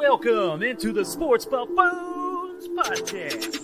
[0.00, 3.60] Welcome into the Sports Buffoons Podcast.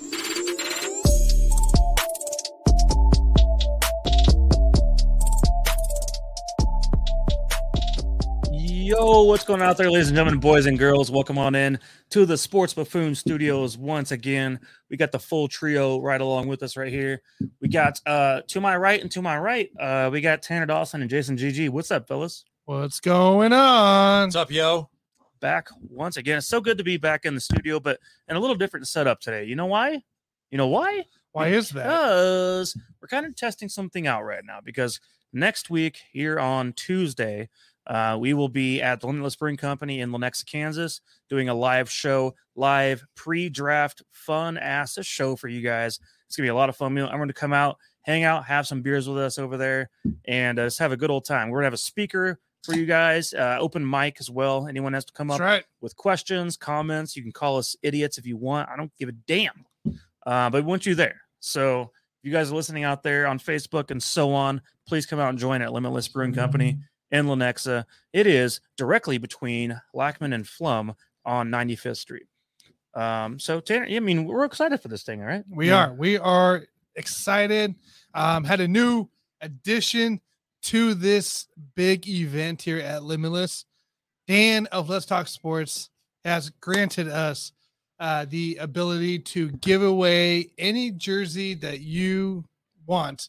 [8.52, 11.10] Yo, what's going on out there, ladies and gentlemen, boys and girls?
[11.10, 11.78] Welcome on in
[12.10, 14.60] to the Sports Buffoon Studios once again.
[14.90, 17.22] We got the full trio right along with us right here.
[17.62, 21.00] We got uh to my right and to my right, uh, we got Tanner Dawson
[21.00, 21.70] and Jason GG.
[21.70, 22.44] What's up, fellas?
[22.66, 24.26] What's going on?
[24.26, 24.90] What's up, yo?
[25.46, 26.38] Back once again.
[26.38, 29.20] It's so good to be back in the studio, but in a little different setup
[29.20, 29.44] today.
[29.44, 30.02] You know why?
[30.50, 31.04] You know why?
[31.30, 31.84] Why is that?
[31.84, 34.58] Because we're kind of testing something out right now.
[34.64, 34.98] Because
[35.32, 37.48] next week, here on Tuesday,
[37.86, 41.00] uh, we will be at the Limitless Brewing Company in Lenexa, Kansas,
[41.30, 46.00] doing a live show, live pre-draft, fun ass show for you guys.
[46.26, 46.98] It's gonna be a lot of fun.
[46.98, 49.90] I'm going to come out, hang out, have some beers with us over there,
[50.24, 51.50] and uh, just have a good old time.
[51.50, 54.66] We're gonna have a speaker for you guys, uh, open mic as well.
[54.68, 55.64] Anyone has to come That's up right.
[55.80, 57.16] with questions, comments.
[57.16, 58.68] You can call us idiots if you want.
[58.68, 59.64] I don't give a damn.
[60.26, 61.20] Uh, but we want you there.
[61.40, 65.18] So if you guys are listening out there on Facebook and so on, please come
[65.20, 66.78] out and join at Limitless Brewing Company
[67.12, 67.84] in Lenexa.
[68.12, 72.26] It is directly between Lackman and Pflumm on 95th Street.
[72.94, 75.44] Um, so Tanner, I mean, we're excited for this thing, all right?
[75.48, 75.86] We Yeah.
[75.88, 75.94] are.
[75.94, 76.64] We are
[76.96, 77.74] excited.
[78.14, 79.08] Um, had a new
[79.42, 80.20] addition
[80.66, 83.66] to this big event here at Limitless.
[84.26, 85.90] Dan of Let's Talk Sports
[86.24, 87.52] has granted us
[88.00, 92.44] uh, the ability to give away any jersey that you
[92.84, 93.28] want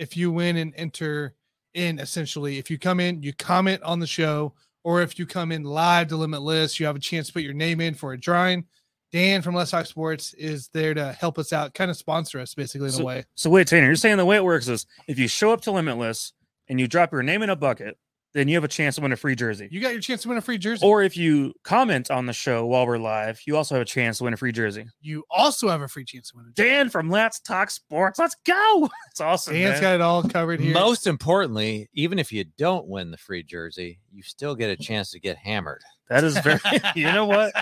[0.00, 1.34] if you win and enter
[1.74, 2.00] in.
[2.00, 5.62] Essentially, if you come in, you comment on the show, or if you come in
[5.62, 8.64] live to Limitless, you have a chance to put your name in for a drawing.
[9.12, 12.52] Dan from Let's Talk Sports is there to help us out, kind of sponsor us,
[12.52, 13.24] basically in a way.
[13.36, 15.70] So wait, Tanner, you're saying the way it works is if you show up to
[15.70, 16.32] Limitless
[16.68, 17.96] and you drop your name in a bucket,
[18.32, 19.68] then you have a chance to win a free jersey.
[19.70, 20.84] You got your chance to win a free jersey.
[20.84, 24.18] Or if you comment on the show while we're live, you also have a chance
[24.18, 24.86] to win a free jersey.
[25.00, 26.68] you also have a free chance to win a jersey.
[26.68, 28.18] Dan from Let's Talk Sports.
[28.18, 28.88] Let's go.
[29.10, 29.54] It's awesome.
[29.54, 29.82] Dan's man.
[29.82, 30.74] got it all covered here.
[30.74, 35.12] Most importantly, even if you don't win the free jersey, you still get a chance
[35.12, 35.82] to get hammered.
[36.08, 36.58] that is very
[36.96, 37.52] you know what?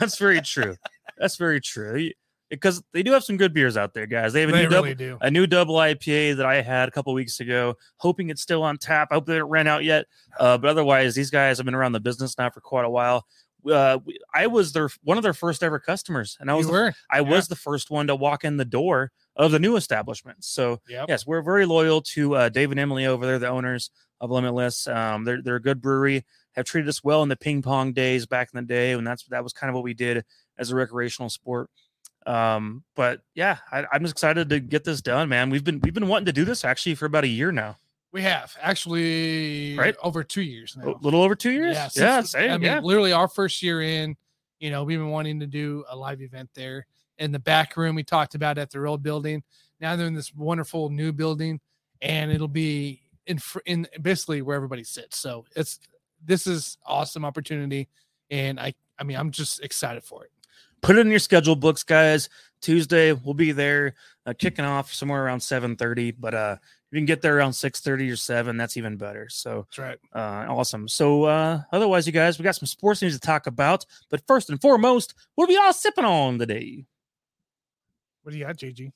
[0.00, 0.76] That's very true.
[1.18, 2.10] That's very true.
[2.48, 4.32] Because they do have some good beers out there, guys.
[4.32, 5.18] They have a they new double really do.
[5.20, 7.74] a new double IPA that I had a couple weeks ago.
[7.96, 9.08] Hoping it's still on tap.
[9.10, 10.06] I hope that don't ran out yet.
[10.38, 13.26] Uh, but otherwise, these guys have been around the business now for quite a while.
[13.68, 13.98] Uh,
[14.32, 16.72] I was their one of their first ever customers, and I was the.
[17.10, 20.44] I was the first one to walk in the door of the new establishment.
[20.44, 21.06] So Yep.
[21.08, 23.90] yes, we're very loyal to uh, Dave and Emily over there, the owners
[24.20, 24.86] of Limitless.
[24.86, 26.24] Um, they're they're a good brewery.
[26.52, 29.24] Have treated us well in the ping pong days back in the day, and that's
[29.24, 30.24] that was kind of what we did
[30.58, 31.68] as a recreational sport.
[32.26, 35.48] Um, but yeah, I, I'm just excited to get this done, man.
[35.50, 37.76] We've been we've been wanting to do this actually for about a year now,
[38.12, 39.94] We have actually Right?
[40.02, 41.76] over two years a little over two years.
[41.76, 42.80] Yeah, Yeah, same, I mean, yeah.
[42.80, 44.16] literally our first year in,
[44.58, 46.86] you know, we've been wanting to do a live event there
[47.18, 47.94] in the back room.
[47.94, 49.42] We talked about at their old building.
[49.80, 51.60] Now they're in this wonderful new building,
[52.02, 55.18] and it'll be in fr- in basically where everybody sits.
[55.18, 55.78] So it's
[56.24, 57.88] this is awesome opportunity,
[58.30, 60.30] and I I mean I'm just excited for it.
[60.82, 62.28] Put it in your schedule books, guys.
[62.60, 63.94] Tuesday we'll be there,
[64.24, 66.14] uh, kicking off somewhere around 7:30.
[66.18, 69.28] But uh, if you can get there around 6:30 or 7, that's even better.
[69.28, 69.98] So That's right.
[70.14, 70.88] uh, awesome.
[70.88, 73.84] So uh, otherwise, you guys, we got some sports news to talk about.
[74.10, 76.84] But first and foremost, what are we all sipping on today?
[78.22, 78.92] What do you got, JG?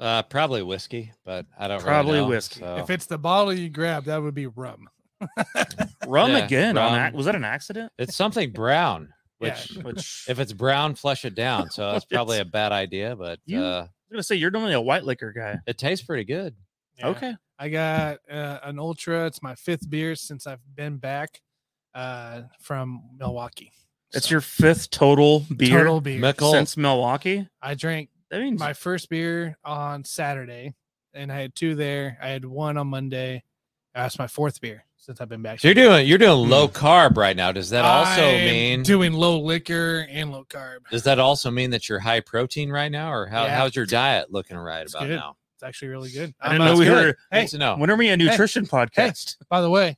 [0.00, 2.60] Uh, probably whiskey, but I don't Probably really know, whiskey.
[2.60, 4.88] so- If it's the bottle you grab, that would be rum.
[6.06, 6.78] Rum Yeah, again.
[6.78, 7.06] On rum.
[7.08, 7.92] ac- was that an accident?
[7.98, 9.54] it's something brown, Yeah.
[9.56, 11.70] which Which if it's brown, flush it down.
[11.70, 14.80] So that's probably a bad idea, but You- uh, I'm gonna say you're normally a
[14.80, 15.58] white liquor guy.
[15.66, 16.54] it tastes pretty good.
[16.98, 17.08] Yeah.
[17.08, 17.34] Okay.
[17.58, 19.26] I got uh, an ultra.
[19.26, 21.42] It's my fifth beer since I've been back
[21.94, 23.72] uh, from Milwaukee.
[24.12, 26.18] It's So, your fifth total beer total beer.
[26.20, 26.52] Mickle.
[26.52, 27.46] since Milwaukee.
[27.60, 30.74] I drank That means my first beer on Saturday,
[31.12, 32.16] and I had two there.
[32.22, 33.42] I had one on Monday.
[33.94, 35.58] That's my fourth beer since I've been back.
[35.58, 36.50] So you're doing you're doing hmm.
[36.50, 37.50] low carb right now.
[37.50, 40.80] Does that also I'm mean doing low liquor and low carb?
[40.90, 43.56] does that also mean that you're high protein right now, or how, Yeah.
[43.56, 45.16] how's your diet looking right It's about good.
[45.16, 45.36] now?
[45.56, 46.34] It's actually really good.
[46.40, 47.06] I I'm, didn't know we Good.
[47.06, 47.16] were.
[47.32, 47.76] Hey, Good to know.
[47.76, 49.36] When are we a nutrition podcast?
[49.48, 49.96] By the way,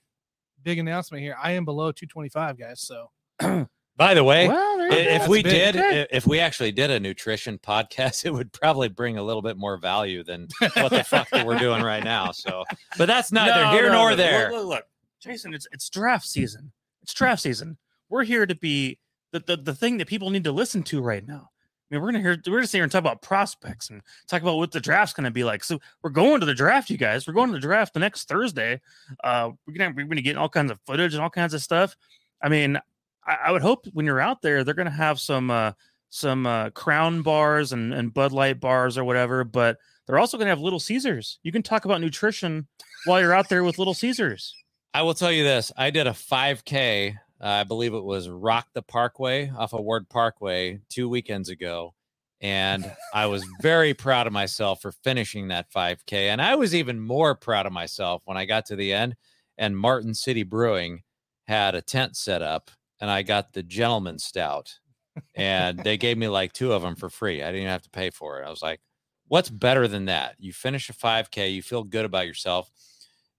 [0.63, 1.37] big announcement here.
[1.43, 2.81] I am below 225, guys.
[2.81, 3.11] So
[4.01, 4.97] By the way, Well, there go.
[4.97, 5.75] if That's we big.
[5.75, 9.43] did, i- if we actually did a nutrition podcast, it would probably bring a little
[9.43, 12.33] bit more value than what the fuck that we're doing right now.
[12.33, 12.65] So,
[12.97, 14.17] but that's neither No, here no, nor no.
[14.17, 14.53] there.
[14.53, 14.85] Look, look, look.
[15.21, 16.73] Jason, it's it's draft season.
[17.03, 17.77] It's draft season.
[18.09, 18.99] We're here to be
[19.33, 21.51] the, the the thing that people need to listen to right now.
[21.91, 24.57] I mean, we're gonna hear we're gonna here and talk about prospects and talk about
[24.57, 25.63] what the draft's gonna be like.
[25.63, 27.27] So we're going to the draft, you guys.
[27.27, 28.81] We're going to the draft the next Thursday.
[29.23, 31.97] Uh, we're gonna we're gonna get all kinds of footage and all kinds of stuff.
[32.43, 32.79] I mean,
[33.27, 35.73] I, I would hope when you're out there, they're to have some uh,
[36.09, 39.45] some uh, Crown bars and and Bud Light bars or whatever.
[39.45, 41.39] But they're also to have Little Caesars.
[41.43, 42.67] You can talk about nutrition
[43.05, 44.55] while you're out there with Little Caesars.
[44.93, 47.17] I will tell you this: I did a 5K.
[47.41, 51.95] Uh, I believe it was Rock the Parkway off of Ward Parkway two weekends ago,
[52.41, 56.29] and I was very proud of myself for finishing that 5K.
[56.29, 59.17] And I was even more proud of myself when I got to the end,
[59.57, 61.03] and Martin City Brewing
[61.47, 62.71] had a tent set up,
[63.01, 64.81] and I got the Gentleman Stout,
[65.37, 67.43] and they gave me like two of them for free.
[67.43, 68.47] I didn't even have to pay for it.
[68.47, 68.81] I was like,
[69.29, 70.35] "What's better than that?
[70.41, 72.73] You finish a 5K, you feel good about yourself."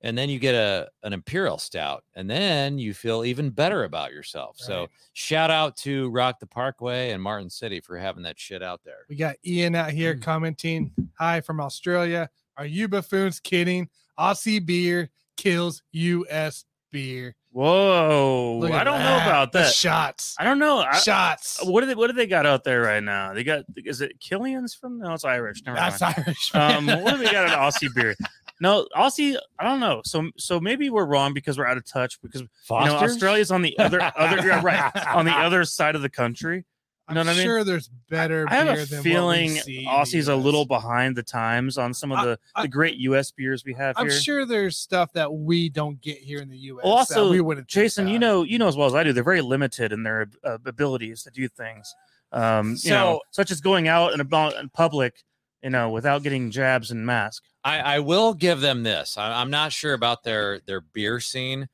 [0.04, 4.12] And then you get a an imperial stout and then you feel even better about
[4.12, 8.62] yourself so shout out to rock the parkway and martin city for having that shit
[8.64, 10.22] out there We got Ian out here Mm.
[10.22, 10.92] commenting.
[11.18, 12.30] Hi from Australia.
[12.58, 13.90] Are you buffoons kidding?
[14.20, 17.36] Aussie beer kills US beer.
[17.54, 19.74] Whoa, I don't know about The that.
[19.74, 20.36] shots.
[20.40, 20.80] I don't know.
[20.80, 21.60] I, shots.
[21.66, 23.34] what do they What do they got out there right now?
[23.34, 25.00] They got is it Killian's from?
[25.00, 25.62] No, it's Irish.
[25.66, 26.16] Never That's mind.
[26.26, 26.56] Irish.
[26.56, 28.16] Um, what do we got an Aussie beer?
[28.62, 29.36] No, Aussie.
[29.60, 30.02] I don't know.
[30.06, 33.62] So so maybe we're wrong because we're out of touch because you know Australia's on
[33.62, 36.64] the other other yeah, right on the other side of the country.
[37.12, 37.44] I'm know what I mean?
[37.44, 41.16] sure there's better I have a than what we feeling see Aussie's a little behind
[41.16, 43.32] the times on some of I- the I- the great U.S.
[43.32, 44.20] beers we have I'm here.
[44.20, 46.84] sure there's stuff that we don't get here in the US.
[46.84, 49.14] Well, that also, we wouldn't Jason, you know, you know as well as I do,
[49.14, 51.94] they're very limited in their uh, abilities to do things.
[52.32, 55.24] Um, you know, such as going out and about in public,
[55.62, 57.46] you know, without getting jabs and masks.
[57.64, 61.70] I, I will give them this I, i'm not sure about their their beer scene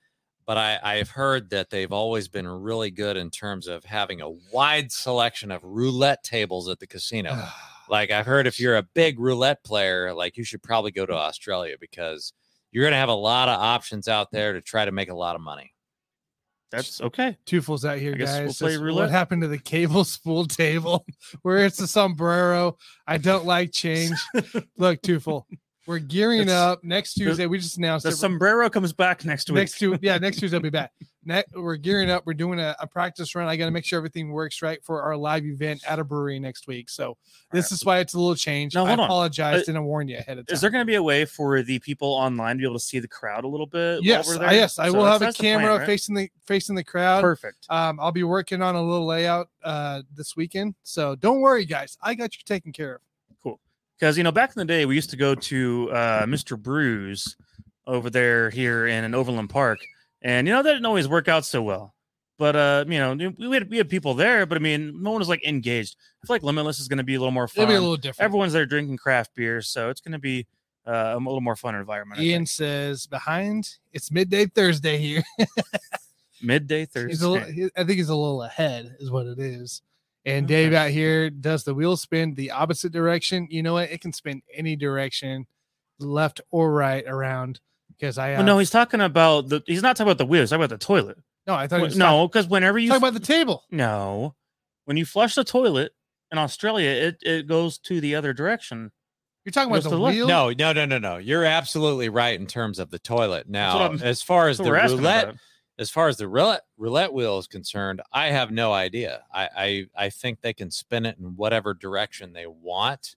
[0.47, 4.29] but I, I've heard that they've always been really good in terms of having a
[4.51, 7.37] wide selection of roulette tables at the casino.
[7.89, 11.13] like I've heard if you're a big roulette player, like you should probably go to
[11.13, 12.31] Australia because
[12.71, 15.15] you're going to have a lot of options out there to try to make a
[15.15, 15.73] lot of money.
[16.71, 17.37] That's okay.
[17.45, 18.61] Two fools out here, guys.
[18.61, 19.03] we'll play roulette.
[19.05, 21.05] What happened to the cable spool table
[21.41, 22.77] where it's a sombrero?
[23.05, 24.17] I don't like change.
[24.77, 25.45] Look, Twofold,
[25.87, 27.45] we're gearing It's- up next Tuesday.
[27.47, 28.15] We just announced The it.
[28.17, 29.55] sombrero comes back next week.
[29.55, 30.91] next two yeah next tuesday i'll be back
[31.25, 33.97] next we're gearing up we're doing a, a practice run i got to make sure
[33.97, 37.17] everything works right for our live event at a brewery next week so
[37.51, 38.99] this is why it's a little change Now, i on.
[38.99, 41.25] apologize Uh, didn't warn you ahead of time Is there going to be a way
[41.25, 44.03] for the people online to be able to see the crowd a little bit?
[44.03, 44.53] yes we're I- there?
[44.53, 45.85] yes i So will have a the plan, camera right?
[45.85, 47.65] facing the facing the crowd Perfect.
[47.69, 51.97] um i'll be working on a little layout uh this weekend so don't worry guys
[52.01, 53.01] i got you taken care of
[53.99, 56.57] Because you know, back in the day, we used to go to uh, Mr.
[56.61, 57.35] Brews
[57.85, 59.79] over there here in an Overland Park,
[60.21, 61.93] and you know that didn't always work out so well.
[62.37, 65.19] But uh, you know, we had we had people there, but I mean, no one
[65.19, 65.95] was like engaged.
[66.23, 67.63] I feel like Limitless is going to be a little more fun.
[67.63, 70.45] it'll be a little different Everyone's there drinking craft beer, so it's going to be
[70.85, 72.21] uh, a little more fun environment.
[72.21, 75.23] Ian says behind it's midday thursday here
[76.41, 77.25] midday He's Thursday.
[77.25, 79.81] a little, I think he's a little ahead, is what it is.
[80.27, 80.65] And Okay.
[80.65, 83.47] Dave out here does the wheel spin the opposite direction.
[83.49, 83.89] You know what?
[83.89, 85.47] It can spin any direction,
[85.99, 87.59] left or right around.
[87.89, 89.63] Because I Well, no, uh, he's talking about the.
[89.65, 90.43] He's not talking about the wheels.
[90.43, 91.17] He's talking about the toilet.
[91.47, 93.63] no, I thought he Well, was talking, no, because whenever you talking about the table.
[93.71, 94.35] no,
[94.85, 95.93] when you flush the toilet
[96.31, 98.91] in Australia, it, it goes to the other direction.
[99.45, 100.27] You're talking about the the wheel.
[100.27, 101.17] No, no, no, no, no.
[101.17, 103.47] You're absolutely right in terms of the toilet.
[103.47, 105.35] Now, as far as the what we're asking roulette, about.
[105.79, 109.23] As far as the roulette roulette wheel is concerned, I have no idea.
[109.33, 109.49] I
[109.95, 113.15] I, I think they can spin it in whatever direction they want.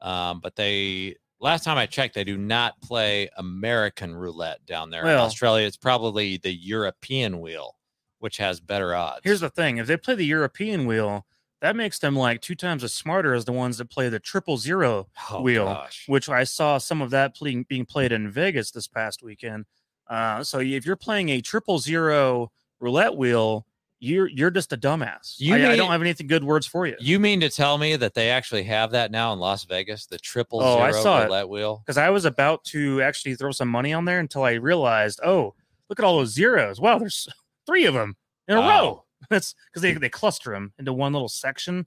[0.00, 5.02] Um, but they last time I checked, they do not play American roulette down there
[5.02, 5.66] in Australia.
[5.66, 7.76] It's probably the European wheel,
[8.18, 9.20] which has better odds.
[9.24, 11.26] Here's the thing: if they play the European wheel,
[11.62, 14.58] that makes them like two times as smarter as the ones that play the triple
[14.58, 16.04] zero, Oh, wheel, gosh.
[16.06, 19.64] which I saw some of that playing, being played in Vegas this past weekend.
[20.08, 23.66] Uh, so if you're playing a triple zero roulette wheel,
[23.98, 25.36] you're you're just a dumbass.
[25.38, 26.94] You I, I don't have anything good words for you.
[27.00, 30.18] You mean to tell me that they actually have that now in Las Vegas, the
[30.18, 31.24] triple Oh, I zero saw it.
[31.24, 31.82] roulette wheel?
[31.84, 35.54] because I was about to actually throw some money on there until I realized, oh,
[35.88, 36.80] look at all those zeros.
[36.80, 37.26] Wow, there's
[37.66, 38.16] three of them
[38.48, 38.68] in a Wow.
[38.68, 39.02] row.
[39.30, 41.86] That's because they, they cluster them into one little section.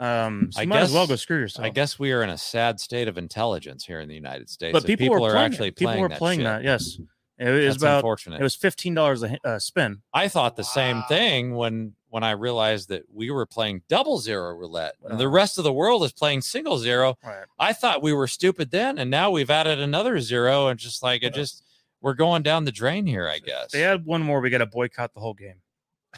[0.00, 1.64] Um, so I might as well guess- go screw yourself.
[1.64, 4.72] I guess we are in a sad state of intelligence here in the United States.
[4.72, 5.76] but people, were are playing actually it.
[5.76, 6.44] people playing were that playing shit.
[6.46, 6.64] that.
[6.64, 6.98] Yes,
[7.38, 8.40] it was That's about unfortunate.
[8.40, 10.02] it was fifteen dollars a uh, spin.
[10.12, 14.54] I thought the same thing when when I realized that we were playing double zero
[14.54, 17.18] roulette and the rest of the world is playing single zero.
[17.24, 17.44] Right.
[17.58, 21.24] I thought we were stupid then, and now we've added another zero, and just like
[21.24, 21.64] it just
[22.00, 23.28] we're going down the drain here.
[23.28, 23.72] I guess.
[23.72, 24.40] They had one more.
[24.40, 25.56] We got to boycott the whole game.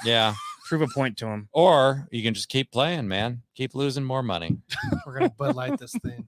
[0.04, 0.34] Yeah.
[0.66, 1.48] Prove a point to them.
[1.52, 3.42] Or you can just keep playing, man.
[3.54, 4.58] Keep losing more money.
[5.06, 6.26] We're gonna Bud Light this thing.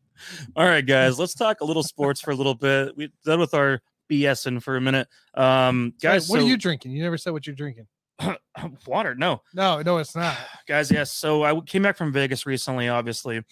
[0.56, 2.96] All right, guys, let's talk a little sports for a little bit.
[2.96, 5.08] We done with our BSing for a minute.
[5.34, 6.92] Um, Guys, guys, what so- are you drinking?
[6.92, 7.86] You never said what you're drinking.
[8.86, 9.14] water.
[9.14, 10.36] No, No, no, it's not.
[10.66, 10.90] guys.
[10.90, 11.12] Yes.
[11.12, 12.88] So I came back from Vegas recently.
[12.88, 13.42] Obviously,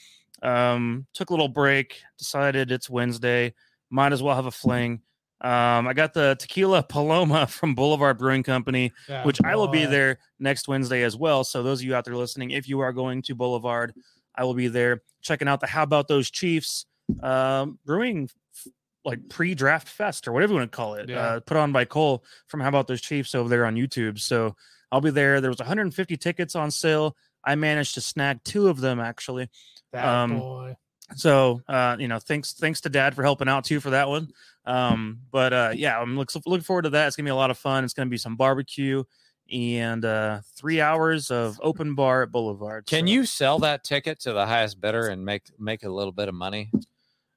[0.43, 2.03] um, took a little break.
[2.19, 3.55] Decided it's Wednesday.
[3.91, 5.03] Might as well have a fling.
[5.43, 9.85] Um, I got the tequila Paloma from Boulevard Brewing Company, Yeah, which I will be
[9.85, 11.45] there next Wednesday as well.
[11.45, 13.93] So those of you out there listening, if you are going to Boulevard,
[14.35, 16.87] I will be there checking out the How About Those Chiefs
[17.23, 18.29] um, Brewing
[19.07, 21.21] like pre-draft fest or whatever you want to call it, Yeah.
[21.21, 24.19] uh, put on by Cole from How About Those Chiefs over there on YouTube.
[24.19, 24.55] So
[24.93, 25.41] I'll be there.
[25.41, 27.17] There was 150 tickets on sale.
[27.45, 29.49] I managed to snag two of them actually.
[29.93, 30.77] That um, boy.
[31.15, 34.29] So uh, you know, thanks thanks to Dad for helping out too for that one.
[34.65, 37.07] Um, but uh, yeah, I'm look, looking forward to that.
[37.07, 37.85] It's gonna be a lot of fun.
[37.85, 39.05] It's gonna be some barbecue
[39.53, 42.87] and uh, three hours of open bar at Boulevard.
[42.87, 46.11] Can So, you sell that ticket to the highest bidder and make make a little
[46.11, 46.71] bit of money?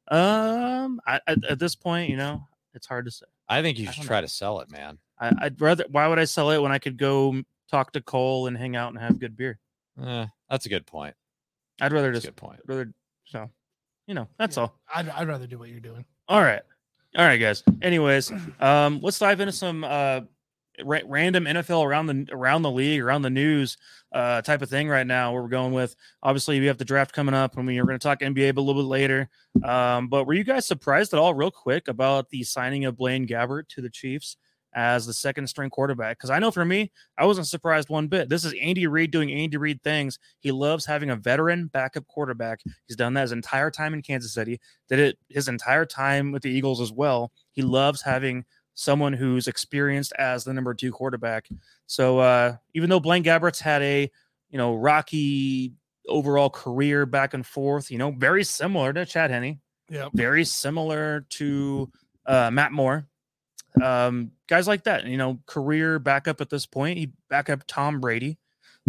[0.10, 3.26] Um, I, at, at this point, you know, it's hard to say.
[3.48, 4.98] I think you should don't try to sell it, man.
[5.20, 5.86] I, I'd rather.
[5.90, 8.90] Why would I sell it when I could go talk to Cole and hang out
[8.94, 9.60] and have good beer?
[10.02, 11.16] Eh, that's a good point.
[11.82, 12.60] I'd rather That's just good point.
[12.68, 12.92] rather
[13.26, 13.50] so,
[14.08, 14.64] you know, that's Yeah.
[14.64, 14.80] all.
[14.94, 16.06] I'd, I'd rather do what you're doing.
[16.28, 16.62] All right.
[17.18, 17.64] All right, guys.
[17.82, 20.22] Anyways, um, let's dive into some uh
[20.84, 23.78] ra- random NFL around the around the league, around the news,
[24.14, 25.32] uh, type of thing right now.
[25.34, 25.96] Where we're going with.
[26.24, 28.62] Obviously, we have the draft coming up, and we are going to talk NBA a
[28.62, 29.30] little bit later.
[29.64, 33.28] Um, but were you guys surprised at all, real quick, about the signing of Blaine
[33.28, 34.38] Gabbert to the Chiefs
[34.74, 36.18] as the second string quarterback?
[36.18, 38.30] Because I know for me, I wasn't surprised one bit.
[38.30, 40.20] This is Andy Reid doing Andy Reid things.
[40.40, 42.62] He loves having a veteran backup quarterback.
[42.88, 46.44] He's done that his entire time in Kansas City did it his entire time with
[46.44, 47.32] the Eagles as well.
[47.52, 48.46] He loves having
[48.80, 51.50] someone who's experienced as the number two quarterback.
[51.86, 54.10] So uh, even though Blaine Gabbert's had a
[54.50, 55.74] you know rocky
[56.08, 59.60] overall career back and forth, you know, very similar to Chad Henne,
[59.90, 61.92] yeah, very similar to
[62.26, 63.06] uh, Matt Moore.
[63.84, 66.98] Um, guys like that, you know, career backup at this point.
[66.98, 68.38] He back up Tom Brady.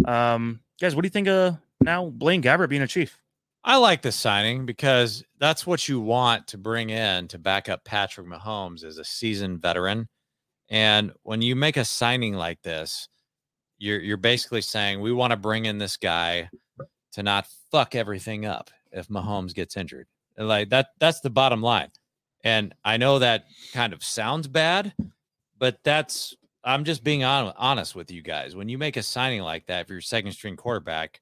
[0.05, 3.20] Um, guys, what do you think of now Blaine Gabbert being a chief?
[3.63, 7.85] I like this signing because that's what you want to bring in to back up
[7.85, 10.09] Patrick Mahomes as a seasoned veteran.
[10.71, 13.09] And when you make a signing like this,
[13.79, 16.49] you're you're basically saying we want to bring in this guy
[17.13, 20.07] to not fuck everything up if Mahomes gets injured.
[20.37, 21.91] And like that that's the bottom line.
[22.45, 24.95] And I know that kind of sounds bad,
[25.59, 28.55] but that's I'm just being hon- honest with you guys.
[28.55, 31.21] When you make a signing like that for your second string quarterback,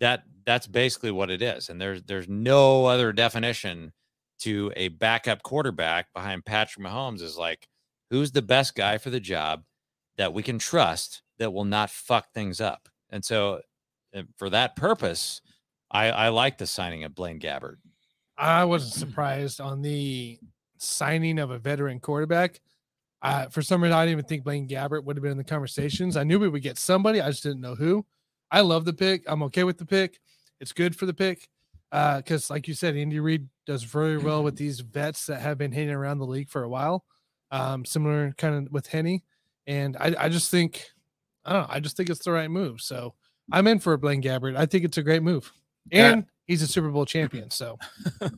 [0.00, 3.92] that that's basically what it is and there's there's no other definition
[4.38, 7.68] to a backup quarterback behind Patrick Mahomes is like
[8.10, 9.64] who's the best guy for the job
[10.16, 13.60] that we can trust that will not fuck things up and so
[14.14, 15.40] uh, for that purpose
[15.90, 17.76] I I like the signing of Blaine Gabbert
[18.38, 20.38] I wasn't surprised on the
[20.78, 22.60] signing of a veteran quarterback.
[23.20, 25.44] Uh, for some reason, I didn't even think Blaine Gabbert would have been in the
[25.44, 26.16] conversations.
[26.16, 27.20] I knew we would get somebody.
[27.20, 28.06] I just didn't know who.
[28.50, 29.24] I love the pick.
[29.26, 30.18] I'm okay with the pick.
[30.60, 31.48] It's good for the pick
[31.90, 35.72] because, like you said, Andy Reid does very well with these vets that have been
[35.72, 37.04] hanging around the league for a while.
[37.50, 39.20] Um, similar kind of with Henne,
[39.66, 40.84] and I, I just think
[41.44, 41.74] I don't know.
[41.74, 42.80] I just think it's the right move.
[42.80, 43.14] So
[43.52, 44.56] I'm in for Blaine Gabbert.
[44.56, 45.50] I think it's a great move,
[45.90, 46.10] Yeah.
[46.12, 47.50] and he's a Super Bowl champion.
[47.50, 47.78] So.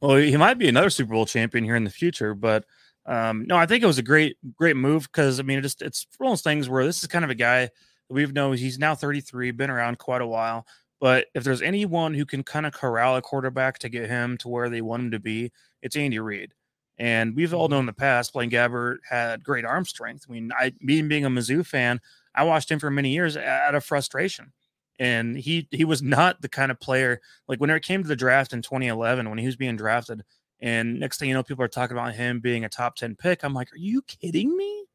[0.00, 2.64] Well, he might be another Super Bowl champion here in the future, but
[3.06, 5.80] um, no, I think it was a great, great move because I mean, it just
[5.82, 7.70] it's one of those things where this is kind of a guy
[8.10, 10.66] we've known he's now 33, been around quite a while.
[11.00, 14.48] But if there's anyone who can kind of corral a quarterback to get him to
[14.48, 16.52] where they want him to be, it's Andy Reid.
[16.98, 20.24] And we've all known in the past, Blaine Gabbert had great arm strength.
[20.28, 22.00] I mean, I, me being a Mizzou fan,
[22.34, 24.52] I watched him for many years out of frustration.
[24.98, 28.16] And he he was not the kind of player like when it came to the
[28.16, 30.24] draft in 2011 when he was being drafted.
[30.60, 33.44] And next thing you know, people are talking about him being a top 10 pick.
[33.44, 34.85] I'm like, are you kidding me?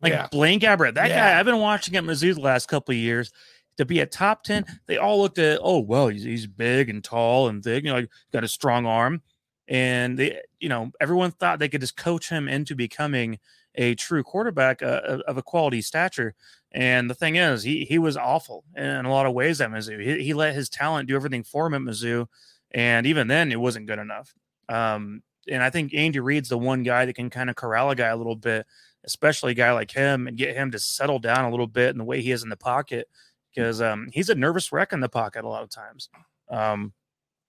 [0.00, 0.28] Like Yeah.
[0.30, 1.32] Blaine Gabbert, that Yeah.
[1.34, 3.32] guy, I've been watching at Mizzou the last couple of years
[3.78, 4.64] to be a top 10.
[4.86, 7.96] They all looked at, oh, well, he's, he's big and tall and thick, you know,
[8.00, 9.22] like, got a strong arm.
[9.68, 13.38] And they, you know, everyone thought they could just coach him into becoming
[13.74, 16.34] a true quarterback uh, of- of a quality stature.
[16.72, 20.00] And the thing is, he he was awful in a lot of ways at Mizzou.
[20.02, 22.26] He, he let his talent do everything for him at Mizzou,
[22.72, 24.34] and even then, it wasn't good enough.
[24.68, 27.94] Um, and I think Andy Reid's the one guy that can kind of corral a
[27.94, 28.66] guy a little bit,
[29.04, 31.98] especially a guy like him, and get him to settle down a little bit in
[31.98, 33.08] the way he is in the pocket,
[33.54, 36.08] because um, he's a nervous wreck in the pocket a lot of times.
[36.50, 36.92] Um,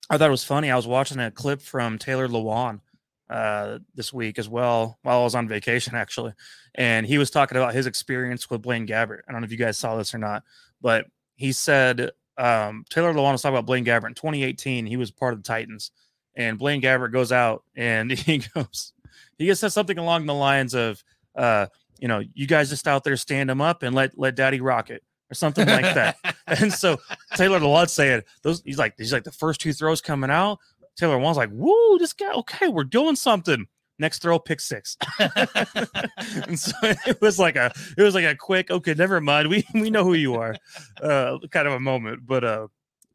[0.10, 0.72] I thought it was funny.
[0.72, 2.82] I was watching a clip from Taylor Lewan
[3.30, 6.34] uh, this week as well while I was on vacation, actually.
[6.76, 9.22] And he was talking about his experience with Blaine Gabbert.
[9.28, 10.44] I don't know if you guys saw this or not,
[10.82, 14.86] but he said um, Taylor Lewan was talking about Blaine Gabbert in 2018.
[14.86, 15.92] He was part of the Titans,
[16.36, 18.94] and Blaine Gabbert goes out and he goes,
[19.38, 21.04] he just says something along the lines of,
[21.40, 21.68] uh,
[22.00, 24.90] you know, you guys just out there stand them up and let let Daddy rock
[24.90, 26.18] it or something like that.
[26.48, 26.98] and so
[27.36, 30.60] Taylor Lutz saying those, he's like, he's like the first two throws coming out.
[30.96, 33.68] Taylor Lewan's like, woo, this guy, okay, we're doing something.
[34.00, 34.98] Next throw, pick six.
[35.20, 39.50] and so it was like a, it was like a quick, okay, never mind.
[39.50, 40.56] We we know who you are,
[41.02, 42.26] uh, kind of a moment.
[42.26, 42.68] But uh,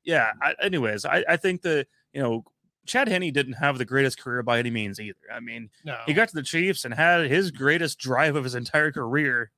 [0.05, 0.33] yeah.
[0.43, 2.45] I, anyways, I I think that you know
[2.87, 5.19] Chad Henne didn't have the greatest career by any means either.
[5.33, 8.55] I mean, No, he got to the Chiefs and had his greatest drive of his
[8.55, 9.51] entire career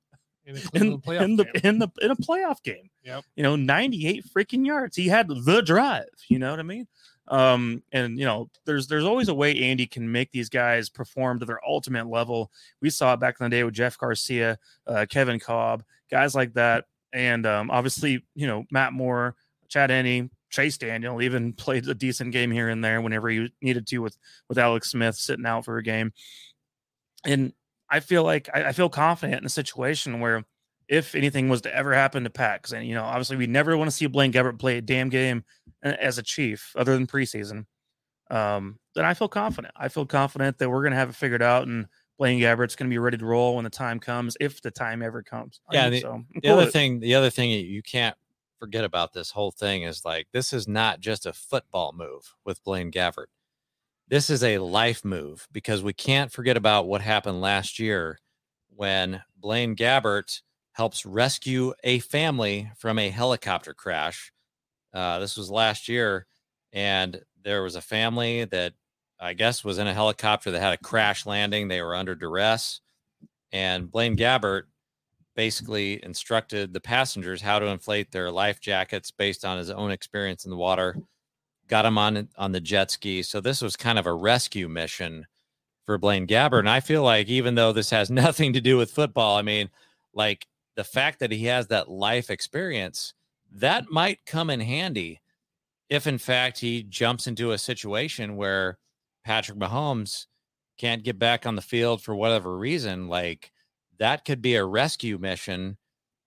[0.44, 1.60] in the in, in the game.
[1.64, 2.88] in the in a playoff game.
[3.02, 3.24] Yep.
[3.34, 4.96] You know, 98 freaking yards.
[4.96, 6.86] He had the drive, you know what I mean?
[7.28, 11.40] Um and you know, there's there's always a way Andy can make these guys perform
[11.40, 12.52] to their ultimate level.
[12.80, 16.54] We saw it back in the day with Jeff Garcia, uh, Kevin Kolb, guys like
[16.54, 16.84] that.
[17.12, 19.34] And um obviously, you know, Matt Moore,
[19.68, 23.86] Chad Henne, Chase Daniel even played a decent game here and there whenever he needed
[23.88, 24.16] to with
[24.48, 26.12] with Alex Smith sitting out for a game.
[27.24, 27.52] And
[27.90, 30.44] I feel like I, I feel confident in a situation where
[30.88, 33.90] if anything was to ever happen to Pat, because you know, obviously we never want
[33.90, 35.44] to see Blaine Gabbert play a damn game
[35.84, 37.66] uh, as a chief other than preseason.
[38.30, 39.74] Um, then I feel confident.
[39.76, 41.86] I feel confident that we're gonna have it figured out and
[42.18, 45.22] Blaine Gabbert's gonna be ready to roll when the time comes, if the time ever
[45.22, 45.60] comes.
[45.72, 46.72] Yeah, the- so the other it.
[46.72, 48.16] thing the other thing you can't
[48.58, 52.64] forget about this whole thing is like this is not just a football move with
[52.64, 53.26] Blaine Gabbert.
[54.08, 58.18] This is a life move because we can't forget about what happened last year
[58.74, 64.32] when Blaine Gabbert helps rescue a family from a helicopter crash.
[64.92, 66.26] Uh, this was last year,
[66.72, 68.74] and there was a family that
[69.18, 71.68] I guess was in a helicopter that had a crash landing.
[71.68, 72.80] They were under duress,
[73.50, 74.64] and Blaine Gabbert
[75.36, 80.44] basically instructed the passengers how to inflate their life jackets based on his own experience
[80.44, 80.96] in the water.
[81.68, 83.22] Got him on on the jet ski.
[83.22, 85.26] So this was kind of a rescue mission
[85.84, 86.60] for Blaine Gabbert.
[86.60, 89.70] And I feel like even though this has nothing to do with football, I mean,
[90.14, 93.14] like the fact that he has that life experience,
[93.52, 95.20] that might come in handy
[95.88, 98.78] if in fact he jumps into a situation where
[99.24, 100.26] Patrick Mahomes
[100.78, 103.52] can't get back on the field for whatever reason, like
[103.98, 105.76] that could be a rescue mission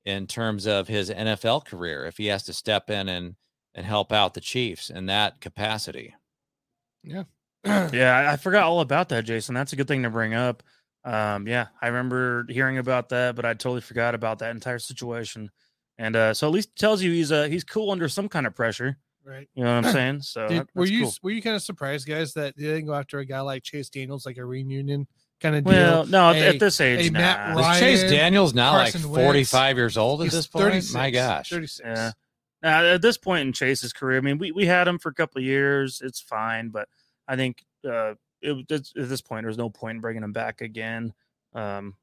[0.05, 3.36] in terms of his NFL career if he has to step in and
[3.75, 6.15] and help out the Chiefs in that capacity.
[7.03, 7.23] Yeah,
[7.65, 9.55] yeah, I forgot all about that, Jason.
[9.55, 10.63] That's a good thing to bring up.
[11.05, 15.49] Um, yeah, I remember hearing about that, but I totally forgot about that entire situation.
[15.97, 18.47] And uh, so at least it tells you he's uh he's cool under some kind
[18.47, 18.97] of pressure.
[19.23, 19.47] right.
[19.53, 20.21] You know what I'm saying?
[20.23, 21.13] So Did, that- were you cool.
[21.23, 23.89] were you kind of surprised, guys, that they didn't go after a guy like Chase
[23.89, 25.08] Daniels, like a reunion
[25.39, 25.73] kind of deal?
[25.73, 27.56] Well, no, Hey- at this age, hey, Matt.
[27.56, 29.25] Ryan, Is Chase Daniels now Carson like Wentz.
[29.25, 30.93] 45 years old at He's this point?
[30.93, 31.49] My gosh.
[31.49, 31.82] 36.
[31.84, 32.12] Yeah.
[32.62, 35.13] Now, at this point in Chase's career, I mean, we, we had him for a
[35.13, 36.02] couple of years.
[36.04, 36.89] It's fine, but
[37.28, 40.60] I think uh, it, it's, at this point, there's no point in bringing him back
[40.62, 41.13] again.
[41.54, 41.95] Um,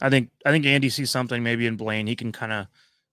[0.00, 2.06] I think I think Andy sees something maybe in Blaine.
[2.06, 2.66] He can kind of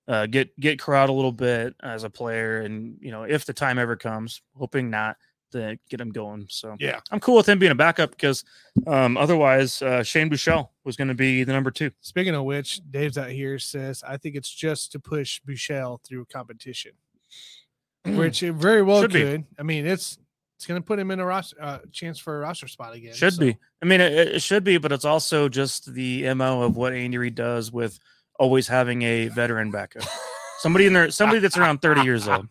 [0.08, 3.54] uh, get get Crowd a little bit as a player, and you know, if the
[3.54, 5.18] time ever comes, hoping not
[5.52, 6.48] to get him going.
[6.50, 7.00] So Yeah.
[7.12, 8.44] I'm cool with him being a backup because
[8.88, 11.92] um, otherwise, uh, Shane Buechele was going to be the number two.
[12.02, 16.26] Speaking of which, Dave's out here says, I think it's just to push Buechele through
[16.26, 16.92] competition,
[18.06, 19.22] which it very well Should be.
[19.22, 19.46] could.
[19.60, 20.18] I mean, it's
[20.58, 23.14] it's going to put him in a roster, uh, chance for a roster spot again.
[23.16, 23.58] Should so- be.
[23.82, 27.18] I mean, it, it should be, but it's also just the mo of what Andy
[27.18, 27.98] Reid does with
[28.40, 30.04] always having a veteran backup,
[30.60, 32.48] somebody in there, somebody that's around thirty years old.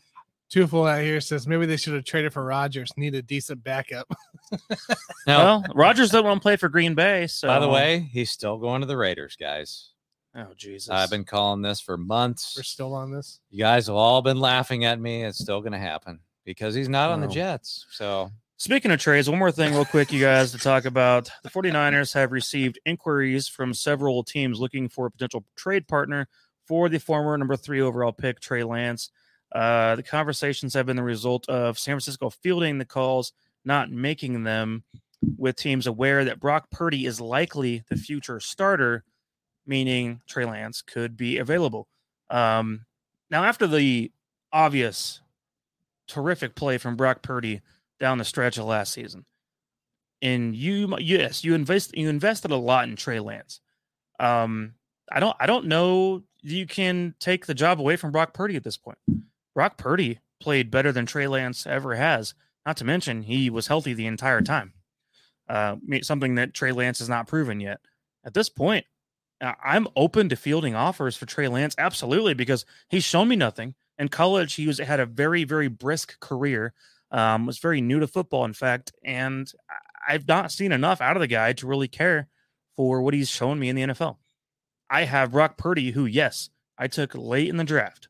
[0.50, 2.90] Twofold out here says maybe they should have traded for Rodgers.
[2.96, 4.08] Need a decent backup.
[5.26, 7.26] Now, Well, Rodgers doesn't want to play for Green Bay.
[7.28, 9.90] So, by the way, he's still going to the Raiders, guys.
[10.34, 12.54] oh Jesus, I've been calling this for months.
[12.56, 13.38] We're still on this.
[13.50, 15.22] You guys have all been laughing at me.
[15.24, 17.86] It's still going to happen because he's not on the Jets.
[17.90, 21.30] So Speaking of trades, one more thing, real quick, you guys, to talk about.
[21.42, 26.28] The 49ers have received inquiries from several teams looking for a potential trade partner
[26.66, 29.10] for the former number three overall pick, Trey Lance.
[29.52, 33.32] Uh, the conversations have been the result of San Francisco fielding the calls,
[33.64, 34.84] not making them,
[35.36, 39.04] with teams aware that Brock Purdy is likely the future starter,
[39.66, 41.88] meaning Trey Lance could be available.
[42.30, 42.86] Um,
[43.30, 44.10] now, after the
[44.52, 45.20] obvious,
[46.08, 47.60] terrific play from Brock Purdy
[47.98, 49.24] down the stretch of last season.
[50.22, 53.60] And you, yes, you invest, you invested a lot in Trey Lance.
[54.18, 54.74] Um,
[55.10, 58.64] I don't, I don't know you can take the job away from Brock Purdy at
[58.64, 58.98] this point.
[59.60, 62.32] Brock Purdy played better than Trey Lance ever has.
[62.64, 64.72] Not to mention he was healthy the entire time.
[65.46, 67.80] Uh, something that Trey Lance has not proven yet.
[68.24, 68.86] At this point,
[69.42, 73.74] I'm open to fielding offers for Trey Lance, absolutely, because he's shown me nothing.
[73.98, 76.72] In college, he was had a very, very brisk career
[77.10, 79.52] um, was very new to football, in fact, and
[80.08, 82.28] I've not seen enough out of the guy to really care
[82.76, 84.16] for what he's shown me in the NFL.
[84.88, 88.08] I have Brock Purdy, who, yes, I took late in the draft.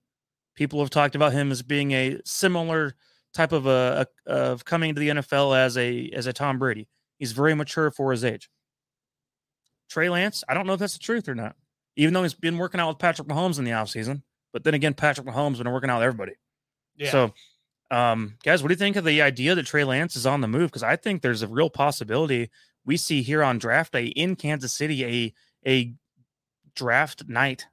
[0.54, 2.94] People have talked about him as being a similar
[3.32, 6.88] type of a, a of coming to the NFL as a as a Tom Brady.
[7.18, 8.50] He's very mature for his age.
[9.88, 11.56] Trey Lance, I don't know if that's the truth or not.
[11.96, 14.22] Even though he's been working out with Patrick Mahomes in the offseason.
[14.52, 16.32] But then again, Patrick Mahomes been working out with everybody.
[16.96, 17.10] Yeah.
[17.10, 17.34] So,
[17.90, 20.48] um, guys, what do you think of the idea that Trey Lance is on the
[20.48, 20.70] move?
[20.70, 22.50] Because I think there's a real possibility
[22.84, 25.34] we see here on draft day in Kansas City a
[25.68, 25.94] a
[26.74, 27.66] draft night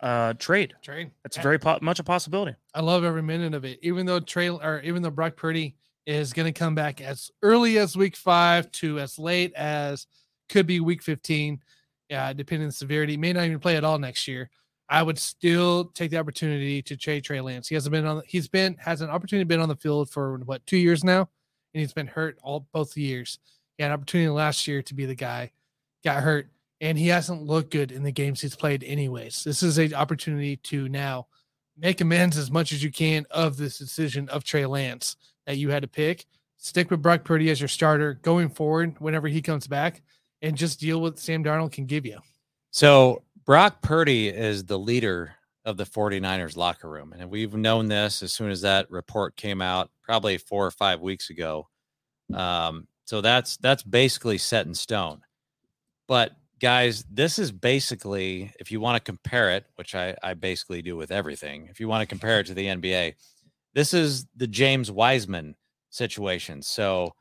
[0.00, 0.74] uh trade.
[0.82, 1.10] trade.
[1.22, 2.54] That's very po- much a possibility.
[2.74, 3.78] I love every minute of it.
[3.82, 7.78] Even though Trey or even though Brock Purdy is going to come back as early
[7.78, 10.06] as week five to as late as
[10.48, 11.60] could be week 15.
[12.08, 14.48] Yeah, depending on severity, may not even play at all next year.
[14.88, 17.68] I would still take the opportunity to trade Trey Lance.
[17.68, 18.22] He hasn't been on.
[18.26, 21.28] He's been has an opportunity been on the field for what two years now,
[21.74, 23.38] and he's been hurt all both years.
[23.76, 25.52] He had an opportunity last year to be the guy,
[26.02, 26.48] got hurt,
[26.80, 28.84] and he hasn't looked good in the games he's played.
[28.84, 31.26] Anyways, this is an opportunity to now
[31.76, 35.70] make amends as much as you can of this decision of Trey Lance that you
[35.70, 36.26] had to pick.
[36.56, 40.02] Stick with Brock Purdy as your starter going forward whenever he comes back,
[40.42, 42.18] and just deal with Sam Darnold can give you.
[42.70, 47.14] So Brock Purdy is the leader of the 49ers locker room.
[47.16, 51.00] And we've known this as soon as that report came out, probably four or five
[51.00, 51.68] weeks ago.
[52.32, 55.22] Um, so that's that's basically set in stone.
[56.06, 60.82] But guys, this is basically, if you want to compare it, which I, I basically
[60.82, 63.14] do with everything, if you want to compare it to the NBA,
[63.74, 65.54] this is the James Wiseman
[65.90, 66.62] situation.
[66.62, 67.14] So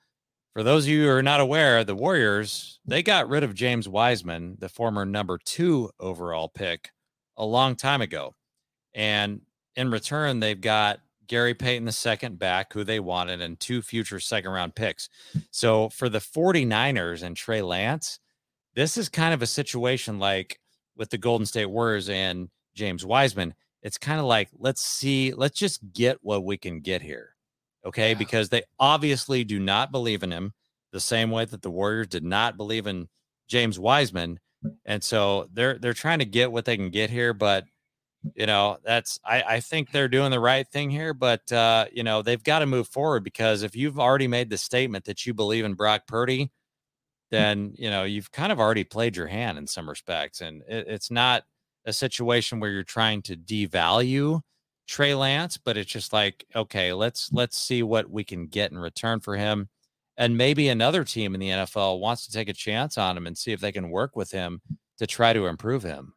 [0.54, 3.88] for those of you who are not aware, the Warriors, they got rid of James
[3.88, 6.90] Wiseman, the former number two overall pick,
[7.38, 8.34] a long time ago.
[8.94, 9.42] And
[9.76, 14.20] in return, they've got Gary Payton the second back, who they wanted, and two future
[14.20, 15.10] second round picks.
[15.52, 18.20] So for the 49ers and Trey Lance,
[18.78, 20.60] this is kind of a situation like
[20.96, 23.56] with the Golden State Warriors and James Wiseman.
[23.82, 27.32] It's kind of like, let's see, let's just get what we can get here.
[27.84, 28.10] Okay.
[28.10, 28.18] Yeah.
[28.20, 30.54] Because they obviously do not believe in him
[30.92, 33.08] the same way that the Warriors did not believe in
[33.48, 34.40] James Wiseman.
[34.86, 37.66] And so they're they're trying to get what they can get here, but
[38.36, 42.04] you know, that's I, I think they're doing the right thing here, but uh, you
[42.04, 45.34] know, they've got to move forward because if you've already made the statement that you
[45.34, 46.52] believe in Brock Purdy,
[47.32, 50.42] then you know you've kind of already played your hand in some respects.
[50.42, 51.44] And it, it's not
[51.86, 54.42] a situation where you're trying to devalue
[54.88, 58.80] Trey Lance, but it's just like, okay, let's let's see what we can get in
[58.80, 59.70] return for him.
[60.18, 63.38] And maybe another team in the NFL wants to take a chance on him and
[63.38, 64.62] see if they can work with him
[64.98, 66.14] to try to improve him.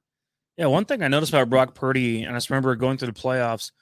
[0.56, 3.20] Yeah, one thing I noticed about Brock Purdy, and I just remember going through the
[3.20, 3.72] playoffs,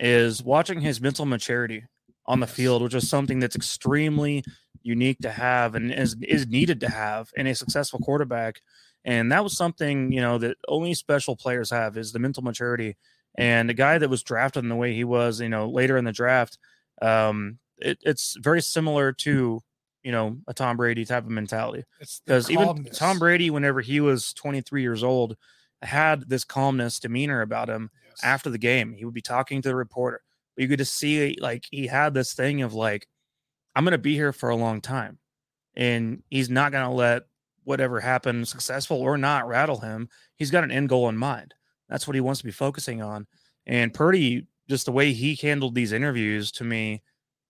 [0.00, 1.84] is watching his mental maturity
[2.26, 4.44] on the field, which is something that's extremely
[4.88, 8.60] unique to have and is is needed to have in a successful quarterback.
[9.04, 12.96] And that was something you know that only special players have is the mental maturity.
[13.36, 16.04] And the guy that was drafted in the way he was, you know, later in
[16.04, 16.58] the draft,
[17.00, 19.60] um, it, it's very similar to
[20.02, 21.84] you know a Tom Brady type of mentality
[22.24, 22.84] because even.
[22.86, 25.36] Tom Brady, whenever he was 23 years old,
[25.82, 28.20] had this calmness demeanor about him Yes.
[28.24, 28.94] after the game.
[28.94, 30.22] He would be talking to the reporter.
[30.56, 33.06] You could just see like he had this thing of like,
[33.74, 35.18] I'm gonna be here for a long time.
[35.76, 37.24] And he's not gonna let
[37.64, 40.08] whatever happened, successful or not, rattle him.
[40.36, 41.54] He's got an end goal in mind.
[41.88, 43.26] That's what he wants to be focusing on.
[43.66, 47.02] And Purdy, just the way he handled these interviews to me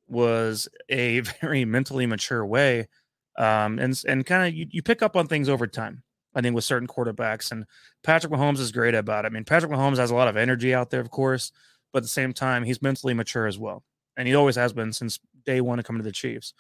[0.08, 2.88] was a very mentally mature way.
[3.36, 6.02] Um, and and kind of you, you pick up on things over time.
[6.34, 7.64] I think with certain quarterbacks, and
[8.02, 9.28] Patrick Mahomes is great about it.
[9.28, 11.52] I mean, Patrick Mahomes has a lot of energy out there, of course,
[11.92, 13.82] but at the same time, he's mentally mature as well,
[14.16, 16.52] and he always has been since day one to come to the Chiefs.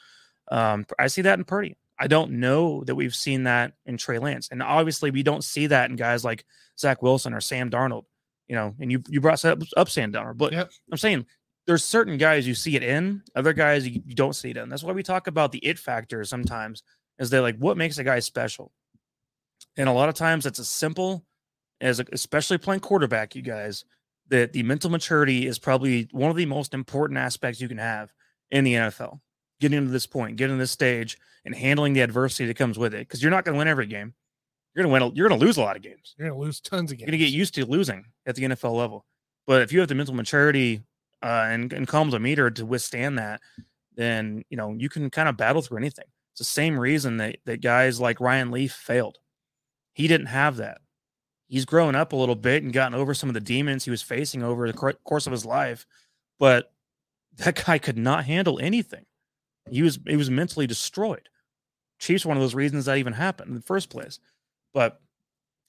[0.50, 1.76] Um, I see that in Purdy.
[2.00, 5.66] I don't know that we've seen that in Trey Lance, and obviously, we don't see
[5.66, 6.44] that in guys like
[6.78, 8.04] Zach Wilson or Sam Darnold.
[8.48, 10.70] You know, and you you brought up, up Sam Darnold, but Yep.
[10.90, 11.26] I'm saying
[11.66, 14.70] there's certain guys you see it in, other guys you, you don't see it in.
[14.70, 16.82] That's why we talk about the it factor sometimes.
[17.18, 18.72] Is they like what makes a guy special?
[19.76, 21.26] And a lot of times it's as simple
[21.80, 23.84] as especially playing quarterback, you guys,
[24.28, 28.12] that the mental maturity is probably one of the most important aspects you can have
[28.50, 29.20] in the NFL.
[29.60, 32.94] Getting to this point, getting to this stage, and handling the adversity that comes with
[32.94, 33.00] it.
[33.00, 34.14] Because you're not going to win every game.
[34.74, 35.16] You're going to win.
[35.16, 36.14] You're going to lose a lot of games.
[36.16, 37.08] You're gonna lose tons of games.
[37.08, 39.04] You're going to get used to losing at the NFL level.
[39.46, 40.84] But if you have the mental maturity
[41.22, 43.40] uh, and, and calm the meter to withstand that,
[43.96, 46.04] then you know you can kind of battle through anything.
[46.32, 49.18] It's the same reason that that guys like Ryan Leaf failed.
[49.92, 50.78] He didn't have that.
[51.48, 54.02] He's grown up a little bit and gotten over some of the demons he was
[54.02, 55.86] facing over the cour- course of his life,
[56.38, 56.72] but
[57.38, 59.06] that guy could not handle anything.
[59.70, 61.28] He was he was mentally destroyed.
[61.98, 64.18] Chiefs one of those reasons that even happened in the first place.
[64.72, 65.00] But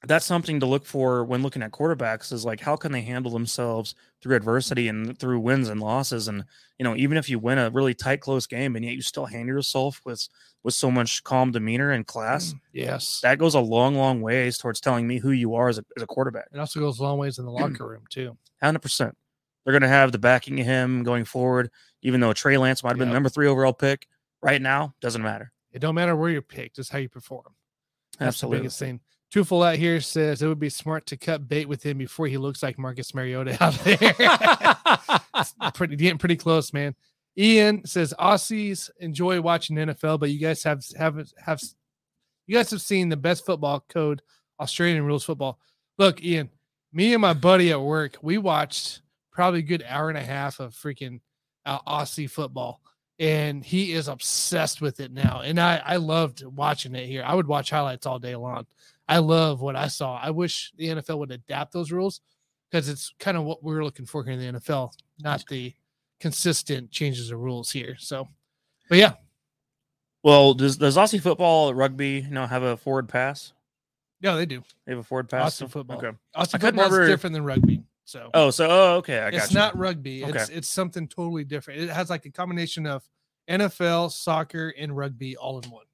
[0.03, 3.31] that's something to look for when looking at quarterbacks is like how can they handle
[3.31, 6.45] themselves through adversity and through wins and losses and
[6.77, 9.25] you know even if you win a really tight close game and yet you still
[9.25, 10.25] handle yourself with
[10.63, 13.19] with so much calm demeanor and class mm, Yes.
[13.23, 16.03] that goes a long long ways towards telling me who you are as a, as
[16.03, 18.37] a quarterback It also goes a long ways in the locker room too.
[18.63, 19.11] 100%
[19.69, 21.69] they're going to have the backing of him going forward
[22.01, 23.11] even though Trey Lance might have been Yep.
[23.11, 24.07] the number three overall pick
[24.41, 27.53] right now doesn't matter It don't matter where you're picked, it's how you perform.
[28.17, 28.57] That's Absolutely.
[28.57, 28.99] the biggest thing.
[29.31, 32.39] Twofold out here says it would be smart to cut bait with him before he
[32.39, 34.15] looks like Marcus Mariota out there.
[35.75, 36.95] pretty getting pretty close, man.
[37.37, 41.61] Ian says Aussies enjoy watching NFL, but you guys have have have
[42.47, 44.23] you guys have seen the best football code
[44.59, 45.59] Australian rules football.
[45.99, 46.49] Look, Ian,
[46.91, 49.01] me and my buddy at work, we watched
[49.39, 51.21] probably a good hour and a half of freaking
[51.65, 52.81] uh, Aussie football,
[53.19, 55.39] and he is obsessed with it now.
[55.45, 57.23] And I I loved watching it here.
[57.25, 58.67] I would watch highlights all day long.
[59.07, 60.19] I love what I saw.
[60.21, 62.19] I wish the NFL would adapt those rules
[62.69, 65.73] because it's kind of what we're looking for here in the NFL, not the
[66.19, 67.95] consistent changes of rules here.
[67.97, 68.27] So,
[68.89, 69.13] but yeah,
[70.21, 73.53] well does does Aussie football rugby you know have a forward pass
[74.19, 74.61] yeah, they do.
[74.85, 75.97] they have a forward pass Aussie football.
[75.97, 77.83] okay Aussie football is different than rugby.
[78.09, 79.59] So oh so oh okay I got it's you.
[79.59, 80.23] not rugby.
[80.23, 80.55] It's Okay.
[80.57, 81.81] it's something totally different.
[81.81, 83.07] It has like a combination of
[83.47, 85.85] NFL, soccer, and rugby all in one.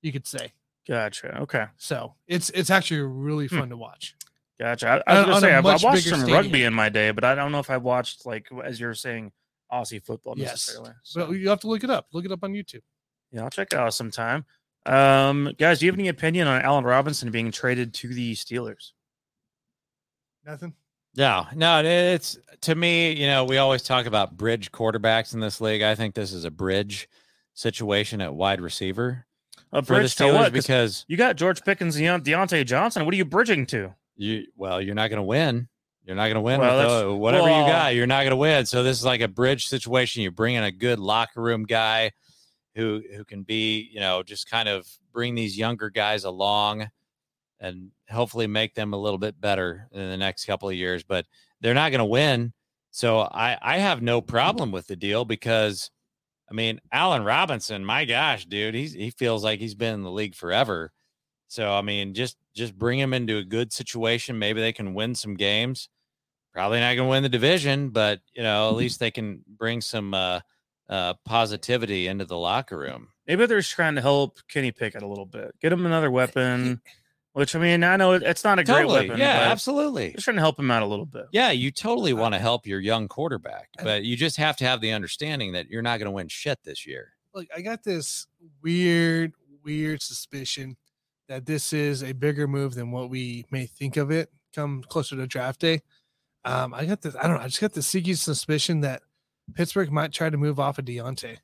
[0.00, 0.52] You could say.
[0.88, 1.40] Gotcha.
[1.42, 1.66] Okay.
[1.76, 3.58] So it's it's actually really Hmm.
[3.58, 4.16] fun to watch.
[4.58, 4.88] Gotcha.
[5.06, 6.38] I, I was gonna on say I've, I've much watched some stadium.
[6.38, 9.30] rugby in my day, but I don't know if I've watched like as you're saying
[9.70, 10.52] Aussie football Yes.
[10.52, 10.92] necessarily.
[11.02, 12.06] So, But you have to look it up.
[12.14, 12.80] Look it up on YouTube.
[13.30, 14.46] yeah, I'll check it out sometime.
[14.86, 18.92] Um, guys, do you have any opinion on Allen Robinson being traded to the Steelers?
[20.46, 20.72] Nothing.
[21.16, 25.60] No, no, it's to me, you know, we always talk about bridge quarterbacks in this
[25.60, 25.82] league.
[25.82, 27.08] I think this is a bridge
[27.54, 29.26] situation at wide receiver
[29.72, 30.52] A for the bridge to what?
[30.52, 33.04] because you got George Pickens, Deont- Diontae Johnson.
[33.04, 33.94] What are you bridging to?
[34.16, 35.68] you, well, you're not going to win.
[36.04, 37.94] You're not going to win Well, with uh, whatever well- you got.
[37.94, 38.66] You're not going to win.
[38.66, 40.22] So this is like a bridge situation.
[40.22, 42.12] You bring in a good locker room guy
[42.74, 46.88] who who can be, you know, just kind of bring these younger guys along
[47.62, 51.04] and hopefully make them a little bit better in the next couple of years.
[51.04, 51.26] But
[51.60, 52.52] they're not going to win.
[52.90, 55.90] So I I have no problem with the deal because
[56.50, 60.10] I mean Allen Robinson, my gosh, dude, he's he feels like he's been in the
[60.10, 60.92] league forever.
[61.48, 64.38] So I mean, just just bring him into a good situation.
[64.38, 65.88] Maybe they can win some games.
[66.52, 69.80] Probably not going to win the division, but you know, at least they can bring
[69.80, 70.40] some uh,
[70.90, 73.08] uh, positivity into the locker room.
[73.26, 76.82] Maybe they're just trying to help Kenny Pickett a little bit, get him another weapon.
[77.34, 79.18] Which I mean, I know it's not a great weapon.
[79.18, 80.12] yeah, but absolutely.
[80.12, 81.26] Just trying to help him out a little bit.
[81.32, 84.82] Yeah, you totally want to help your young quarterback, but you just have to have
[84.82, 87.12] the understanding that you're not going to win shit this year.
[87.34, 88.26] Look, I got this
[88.62, 89.32] weird,
[89.64, 90.76] weird suspicion
[91.28, 95.16] that this is a bigger move than what we may think of it come closer
[95.16, 95.80] to draft day.
[96.44, 99.02] Um, I got this, I don't know, I just got the sneaky suspicion that
[99.54, 101.38] Pittsburgh might try to move off of Diontae.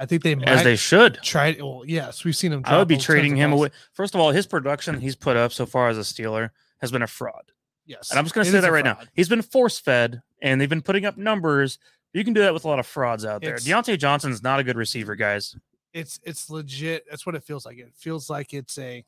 [0.00, 1.18] I think they might As they should.
[1.22, 2.62] try well, yes, we've seen him.
[2.64, 3.68] I would be trading him away.
[3.92, 7.02] First of all, his production he's put up so far as a Steeler has been
[7.02, 7.52] a fraud.
[7.84, 8.10] Yes.
[8.10, 8.98] And I'm just going to say that right now.
[9.14, 11.78] He's been force fed and they've been putting up numbers.
[12.14, 13.56] You can do that with a lot of frauds out there.
[13.56, 15.54] It's- Diontae Johnson's not a good receiver, guys.
[15.92, 17.04] It's it's legit.
[17.10, 17.76] That's what it feels like.
[17.78, 19.04] It feels like it's a,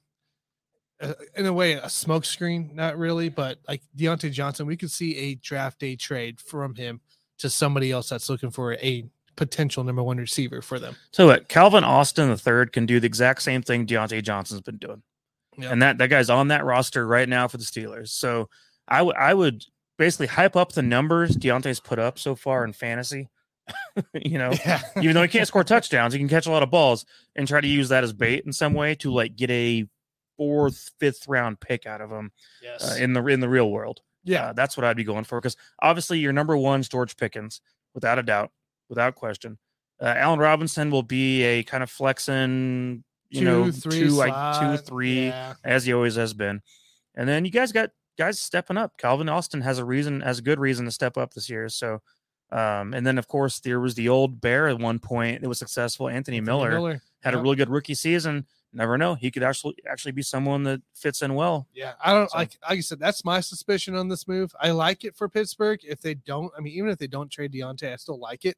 [1.00, 5.16] a in a way a smokescreen, not really, but like Diontae Johnson, we could see
[5.16, 7.00] a draft day trade from him
[7.38, 9.04] to somebody else that's looking for a
[9.36, 10.96] potential number one receiver for them.
[11.10, 11.48] So what?
[11.48, 15.02] Calvin Austin the third can do the exact same thing Diontae Johnson's been doing.
[15.58, 15.72] Yep.
[15.72, 18.08] And that, that guy's on that roster right now for the Steelers.
[18.08, 18.48] So
[18.88, 19.64] I would I would
[19.98, 23.28] basically hype up the numbers Diontae's put up so far in fantasy.
[24.14, 24.80] you know, Yeah.
[24.96, 27.04] even though he can't score touchdowns, he can catch a lot of balls
[27.36, 29.86] and try to use that as bait in some way to like get a
[30.36, 32.90] fourth, fifth round pick out of him yes.
[32.90, 34.00] uh, in the in the real world.
[34.24, 34.48] yeah.
[34.48, 37.60] Uh, that's what I'd be going for because obviously your number one's George Pickens,
[37.94, 38.50] without a doubt,
[38.92, 39.56] without question.
[40.00, 45.26] Uh, Allen Robinson will be a kind of flexing, you know, two, like two, three,
[45.28, 45.54] Yeah.
[45.64, 46.60] as he always has been.
[47.14, 48.98] And then you guys got guys stepping up.
[48.98, 51.68] Calvin Austin has a reason, has a good reason to step up this year.
[51.70, 52.02] So,
[52.50, 55.58] um, and then of course there was the old bear at one point that was
[55.58, 56.08] successful.
[56.08, 58.46] Anthony, Anthony Miller, had a really good rookie season.
[58.74, 59.14] Never know.
[59.14, 61.68] He could actually actually be someone that fits in well.
[61.74, 62.56] Yeah, I don't So- like.
[62.68, 64.54] Like I said, that's my suspicion on this move.
[64.60, 65.80] I like it for Pittsburgh.
[65.84, 68.56] If they don't, I mean, even if they don't trade Diontae, I still like it.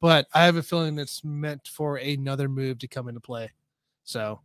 [0.00, 3.52] But I have a feeling it's meant for another move to come into play.
[4.02, 4.40] So,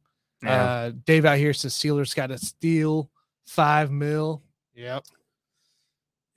[0.45, 3.09] uh, Dave out here says Steelers got to steal
[3.47, 4.43] five mil.
[4.75, 5.03] Yep.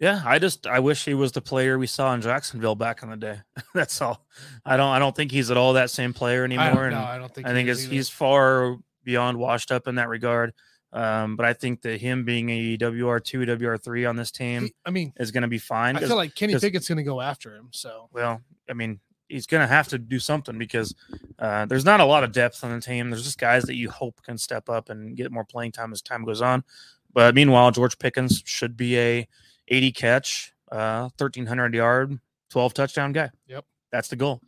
[0.01, 3.11] Yeah, I just I wish he was the player we saw in Jacksonville back in
[3.11, 3.41] the day.
[3.75, 4.27] That's all.
[4.65, 6.87] I don't I don't think he's at all that same player I anymore.
[6.87, 7.47] and no, I don't think.
[7.47, 10.55] I think he's far beyond washed up in that regard.
[10.93, 14.63] Um, but I think that him being a WR two, WR three on this team
[14.65, 15.97] He- I mean, is going to be fine.
[15.97, 17.69] I feel like Kenny Pickett's going to go after him.
[17.71, 20.95] So well, I mean, he's going to have to do something because
[21.39, 23.11] uh, there's not a lot of depth on the team.
[23.11, 26.01] There's just guys that you hope can step up and get more playing time as
[26.01, 26.65] time goes on.
[27.13, 29.29] But meanwhile, George Pickens should be a
[29.71, 32.19] 80 catch, uh, 1300 yard,
[32.51, 33.31] 12 touchdown guy.
[33.47, 33.65] Yep.
[33.93, 34.41] That's the goal.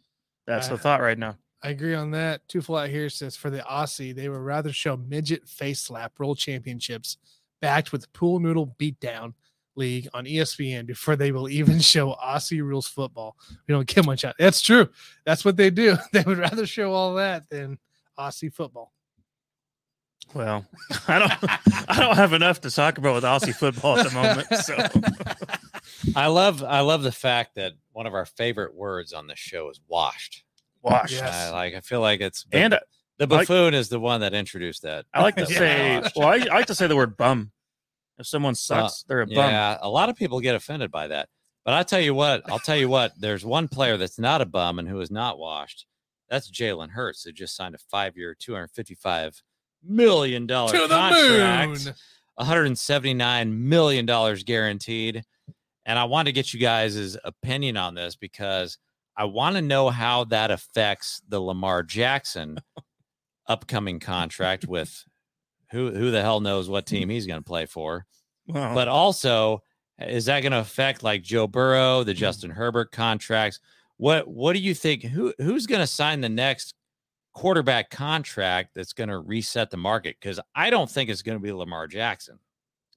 [0.47, 1.37] That's the thought right now.
[1.63, 2.47] I agree on that.
[2.49, 6.39] Two flat here says for the Aussie, they would rather show midget face slap world
[6.39, 7.19] championships
[7.61, 9.35] backed with pool noodle beatdown
[9.77, 13.37] league on ESPN before they will even show Aussie rules football.
[13.67, 14.35] We don't get much out.
[14.39, 14.89] That's true.
[15.25, 15.97] That's what they do.
[16.13, 17.79] They would rather show all that than
[18.19, 18.93] Aussie football.
[20.35, 20.65] Well,
[21.09, 21.33] I don't,
[21.91, 24.47] I don't have enough to talk about with Aussie football at the moment.
[24.65, 24.77] So
[26.17, 29.69] I love I love the fact that one of our favorite words on this show
[29.71, 30.45] is washed.
[30.83, 31.13] Washed.
[31.15, 31.35] Yes.
[31.35, 32.81] I like I feel like it's the, And uh,
[33.19, 35.07] the I like- buffoon is the one that introduced that.
[35.13, 36.17] I like to that say, washed.
[36.17, 37.53] well, I, I like to say the word bum.
[38.19, 39.37] If someone uh, sucks, they're a bum.
[39.37, 41.29] Yeah, a lot of people get offended by that.
[41.65, 43.13] But I tell you what, I'll tell you what.
[43.19, 45.87] There's one player that's not a bum and who is not washed.
[46.29, 49.41] That's Jalen Hurts, who just signed a five-year, two hundred fifty-five
[49.85, 51.95] million dollar contract, moon.
[52.35, 55.23] one hundred seventy-nine million dollars guaranteed.
[55.85, 58.79] And I want to get you guys' opinion on this because
[59.17, 62.59] I want to know how that affects the Lamar Jackson
[63.47, 65.05] upcoming contract with
[65.71, 68.07] who who the hell knows what team he's going to play for
[68.47, 69.63] Well, but also
[69.99, 72.19] is that going to affect like Joe Burrow, the hmm.
[72.19, 73.61] Justin Herbert contracts?
[73.97, 75.03] What what do you think?
[75.03, 76.75] Who who's going to sign the next
[77.33, 80.17] quarterback contract that's going to reset the market?
[80.21, 82.39] Because I don't think it's going to be Lamar Jackson.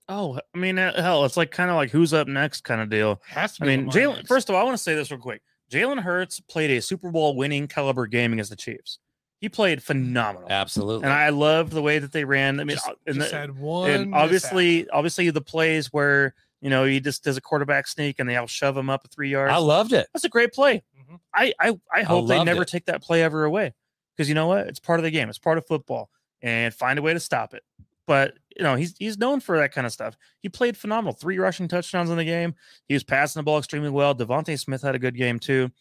[0.09, 2.89] oh, I mean, uh, hell, it's like kind of like who's up next kind of
[2.89, 3.21] deal.
[3.27, 4.27] Has to I mean, Jalen.
[4.27, 5.41] First of all, I want to say this real quick.
[5.71, 8.99] Jalen Hurts played a Super Bowl winning caliber game against the Chiefs.
[9.41, 11.03] He played phenomenal, Absolutely.
[11.05, 12.59] and I loved the way that they ran.
[12.59, 13.89] I mean, just, uh, and, just the- had one.
[13.89, 14.23] and mishap.
[14.23, 18.37] obviously, obviously, the plays where you know he just does a quarterback sneak and they
[18.37, 19.51] all shove him up three yards.
[19.51, 20.07] I loved it.
[20.13, 20.83] That's a great play.
[20.97, 21.19] Mhm.
[21.33, 22.67] I I, I hope they never it.
[22.69, 23.73] take that play ever away
[24.15, 24.67] because you know what?
[24.67, 25.29] It's part of the game.
[25.29, 26.09] It's part of football,
[26.41, 27.63] and find a way to stop it.
[28.07, 30.15] But you know he's he's known for that kind of stuff.
[30.39, 31.13] He played phenomenal.
[31.13, 32.53] Three rushing touchdowns in the game.
[32.87, 34.13] He was passing the ball extremely well.
[34.13, 35.71] DeVonta Smith had a good game too.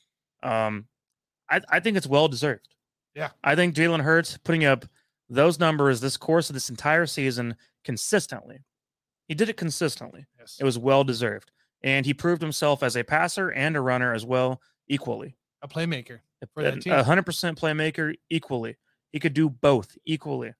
[0.42, 0.86] Um,
[1.50, 2.74] I I think it's well deserved.
[3.14, 3.30] Yeah.
[3.44, 4.86] I think Jalen Hurts putting up
[5.28, 8.58] those numbers this course of this entire season consistently.
[9.28, 10.26] He did it consistently.
[10.38, 10.56] Yes.
[10.60, 11.50] It was well deserved.
[11.82, 15.36] And he proved himself as a passer and a runner as well, equally.
[15.62, 16.20] a playmaker.
[16.52, 18.76] For that A hundred percent playmaker equally.
[19.12, 20.52] He could do both equally.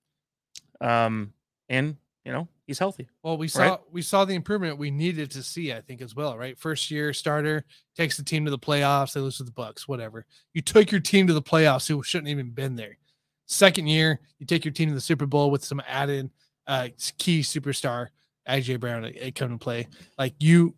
[0.81, 1.33] Um,
[1.69, 3.07] and you know, he's healthy.
[3.21, 3.79] Well, we saw Right.
[3.91, 6.57] we saw the improvement we needed to see, I think, as well, right?
[6.57, 10.25] First year starter takes the team to the playoffs, they lose to the Bucs, whatever.
[10.53, 12.97] You took your team to the playoffs who shouldn't even been there.
[13.45, 16.29] Second year, you take your team to the Super Bowl with some added
[16.67, 16.87] uh
[17.19, 18.07] key superstar,
[18.49, 19.87] AJ Brown, uh, come to play.
[20.17, 20.73] Like you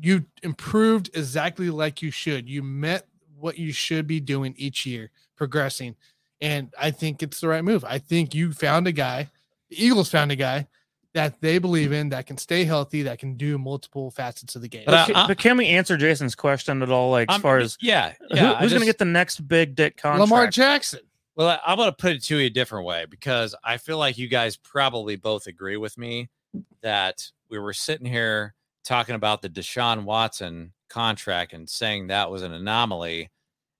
[0.00, 2.48] you improved exactly like you should.
[2.48, 3.06] You met
[3.38, 5.96] what you should be doing each year, progressing.
[6.40, 7.84] And I think it's the right move.
[7.84, 9.30] I think you found a guy,
[9.70, 10.66] the Eagles found a guy
[11.14, 14.68] that they believe in that can stay healthy, that can do multiple facets of the
[14.68, 14.84] game.
[14.86, 17.10] But But, I- but can we answer Jason's question at all?
[17.10, 18.52] Like as I'm- far as yeah, yeah.
[18.52, 20.20] I who's going to get the next big dick contract?
[20.30, 21.00] Lamar Jackson.
[21.34, 23.98] Well, I- I'm going to put it to you a different way because I feel
[23.98, 26.28] like you guys probably both agree with me
[26.82, 32.42] that we were sitting here talking about the Deshaun Watson contract and saying that was
[32.42, 33.30] an anomaly.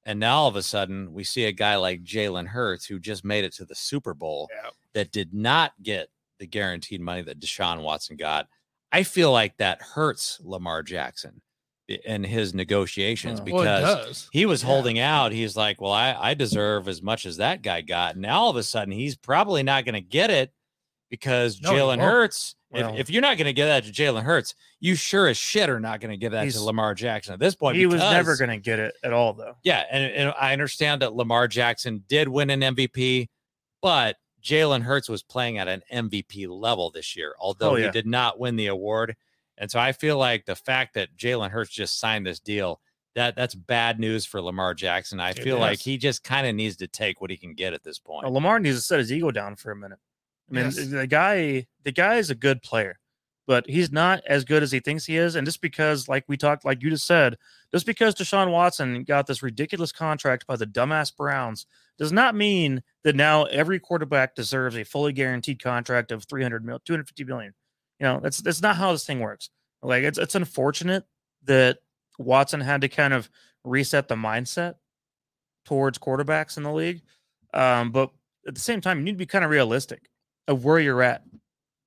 [0.04, 3.24] And now all of a sudden, we see a guy like Jalen Hurts who just
[3.24, 4.70] made it to the Super Bowl Yeah.
[4.94, 8.46] that did not get the guaranteed money that Deshaun Watson got.
[8.90, 11.42] I feel like that hurts Lamar Jackson
[12.04, 13.44] in his negotiations Oh.
[13.44, 14.66] because Well, he was Yeah.
[14.68, 15.32] holding out.
[15.32, 18.14] He's like, well, I, I deserve as much as that guy got.
[18.14, 20.52] And now all of a sudden, he's probably not going to get it
[21.10, 22.00] because No, Jalen.
[22.00, 22.54] Hurts.
[22.70, 25.36] Well- if, if you're not going to give that to Jalen Hurts, you sure as
[25.38, 27.76] shit are not going to give that to Lamar Jackson at this point.
[27.76, 29.54] He was never going to get it at all, though.
[29.62, 33.28] Yeah, and, and I understand that Lamar Jackson did win an MVP,
[33.80, 37.86] but Jalen Hurts was playing at an MVP level this year, although Oh, yeah.
[37.86, 39.16] he did not win the award.
[39.56, 42.80] And so I feel like the fact that Jalen Hurts just signed this deal,
[43.14, 45.18] that that's bad news for Lamar Jackson.
[45.18, 47.72] I It feel like he just kind of needs to take what he can get
[47.72, 48.30] at this point.
[48.30, 49.98] Lamar needs to set his ego down for a minute.
[50.50, 50.76] I mean, Yes.
[50.88, 52.98] the guy, the guy is a good player,
[53.46, 55.34] but he's not as good as he thinks he is.
[55.34, 57.36] And just because, like we talked, like you just said,
[57.72, 61.66] just because Deshaun Watson got this ridiculous contract by the dumbass Browns
[61.98, 66.78] does not mean that now every quarterback deserves a fully guaranteed contract of 300 mil,
[66.84, 67.54] 250 million.
[68.00, 69.50] You know, that's that's not how this thing works.
[69.82, 71.04] Like it's it's unfortunate
[71.44, 71.78] that
[72.18, 73.28] Watson had to kind of
[73.64, 74.74] reset the mindset
[75.64, 77.02] towards quarterbacks in the league.
[77.54, 78.10] Um, but
[78.46, 80.08] at the same time, you need to be kind of realistic
[80.48, 81.22] of where you're at.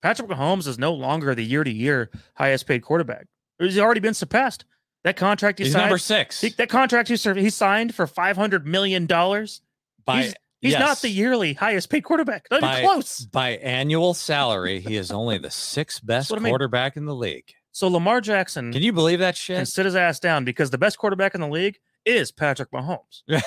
[0.01, 3.27] Patrick Mahomes is no longer the year to year highest paid quarterback.
[3.59, 4.65] He's already been surpassed.
[5.03, 6.39] That contract he He's signed, number six.
[6.41, 9.61] he- that contract he, served, he signed for five hundred million dollars.
[10.05, 12.45] by he's he's not the yearly highest paid quarterback.
[12.51, 13.25] Not By- even close.
[13.25, 14.79] by annual salary.
[14.79, 16.51] He is only the sixth best what I mean.
[16.51, 17.51] quarterback in the league.
[17.71, 19.67] So Lamar Jackson Can you believe that can shit?
[19.67, 23.21] sit his ass down because the best quarterback in the league is Patrick Mahomes.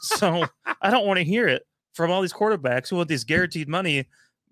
[0.00, 0.44] so
[0.82, 1.62] I don't want to hear it
[1.94, 4.06] from all these quarterbacks who want this guaranteed money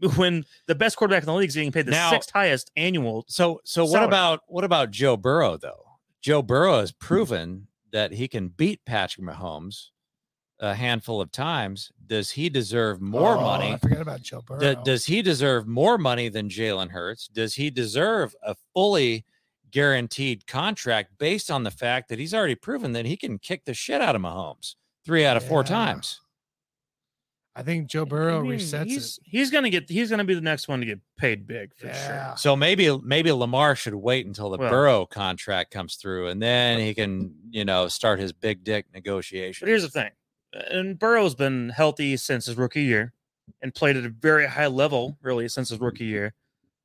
[0.16, 3.24] when the best quarterback in the league is getting paid the Now- sixth highest annual.
[3.28, 4.06] So so what Salary.
[4.08, 5.84] about what about Joe Burrow though?
[6.22, 9.88] Joe Burrow has proven that he can beat Patrick Mahomes
[10.60, 11.90] a handful of times.
[12.06, 13.72] Does he deserve more Oh, money?
[13.72, 14.58] I forgot about Joe Burrow.
[14.60, 17.28] Do- does he deserve more money than Jalen Hurts?
[17.28, 19.24] Does he deserve a fully
[19.70, 23.74] guaranteed contract based on the fact that he's already proven that he can kick the
[23.74, 26.20] shit out of Mahomes three out of four times?
[27.56, 29.22] I think Joe Burrow I mean, resets he's, it.
[29.30, 29.88] He's gonna get.
[29.88, 32.28] He's gonna be the next one to get paid big for Yeah.
[32.30, 32.36] sure.
[32.36, 36.80] So maybe maybe Lamar should wait until the Well- Burrow contract comes through and then
[36.80, 39.64] he can, you know, start his big dick negotiation.
[39.66, 40.10] But here's the thing,
[40.52, 43.12] and Burrow's been healthy since his rookie year,
[43.62, 46.34] and played at a very high level really since his rookie year.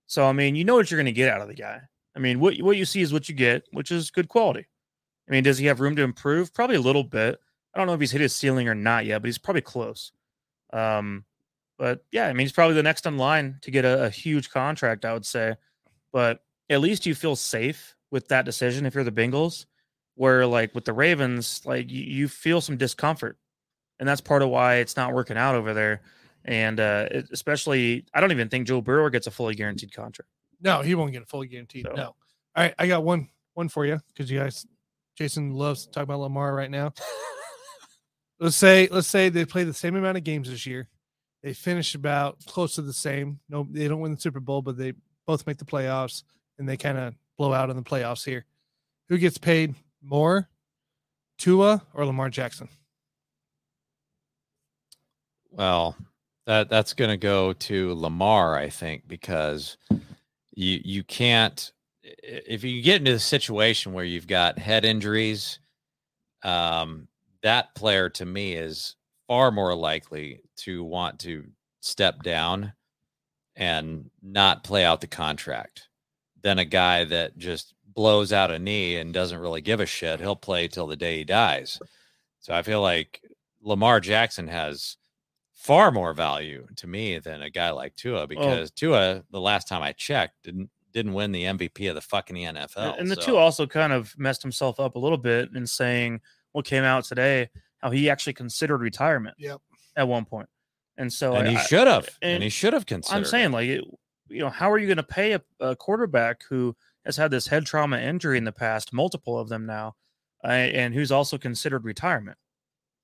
[0.06, 1.82] So I mean, you know what you're gonna get out of the guy.
[2.16, 4.68] I mean, what what you see is what you get, which is good quality.
[5.28, 6.54] I mean, does he have room to improve?
[6.54, 7.40] Probably a little bit.
[7.74, 10.12] I don't know if he's hit his ceiling or not yet, but he's probably close.
[10.72, 11.26] Um,
[11.78, 14.50] but yeah, I mean, he's probably the next in line to get a, a huge
[14.50, 15.56] contract, I would say.
[16.12, 19.66] But at least you feel safe with that decision if you're the Bengals,
[20.16, 23.38] where like with the Ravens, like you, you feel some discomfort,
[24.00, 26.02] and that's part of why it's not working out over there.
[26.46, 30.30] And uh, especially, I don't even think Joe Burrow gets a fully guaranteed contract.
[30.62, 31.86] No, he won't get a fully guaranteed.
[31.86, 32.04] So- No.
[32.56, 34.66] All right, I got one one for you because you guys,
[35.16, 36.94] Jason loves to talk about Lamar right now.
[38.40, 40.88] let's say let's say they play the same amount of games this year.
[41.44, 43.40] They finish about close to the same.
[43.50, 44.94] No, they don't win the Super Bowl, but they
[45.26, 46.24] both make the playoffs
[46.58, 48.46] and they kind of blow out in the playoffs here.
[49.08, 50.50] Who gets paid more,
[51.38, 52.68] Tua or Lamar Jackson?
[55.52, 55.96] Well,
[56.46, 59.78] that that's going to go to Lamar, I think, because
[60.54, 61.72] you you can't
[62.02, 65.60] if you get into a situation where you've got head injuries,
[66.44, 67.08] um,
[67.44, 68.96] that player to me is
[69.28, 71.46] far more likely to want to
[71.82, 72.74] step down
[73.56, 75.88] and not play out the contract
[76.42, 80.20] than a guy that just blows out a knee and doesn't really give a shit.
[80.20, 81.80] He'll play till the day he dies.
[82.40, 83.22] So I feel like
[83.62, 84.98] Lamar Jackson has
[85.54, 89.82] far more value to me than a guy like Tua because Tua, the last time
[89.82, 92.78] I checked, didn't didn't win the MVP of the fucking NFL.
[92.94, 95.68] And- and the so- two also kind of messed himself up a little bit in
[95.68, 96.20] saying
[96.52, 99.62] what came out today, how he actually considered retirement Yep.
[99.96, 100.26] at one.
[100.98, 103.18] And so and I- he should have, and, and he should have considered.
[103.18, 103.84] I'm saying, like, it,
[104.28, 106.76] you know, how are you going to pay a, a quarterback who
[107.06, 109.96] has had this head trauma injury in the past, multiple of them now,
[110.44, 112.38] uh, and who's also considered retirement?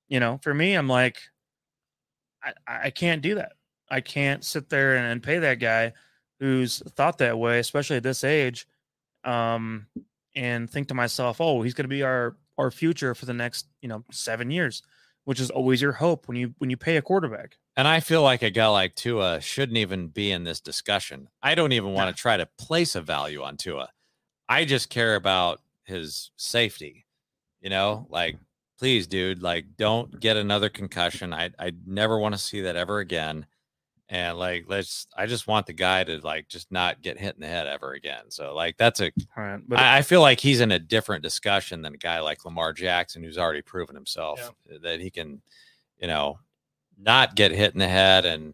[0.08, 1.18] You know, for me, I'm like,
[2.44, 3.54] I, I can't do that.
[3.90, 5.94] I can't sit there and, and pay that guy
[6.40, 8.68] who's thought that way, especially at this age,
[9.24, 9.88] um,
[10.36, 13.68] and think to myself, oh, he's going to be our our future for the next,
[13.82, 14.82] you know, seven years,
[15.26, 17.58] which is always your hope when you when you pay a quarterback.
[17.78, 21.28] And I feel like a guy like Tua shouldn't even be in this discussion.
[21.44, 23.90] I don't even want to try to place a value on Tua.
[24.48, 27.06] I just care about his safety.
[27.62, 28.38] You know, like
[28.78, 31.34] please, dude, like don't get another concussion.
[31.34, 33.46] I I never want to see that ever again.
[34.08, 37.42] And like let's I just want the guy to like just not get hit in
[37.42, 38.26] the head ever again.
[38.30, 41.82] So like that's a right, but I, I feel like he's in a different discussion
[41.82, 44.54] than a guy like Lamar Jackson, who's already proven himself
[44.84, 45.42] that he can,
[45.98, 46.38] you know,
[47.00, 48.54] not get hit in the head and,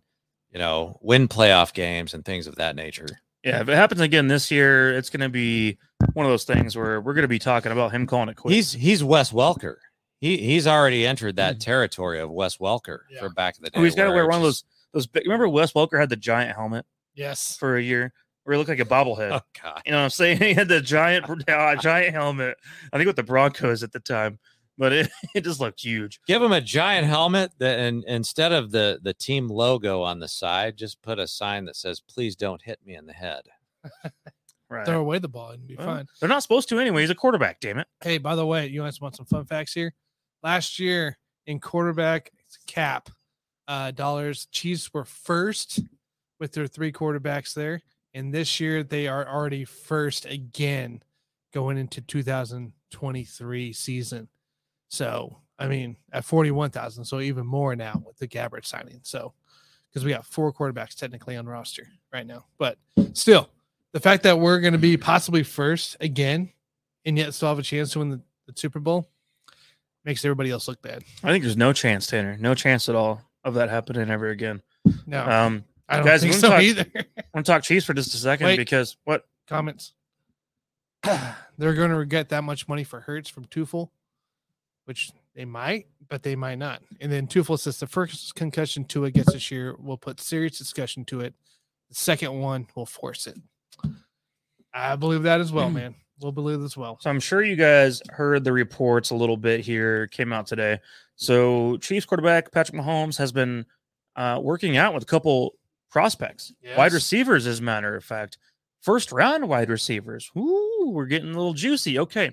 [0.54, 3.08] you know, win playoff games and things of that nature.
[3.44, 5.78] Yeah, if it happens again this year, it's going to be
[6.14, 8.54] one of those things where we're going to be talking about him calling it quits.
[8.56, 9.76] He's he's Wes Welker.
[10.22, 11.60] He he's already entered that Mhm.
[11.60, 13.20] territory of Wes Welker Yeah.
[13.20, 13.80] for back in the day.
[13.80, 14.64] oh, he's got to wear one of those
[14.94, 15.08] those.
[15.08, 16.86] Big, remember, Wes Welker had the giant helmet
[17.16, 17.56] Yes.
[17.58, 18.14] for a year
[18.44, 19.32] where he looked like a bobblehead.
[19.32, 19.82] Oh God.
[19.86, 20.38] You know what I'm saying?
[20.42, 22.58] He had the giant uh, giant helmet.
[22.92, 24.40] I think with the Broncos at the time,
[24.78, 26.20] but it, it just looked huge.
[26.28, 30.28] Give him a giant helmet that and instead of the the team logo on the
[30.28, 33.44] side, just put a sign that says please don't hit me in the head.
[34.70, 34.86] Right.
[34.86, 36.06] Throw away the ball and be Well, fine.
[36.20, 37.02] They're not supposed to anyway.
[37.02, 37.60] He's a quarterback.
[37.60, 37.88] Damn it.
[38.02, 39.94] Hey, by the way, you guys want some fun facts here?
[40.44, 42.32] Last year in quarterback
[42.68, 43.10] cap
[43.68, 45.80] uh, dollars, Chiefs were first
[46.40, 47.82] with their three quarterbacks there,
[48.14, 51.02] and this year they are already first again
[51.54, 54.28] going into 2023 season.
[54.90, 59.00] So, I mean, at 41,000, so even more now with the Gabbert signing.
[59.04, 59.34] So,
[59.90, 62.46] because we got four quarterbacks technically on roster right now.
[62.58, 62.78] But
[63.14, 63.50] still,
[63.92, 66.50] the fact that we're going to be possibly first again
[67.06, 69.10] and yet still have a chance to win the, the Super Bowl
[70.06, 71.04] makes everybody else look bad.
[71.24, 72.38] I think there's no chance, Tanner.
[72.40, 74.62] No chance at all of that happening ever again.
[75.06, 76.86] No, Um, I don't guys, think so talk- either.
[76.96, 78.58] I want to talk Chiefs for just a second Wait.
[78.58, 79.26] because what?
[79.48, 79.94] Comments.
[81.58, 83.90] They're going to get that much money for Hertz from Tufel,
[84.86, 86.82] which they might, but they might not.
[87.00, 91.06] And then Tufel says the first concussion Tua gets this year will put serious discussion
[91.06, 91.34] to it.
[91.90, 93.38] The second one will force it.
[94.74, 95.96] I believe that as well, man.
[96.22, 96.98] We'll believe as well.
[97.02, 100.80] So I'm sure you guys heard the reports a little bit here came out today.
[101.16, 103.66] So Chiefs quarterback Patrick Mahomes has been
[104.16, 105.56] uh, working out with a couple
[105.90, 108.38] prospects, wide receivers, as a matter of fact,
[108.82, 110.30] first round wide receivers.
[110.38, 112.00] Ooh, we're getting a little juicy.
[112.00, 112.32] Okay,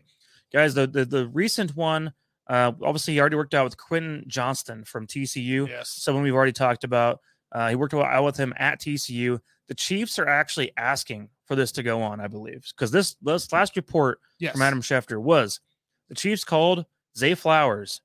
[0.52, 2.12] guys, the the, the recent one,
[2.48, 5.68] uh, obviously he already worked out with Quentin Johnston from TCU.
[5.68, 5.90] Yes.
[5.90, 7.20] someone we've already talked about.
[7.52, 9.40] Uh, he worked out with him at TCU.
[9.68, 13.52] The Chiefs are actually asking for this to go on, I believe, because this this
[13.52, 14.52] last report Yes.
[14.52, 15.60] from Adam Schefter was
[16.08, 18.00] the Chiefs called Zay Flowers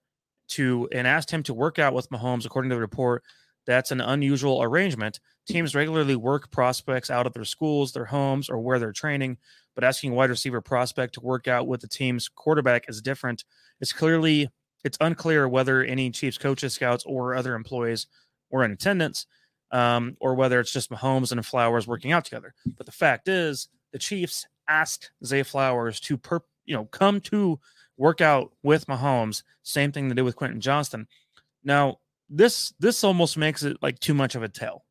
[0.49, 2.45] to and asked him to work out with Mahomes.
[2.45, 3.23] According to the report,
[3.65, 5.19] that's an unusual arrangement.
[5.47, 9.37] Teams regularly work prospects out of their schools, their homes, or where they're training,
[9.75, 13.45] but asking a wide receiver prospect to work out with the team's quarterback is different.
[13.79, 14.49] It's clearly
[14.83, 18.07] it's unclear whether any Chiefs coaches, scouts, or other employees
[18.51, 19.25] were in attendance,
[19.73, 22.53] um, or whether it's just Mahomes and Flowers working out together.
[22.77, 27.59] But the fact is, the Chiefs asked Zay Flowers to per, you know come to
[27.97, 29.43] work out with Mahomes.
[29.63, 31.07] Same thing they did with Quentin Johnston.
[31.63, 31.97] Now
[32.29, 34.85] this this almost makes it like too much of a tell.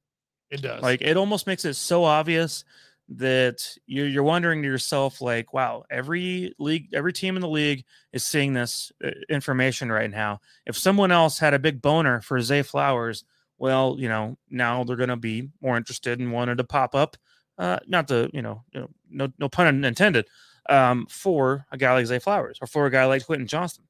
[0.51, 0.83] It does.
[0.83, 2.65] Like it almost makes it so obvious
[3.09, 7.85] that you're, you're wondering to yourself, like, wow, every league, every team in the league
[8.13, 10.41] is seeing this uh, information right now.
[10.67, 13.25] If someone else had a big boner for Zay Flowers,
[13.59, 17.17] well, you know, now they're going to be more interested and wanted to pop up.
[17.59, 20.27] Uh, not the, you know, you know, no, no pun intended,
[20.69, 23.85] um, for a guy like Zay Flowers or for a guy like Quentin Johnston.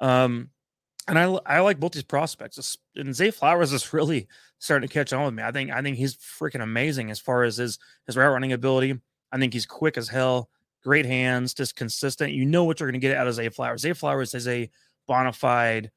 [0.00, 0.50] Um,
[1.08, 2.76] and I, I like both these prospects.
[2.96, 4.28] And Zay Flowers is really
[4.58, 5.42] starting to catch on with me.
[5.42, 8.98] I think I think he's freaking amazing as far as his his route running ability.
[9.32, 10.50] I think he's quick as hell,
[10.82, 12.32] great hands, just consistent.
[12.32, 13.82] You know what you're going to get out of Zay Flowers.
[13.82, 14.70] Zay Flowers is a
[15.06, 15.90] bona fide,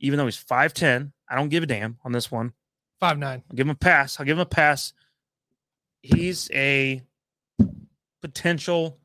[0.00, 1.12] even though he's five ten.
[1.28, 2.52] I don't give a damn on this one.
[3.00, 3.42] five nine.
[3.50, 4.18] I'll give him a pass.
[4.18, 4.92] I'll give him a pass.
[6.02, 7.02] He's a
[8.22, 8.98] potential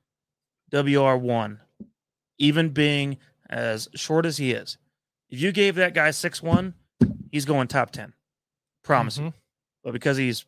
[0.71, 1.59] WR one,
[2.37, 3.17] even being
[3.49, 4.77] as short as he is.
[5.29, 6.73] If you gave that guy six one,
[7.31, 8.13] he's going top ten.
[8.83, 9.17] Promise.
[9.19, 9.33] Mhm.
[9.83, 10.45] But because he's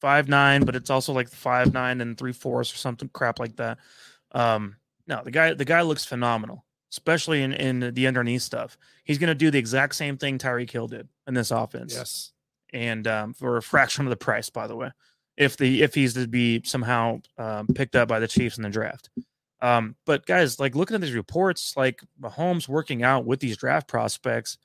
[0.00, 3.56] five nine, but it's also like five nine and three fourths or something crap like
[3.56, 3.78] that.
[4.32, 4.76] Um,
[5.06, 8.78] no, the guy the guy looks phenomenal, especially in in the underneath stuff.
[9.04, 12.32] He's going to do the exact same thing Tyreek Hill did in this offense Yes.
[12.72, 14.90] and um, for a fraction of the price, by the way,
[15.36, 18.70] if the if he's to be somehow um, picked up by the Chiefs in the
[18.70, 19.10] draft.
[19.60, 23.86] Um, but guys, like looking at these reports, like Mahomes working out with these draft
[23.86, 24.58] prospects,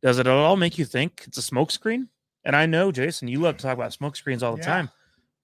[0.00, 2.06] does it at all make you think it's a smokescreen?
[2.44, 4.66] And I know, Jason, you love to talk about smokescreens all the Yeah.
[4.66, 4.90] time,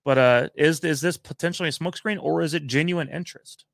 [0.04, 3.64] but uh, is is this potentially a smokescreen or is it genuine interest?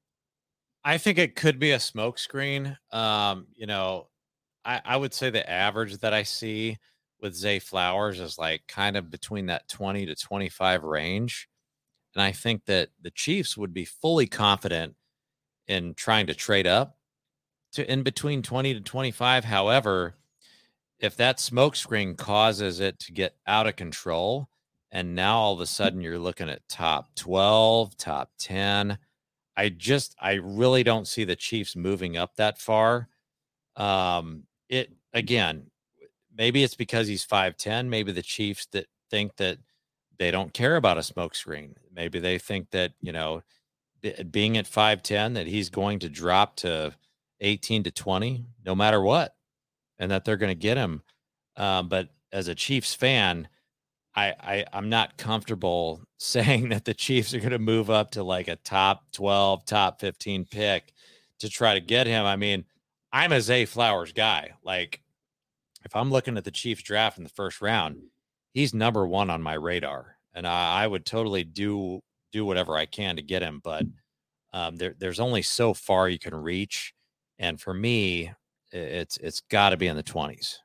[0.87, 2.76] I think it could be a smokescreen.
[2.93, 4.07] Um, you know,
[4.64, 6.76] I, I would say the average that I see
[7.20, 11.49] with Zay Flowers is like kind of between that 20 to 25 range.
[12.14, 14.95] And I think that the Chiefs would be fully confident
[15.66, 16.99] in trying to trade up
[17.72, 19.45] to in between 20 to 25.
[19.45, 20.14] However,
[21.01, 24.49] if that smokescreen causes it to get out of control,
[24.93, 28.99] and now all of a sudden you're looking at top 12, top 10,
[29.57, 33.09] I just I really don't see the Chiefs moving up that far.
[33.76, 35.70] Um it again,
[36.36, 39.59] maybe it's because he's 5'10, maybe the Chiefs that think that
[40.18, 41.74] they don't care about a smokescreen.
[41.92, 43.42] Maybe they think that, you know,
[44.00, 46.94] be- being at 5'10 that he's going to drop to
[47.40, 49.34] 18 to 20 no matter what
[49.98, 51.02] and that they're going to get him.
[51.57, 53.48] Um, but as a Chiefs fan,
[54.16, 58.22] I, I I'm not comfortable saying that the Chiefs are going to move up to
[58.22, 60.92] like a top 12, top 15 pick
[61.40, 62.24] to try to get him.
[62.24, 62.64] I mean,
[63.12, 64.52] I'm a Zay Flowers guy.
[64.64, 65.00] Like,
[65.84, 67.98] if I'm looking at the Chiefs draft in the first round,
[68.52, 72.00] he's number one on my radar, and I, I would totally do
[72.32, 73.60] do whatever I can to get him.
[73.62, 73.84] But
[74.52, 76.94] um, there, there's only so far you can reach,
[77.38, 78.32] and for me,
[78.72, 80.56] it's it's got to be in the 20s.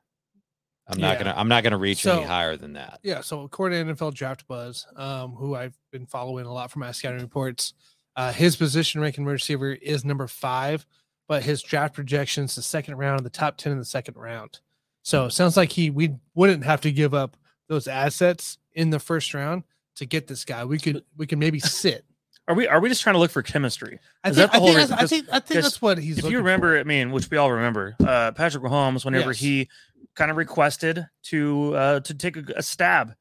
[0.88, 1.18] I'm not Yeah.
[1.24, 3.00] gonna I'm not gonna reach So- any higher than that.
[3.02, 6.80] Yeah, so according to NFL Draft Buzz, um, who I've been following a lot from
[6.80, 7.74] my scouting reports,
[8.16, 10.84] uh, his position ranking receiver is number five,
[11.28, 14.60] but his draft projections the second round, the top ten in the second round.
[15.02, 17.36] So it sounds like he we wouldn't have to give up
[17.68, 19.62] those assets in the first round
[19.96, 20.64] to get this guy.
[20.64, 22.04] We could we can maybe sit.
[22.48, 24.00] Are we are we just trying to look for chemistry?
[24.24, 24.90] I think, that the I, whole think reason?
[24.96, 26.16] that's, I think I think that's what he's.
[26.16, 26.26] Doing.
[26.26, 26.42] If you for.
[26.44, 29.38] remember, I mean, which we all remember, uh, Patrick Mahomes, whenever Yes.
[29.40, 29.68] he
[30.16, 33.14] kind of requested to uh, to take a, a stab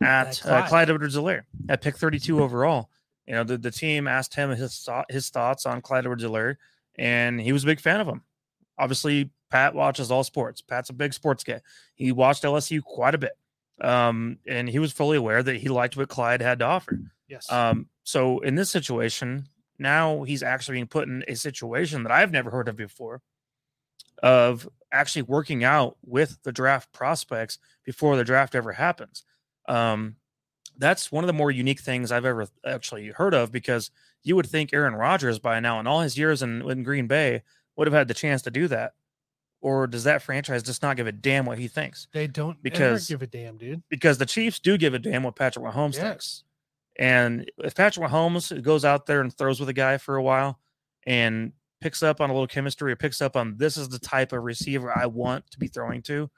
[0.00, 0.68] at At uh, Clyde.
[0.68, 2.88] Clyde Edwards-Helaire at pick 32 overall.
[3.26, 6.54] You know, the, the team asked him his thought, his thoughts on Clyde Edwards-Helaire,
[6.96, 8.22] and he was a big fan of him.
[8.78, 10.60] Obviously, Pat watches all sports.
[10.62, 11.60] Pat's a big sports guy.
[11.96, 13.32] He watched LSU quite a bit,
[13.80, 16.98] um, and he was fully aware that he liked what Clyde had to offer.
[17.28, 19.48] yes, Um, so in this situation,
[19.78, 23.20] now he's actually being put in a situation that I've never heard of before
[24.22, 29.24] of actually working out with the draft prospects before the draft ever happens.
[29.68, 30.16] Um,
[30.78, 33.90] that's one of the more unique things I've ever actually heard of because
[34.22, 37.42] you would think Aaron Rodgers by now, in all his years in, in Green Bay,
[37.76, 38.94] would have had the chance to do that.
[39.60, 42.08] Or does that franchise just not give a damn what he thinks?
[42.14, 43.82] they don't because- ever give a damn, dude.
[43.90, 46.44] Because the Chiefs do give a damn what Patrick Mahomes thinks.
[46.98, 50.58] And if Patrick Mahomes goes out there and throws with a guy for a while
[51.06, 54.32] and picks up on a little chemistry or picks up on this is the type
[54.32, 56.28] of receiver I want to be throwing to,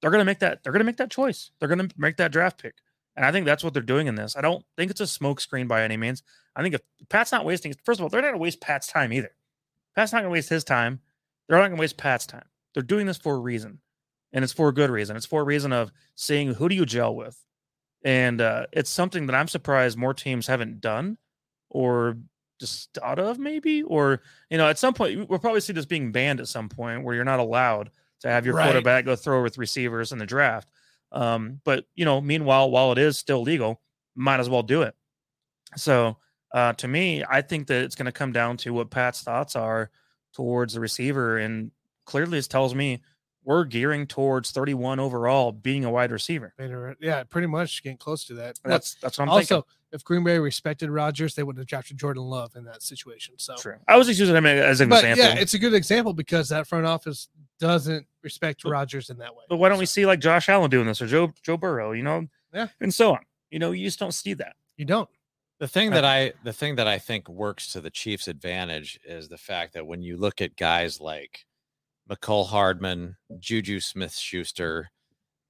[0.00, 1.50] they're gonna make that they're gonna make that choice.
[1.58, 2.74] They're gonna make that draft pick.
[3.16, 4.36] And I think that's what they're doing in this.
[4.36, 6.22] I don't think it's a smokescreen by any means.
[6.56, 9.12] I think if Pat's not wasting first of all, they're not gonna waste Pat's time
[9.12, 9.30] either.
[9.94, 11.00] Pat's not gonna waste his time.
[11.48, 12.46] They're not gonna waste Pat's time.
[12.74, 13.80] They're doing this for a reason.
[14.32, 15.16] And it's for a good reason.
[15.16, 17.44] It's for a reason of seeing who do you gel with
[18.04, 21.18] and uh, it's something that I'm surprised more teams haven't done
[21.68, 22.16] or
[22.58, 23.82] just thought of, maybe.
[23.82, 27.04] Or you know, at some point, we'll probably see this being banned at some point
[27.04, 27.90] where you're not allowed
[28.20, 28.64] to have your Right.
[28.64, 30.68] quarterback go throw with receivers in the draft.
[31.12, 33.80] Um, but you know, meanwhile, while it is still legal,
[34.14, 34.94] might as well do it.
[35.76, 36.18] So
[36.52, 39.56] uh, to me, I think that it's going to come down to what Pat's thoughts
[39.56, 39.90] are
[40.34, 41.70] towards the receiver, and
[42.06, 43.02] clearly, this tells me
[43.50, 46.54] we're gearing towards 31 overall being a wide receiver.
[47.00, 48.60] Yeah, pretty much getting close to that.
[48.62, 49.70] But That's that's what I'm also, thinking.
[49.90, 53.34] if Green Bay respected Rodgers, they would have drafted Jordan Love in that situation.
[53.38, 53.74] So, True.
[53.88, 55.24] I was just using him as an but example.
[55.24, 57.28] yeah, it's a good example because that front office
[57.58, 59.42] doesn't respect But- Rodgers in that way.
[59.48, 62.04] but why don't we see like Josh Allen doing this or Joe Joe Burrow, you
[62.04, 62.28] know?
[62.54, 62.68] Yeah.
[62.80, 63.24] And so on.
[63.50, 64.54] You know, you just don't see that.
[64.76, 65.08] You don't.
[65.58, 69.00] The thing uh, that I the thing that I think works to the Chiefs' advantage
[69.04, 71.46] is the fact that when you look at guys like
[72.10, 74.90] Mecole Hardman, Juju Smith Schuster,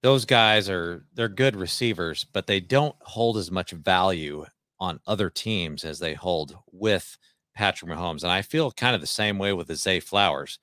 [0.02, 4.44] those guys are they're good receivers, but they don't hold as much value
[4.78, 7.18] on other teams as they hold with
[7.54, 8.22] Patrick Mahomes.
[8.22, 10.58] And I feel kind of the same way with the Zay Flowers.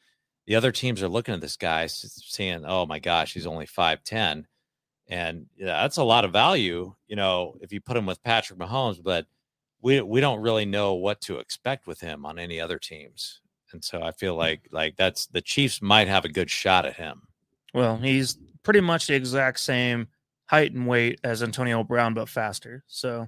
[0.48, 4.46] The other teams are looking at this guy saying, Oh my gosh, he's only 5'10.
[5.10, 8.60] And yeah, that's a lot of value, you know, if you put him with Patrick
[8.60, 9.26] Mahomes, but
[9.82, 13.42] we we don't really know what to expect with him on any other teams.
[13.74, 16.96] And so I feel like like that's the Chiefs might have a good shot at
[16.96, 17.24] him.
[17.74, 20.08] Well, he's pretty much the exact same
[20.46, 22.84] height and weight as Antonio Brown, but faster.
[22.88, 23.28] So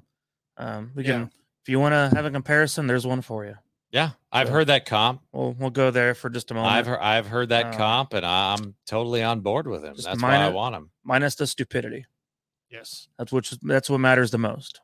[0.58, 1.12] um, we Yeah.
[1.12, 1.32] can,
[1.62, 3.56] if you want to have a comparison, there's one for you.
[3.92, 5.22] Yeah, I've So- heard that comp.
[5.32, 6.74] We'll we'll go there for just a moment.
[6.74, 9.96] I've heard I've heard that Uh, comp, and I'm totally on board with him.
[9.96, 10.92] just That's why I want him.
[11.04, 12.06] minus the stupidity.
[12.70, 13.08] Yes.
[13.18, 14.80] That's which that's what matters the most.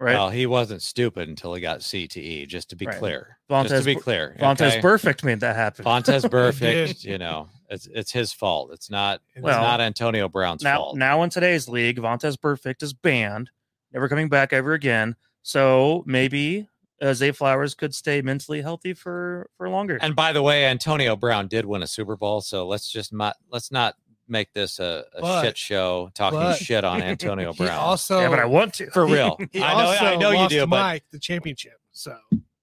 [0.00, 0.14] Right?
[0.14, 2.46] Well, he wasn't stupid until he got CTE.
[2.46, 2.98] Just to be Right.
[2.98, 3.38] clear.
[3.50, 4.36] Just to be clear.
[4.38, 4.80] Vontaze okay?
[4.80, 5.84] Burfict made that happen.
[5.84, 7.02] Vontaze Burfict.
[7.04, 8.70] you know, it's it's his fault.
[8.72, 9.20] It's not.
[9.34, 10.96] It's Well, not Antonio Brown's now fault.
[10.96, 13.50] now in today's league, Vontaze Burfict is banned,
[13.92, 15.16] never coming back ever again.
[15.42, 16.68] So maybe
[17.02, 19.98] uh, Zay Flowers could stay mentally healthy for for longer.
[20.00, 23.36] And by the way, Antonio Brown did win a Super Bowl, so let's just not
[23.50, 23.96] let's not
[24.28, 27.78] make this a, a But- shit show talking but- shit on Antonio Brown.
[27.78, 28.90] also yeah, but I want to.
[28.90, 31.74] For real, I know, I know you lost do, but Mike the championship.
[31.92, 32.16] So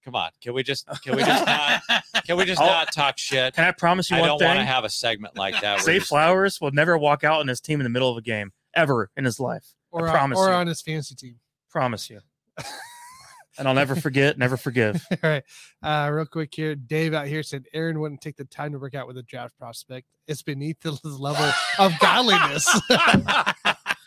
[0.03, 1.81] come on, can we just can we just not
[2.25, 3.53] can we just I'll- not talk shit?
[3.53, 5.81] Can I promise you I one don't want to have a segment like that.
[5.81, 8.51] Zay Flowers will never walk out on his team in the middle of a game
[8.73, 9.73] ever in his life.
[9.91, 10.53] or I on, promise or you.
[10.53, 11.39] on his fantasy team.
[11.69, 12.19] Promise you.
[13.57, 15.05] And I'll never forget, never forgive.
[15.23, 15.43] All right.
[15.81, 16.75] Uh, real quick here.
[16.75, 19.57] Dave out here said Aaron wouldn't take the time to work out with a draft
[19.57, 20.07] prospect.
[20.27, 21.49] It's beneath his level
[21.79, 22.67] of godliness.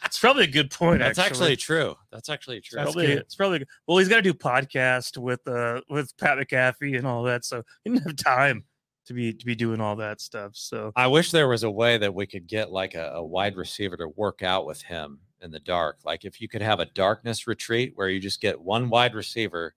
[0.09, 1.01] It's probably a good point.
[1.01, 1.95] That's actually true.
[2.11, 2.79] That's actually true.
[2.79, 3.99] That's probably it's probably well.
[3.99, 7.91] He's got to do podcast with uh with Pat McAfee and all that, so he
[7.91, 8.65] didn't have time
[9.05, 10.53] to be to be doing all that stuff.
[10.55, 13.57] So I wish there was a way that we could get like a, a wide
[13.57, 15.99] receiver to work out with him in the dark.
[16.05, 19.75] Like if you could have a darkness retreat where you just get one wide receiver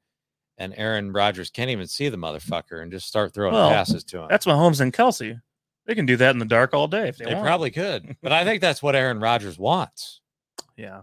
[0.57, 4.22] and Aaron Rodgers can't even see the motherfucker and just start throwing Well, passes to
[4.22, 4.28] him.
[4.30, 5.39] that's Mahomes and Kelsey.
[5.86, 7.45] They can do that in the dark all day if they, They want.
[7.45, 8.16] probably could.
[8.22, 10.22] But I think that's what Aaron Rodgers wants.
[10.78, 11.01] yeah.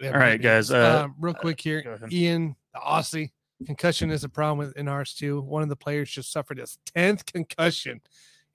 [0.00, 0.42] Yeah, All right, maybe.
[0.42, 1.78] guys, uh, Um, real quick here.
[1.80, 2.12] ahead.
[2.12, 3.30] Ian, the Aussie,
[3.66, 5.40] concussion is a problem with in ours too.
[5.42, 8.00] One of the players just suffered his 10th concussion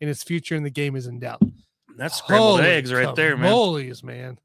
[0.01, 1.41] and his future in the game is in doubt.
[1.95, 3.49] That's scrambled Holy eggs right there, man.
[3.49, 4.39] Mollies, man.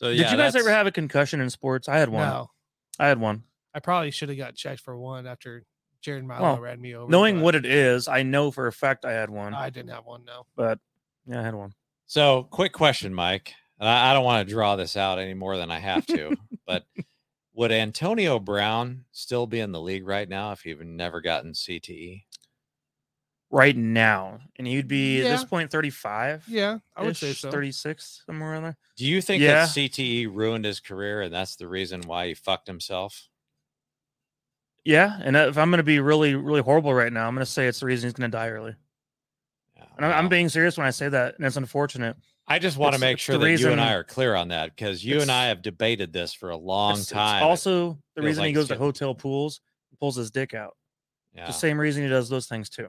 [0.00, 1.86] So Did you guys that's- ever have a concussion in sports?
[1.86, 2.26] I had one.
[2.26, 2.50] No,
[2.98, 3.42] I had one.
[3.74, 5.62] I probably should have got checked for one after
[6.00, 7.10] Jared Milo Well, ran me over.
[7.10, 9.52] Knowing but what it is, I know for a fact I had one.
[9.52, 10.24] I didn't have one.
[10.24, 10.46] No.
[10.56, 10.78] but
[11.26, 11.74] yeah, I had one.
[12.06, 13.52] So, quick question, Mike.
[13.78, 16.34] And I, I don't want to draw this out any more than I have to,
[16.66, 16.84] but
[17.52, 21.52] would Antonio Brown still be in the league right now if he'd never gotten?
[21.52, 22.24] CTE?
[23.52, 26.44] Right now, and he'd be at this point 35.
[26.46, 27.50] Yeah, I would say so.
[27.50, 28.76] 36 somewhere around there.
[28.96, 29.66] Do you think Yeah.
[29.66, 33.26] that CTE ruined his career and that's the reason why he fucked himself?
[34.84, 37.50] Yeah, and if I'm going to be really, really horrible right now, I'm going to
[37.50, 38.74] say it's the reason he's going to die early.
[39.76, 42.16] Yeah, And I'm, I'm being serious when I say that, and it's unfortunate.
[42.46, 44.74] I just want to make sure the that you and I are clear on that
[44.74, 47.42] because you and I have debated this for a long It's- it's time.
[47.42, 49.60] also the reason like he goes to hotel pools,
[49.98, 50.76] pulls his dick out.
[51.34, 51.46] yeah.
[51.46, 52.88] The same reason he does those things too.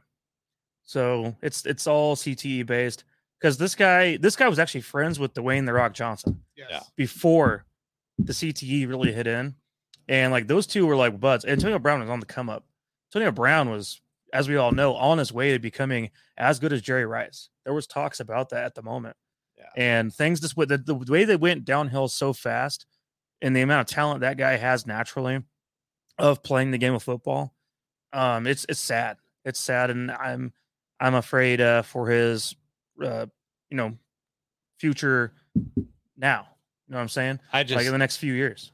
[0.84, 3.03] So it's it's all CTE based
[3.39, 6.67] because this guy this guy was actually friends with Dwayne the Rock Johnson Yes.
[6.69, 6.79] Yeah.
[6.95, 7.65] before
[8.19, 9.55] the CTE really hit in,
[10.07, 11.45] and like those two were like buds.
[11.45, 12.65] Antonio Brown was on the come up.
[13.09, 13.99] Antonio Brown was,
[14.34, 17.49] as we all know, on his way to becoming as good as Jerry Rice.
[17.65, 19.15] There was talks about that at the moment,
[19.57, 19.65] Yeah.
[19.75, 22.86] and things just with the, the way they went downhill so fast,
[23.41, 25.41] and the amount of talent that guy has naturally
[26.17, 27.53] of playing the game of football,
[28.13, 29.17] um, it's it's sad.
[29.45, 30.53] It's sad, and I'm
[31.02, 32.56] I'm afraid uh, for his,
[33.04, 33.26] uh,
[33.70, 33.97] you know,
[34.78, 35.34] future
[36.16, 36.47] now.
[36.88, 37.39] You know what I'm saying?
[37.52, 38.72] I just like in the next few years.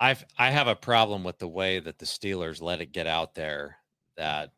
[0.00, 3.36] I've I have a problem with the way that the Steelers let it get out
[3.36, 3.76] there
[4.16, 4.50] that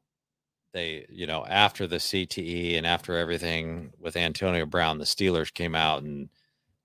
[0.73, 5.75] they, you know, after the CTE and after everything with Antonio Brown, the Steelers came
[5.75, 6.31] out and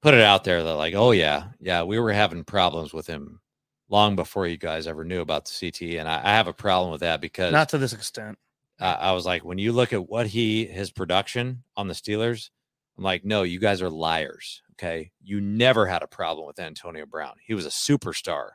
[0.02, 3.40] put it out there that like, oh yeah, yeah, we were having problems with him
[3.88, 6.92] long before you guys ever knew about the CTE, and I, I have a problem
[6.92, 8.38] with that because Not to this extent.
[8.80, 12.50] I, I was like, when you look at what he his production on the Steelers,
[12.98, 14.62] I'm like, no, you guys are liars.
[14.74, 17.36] Okay, you never had a problem with Antonio Brown.
[17.46, 18.52] He was a superstar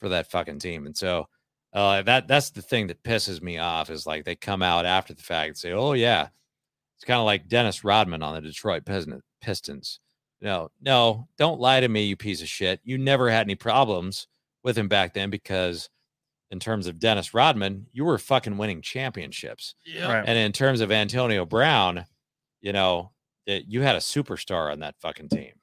[0.00, 1.26] for that fucking team, and so
[1.72, 5.14] uh, that that's the thing that pisses me off is like they come out after
[5.14, 6.28] the fact and say, oh yeah,
[6.96, 8.84] it's kind of like Dennis Rodman on the Detroit
[9.40, 10.00] Pistons.
[10.40, 12.80] No, no, don't lie to me, you piece of shit.
[12.84, 14.26] You never had any problems
[14.62, 15.88] with him back then because
[16.52, 19.74] in terms of Dennis Rodman, you were fucking winning championships.
[19.86, 20.12] Yeah.
[20.12, 20.24] Right.
[20.24, 22.04] And in terms of Antonio Brown,
[22.60, 23.10] you know,
[23.46, 25.54] it, you had a superstar on that fucking team.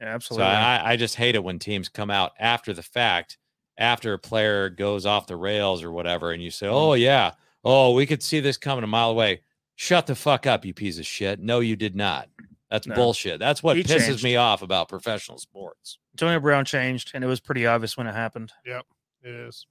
[0.00, 0.46] Yeah, So absolutely.
[0.46, 3.36] I, I just hate it when teams come out after the fact,
[3.76, 7.00] after a player goes off the rails or whatever, and you say, "Oh mm.
[7.00, 7.32] yeah,
[7.62, 9.42] oh we could see this coming a mile away."
[9.76, 11.38] Shut the fuck up, you piece of shit.
[11.40, 12.28] No, you did not.
[12.70, 12.94] That's No.
[12.96, 13.38] bullshit.
[13.38, 14.24] That's what He pisses changed.
[14.24, 15.98] me off about professional sports.
[16.14, 18.52] Antonio Brown changed, and it was pretty obvious when it happened.
[18.66, 18.86] Yep,
[19.22, 19.66] it is.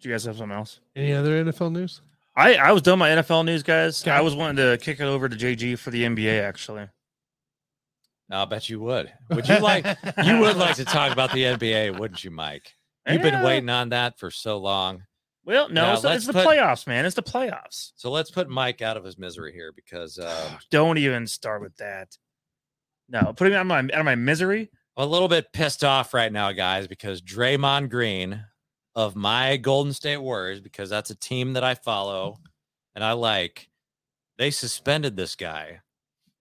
[0.00, 0.80] Do you guys have something else?
[0.96, 2.00] Any other NFL news?
[2.36, 4.02] I, I was done my NFL news, guys.
[4.02, 4.10] Okay.
[4.10, 6.88] I was wanting to kick it over to JG for the NBA, actually.
[8.30, 9.12] I'll bet you would.
[9.30, 9.84] Would you like?
[10.24, 12.74] you would like to talk about the NBA, wouldn't you, Mike?
[13.08, 15.02] You've been waiting on that for so long.
[15.44, 17.04] Well, no, Now, it's, the- let's it's the put- playoffs, man.
[17.06, 17.90] It's the playoffs.
[17.96, 21.76] So let's put Mike out of his misery here because um, Don't even start with
[21.78, 22.16] that.
[23.08, 24.70] No, putting me out of my, out of my misery.
[24.96, 28.44] I'm a little bit pissed off right now, guys, because Draymond Green
[28.94, 32.38] of my Golden State Warriors, because that's a team that I follow
[32.94, 33.68] and I like,
[34.38, 35.80] they suspended this guy.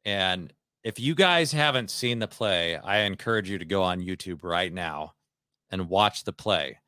[0.05, 0.51] And
[0.83, 4.73] if you guys haven't seen the play, I encourage you to go on YouTube right
[4.73, 5.13] now
[5.69, 6.79] and watch the play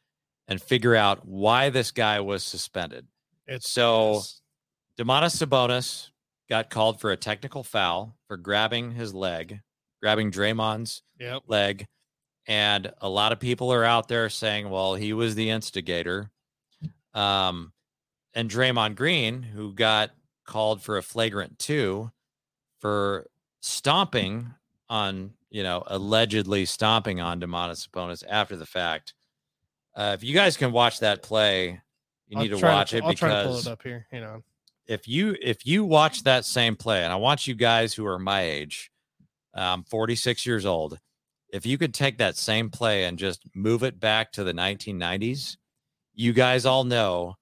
[0.48, 3.06] and figure out why this guy was suspended.
[3.48, 4.22] It's So-.
[4.98, 6.10] Domantas Sabonis
[6.50, 9.60] got called for a technical foul for grabbing his leg,
[10.02, 11.44] grabbing Draymond's Yep.
[11.48, 11.86] leg.
[12.48, 16.32] And a lot of people are out there saying, well, he was the instigator.
[17.14, 17.72] Um,
[18.34, 20.12] and Draymond Green, who got
[20.46, 22.12] called for a flagrant two
[22.80, 23.28] for
[23.62, 24.54] stomping
[24.90, 29.14] on, you know, allegedly stomping on Domantas Sabonis after the fact.
[29.96, 31.82] Uh, if you guys can watch that play,
[32.28, 34.08] you I'll need to watch it I'll try to pull it up here.
[34.12, 34.44] You know.
[34.88, 38.18] if you if you watch that same play, and I want you guys who are
[38.18, 38.90] my age,
[39.54, 40.98] um, 46 years old,
[41.52, 45.58] if you could take that same play and just move it back to the 1990s,
[46.14, 47.36] you guys all know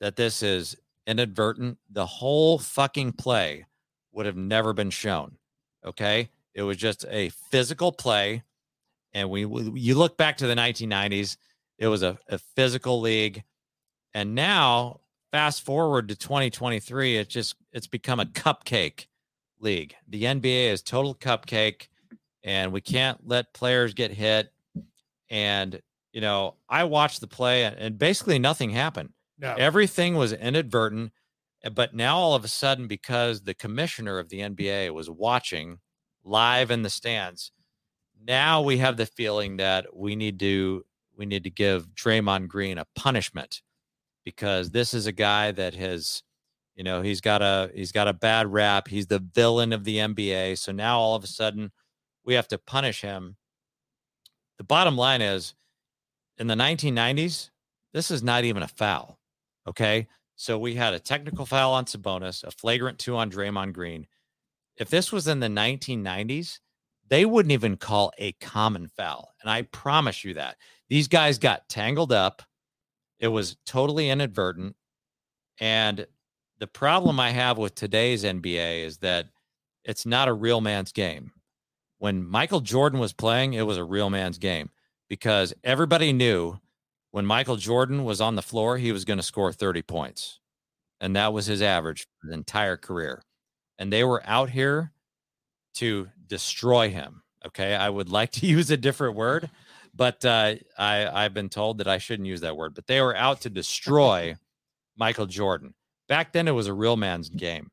[0.00, 1.78] that this is inadvertent.
[1.90, 3.66] The whole fucking play
[4.12, 5.36] would have never been shown.
[5.84, 8.42] Okay, it was just a physical play,
[9.12, 9.40] and we
[9.74, 11.36] you look back to the 1990s,
[11.78, 13.42] it was a, a physical league,
[14.14, 15.00] and now
[15.32, 19.06] fast forward to 2023 it's just it's become a cupcake
[19.60, 21.88] league the nba is total cupcake
[22.44, 24.52] and we can't let players get hit
[25.30, 25.80] and
[26.12, 29.54] you know i watched the play and- basically nothing happened No.
[29.58, 31.12] everything was inadvertent
[31.64, 35.78] uh, but now all of a sudden because the commissioner of the nba was watching
[36.24, 37.50] live in the stands.
[38.24, 40.84] Now we have the feeling that we need to
[41.16, 43.60] we need to give Draymond Green a punishment
[44.24, 46.22] because this is a guy that has,
[46.76, 48.86] you know, he's got a he's got a bad rap.
[48.86, 50.58] He's the villain of the NBA.
[50.58, 51.72] So now all of a sudden
[52.24, 53.36] we have to punish him.
[54.58, 55.54] The bottom line is
[56.38, 57.50] in the 1990s,
[57.92, 59.18] this is not even a foul.
[59.66, 60.08] Okay.
[60.36, 64.06] So we had a technical foul on Sabonis, a flagrant two on Draymond Green.
[64.76, 66.58] If this was in the 1990s,
[67.08, 69.34] they wouldn't even call a common foul.
[69.42, 70.56] And I promise you that.
[70.88, 72.42] These guys got tangled up.
[73.20, 74.74] It was totally inadvertent.
[75.60, 76.06] And
[76.58, 79.26] the problem I have with today's NBA is that
[79.84, 81.32] it's not a real man's game.
[82.02, 84.70] When Michael Jordan was playing, it was a real man's game
[85.08, 86.58] because everybody knew
[87.12, 90.40] when Michael Jordan was on the floor, he was going to score 30 points.
[91.00, 93.22] And that was his average for the entire career.
[93.78, 94.90] And they were out here
[95.74, 97.22] to destroy him.
[97.46, 97.72] Okay.
[97.72, 99.48] I would like to use a different word,
[99.94, 102.74] but uh, I, I've been told that I shouldn't use that word.
[102.74, 104.34] But they were out to destroy
[104.96, 105.72] Michael Jordan.
[106.08, 107.70] Back then, it was a real man's game.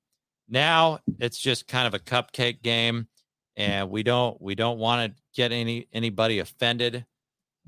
[0.48, 3.08] Now it's just kind of a cupcake game,
[3.60, 7.05] and we don't we don't want to get any anybody offended.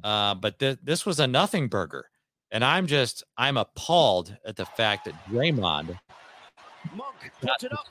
[0.03, 2.07] Uh, but th- this was a nothing burger.
[2.51, 5.97] And I'm just, I'm appalled at the fact that Draymond
[6.95, 7.85] Monk puts it up.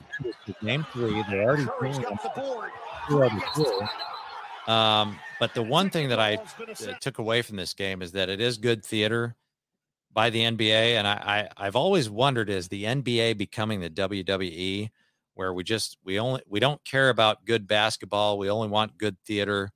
[0.63, 1.23] game three.
[1.29, 2.69] They already Curry's got the board.
[3.07, 4.71] two out two.
[4.71, 8.29] Um, but the one thing that I uh, took away from this game is that
[8.29, 9.35] it is good theater
[10.13, 14.89] by the NBA, and I, I I've always wondered is the NBA becoming the WWE,
[15.33, 19.17] where we just we only we don't care about good basketball, we only want good
[19.25, 19.71] theater,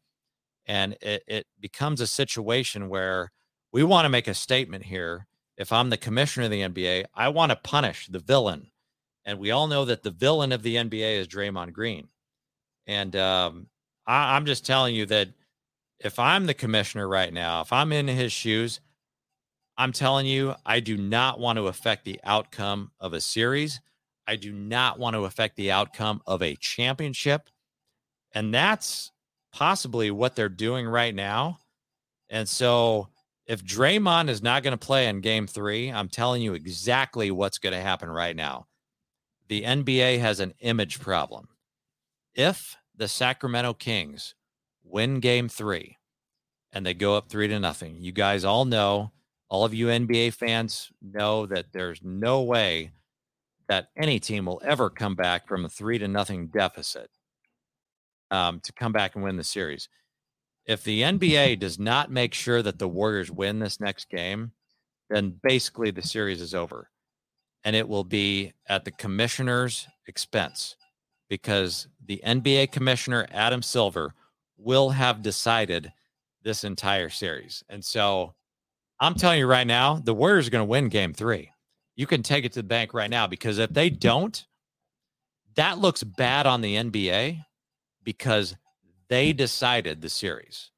[0.66, 3.32] and it it becomes a situation where
[3.72, 5.28] we want to make a statement here.
[5.58, 8.72] If I'm the commissioner of the NBA, I want to punish the villain,
[9.24, 12.10] and we all know that the villain of the NBA is Draymond Green,
[12.88, 13.68] and um,
[14.06, 15.30] I, I'm just telling you that
[16.00, 18.82] if I'm the commissioner right now, if I'm in his shoes,
[19.78, 23.82] I'm telling you, I do not want to affect the outcome of a series.
[24.28, 27.50] I do not want to affect the outcome of a championship.
[28.34, 29.12] And that's
[29.52, 31.60] possibly what they're doing right now.
[32.30, 33.10] And so
[33.46, 37.60] if Draymond is not going to play in game three, I'm telling you exactly what's
[37.60, 38.68] going to happen right now.
[39.48, 41.50] The NBA has an image problem.
[42.34, 44.34] If the Sacramento Kings
[44.84, 45.98] win game three
[46.74, 49.12] and they go up three to nothing, you guys all know,
[49.48, 52.92] all of you NBA fans know that there's no way
[53.68, 57.10] that any team will ever come back from a three to nothing deficit
[58.32, 59.90] um, to come back and win the series.
[60.66, 64.52] If the NBA does not make sure that the Warriors win this next game,
[65.10, 66.90] then basically the series is over.
[67.64, 70.76] And it will be at the commissioner's expense
[71.30, 74.14] because the NBA commissioner, Adam Silver,
[74.58, 75.92] will have decided
[76.44, 77.64] this entire series.
[77.70, 78.34] And so
[79.00, 81.52] I'm telling you right now, the Warriors are going to win game three.
[81.96, 84.46] You can take it to the bank right now because if they don't,
[85.56, 87.46] that looks bad on the NBA
[88.04, 88.56] because
[89.08, 90.72] they decided the series.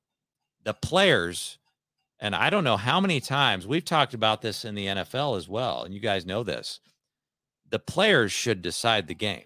[0.63, 1.57] The players,
[2.20, 5.47] and I don't know how many times we've talked about this in the NFL as
[5.47, 6.80] well, and you guys know this.
[7.70, 9.45] The players should decide the game,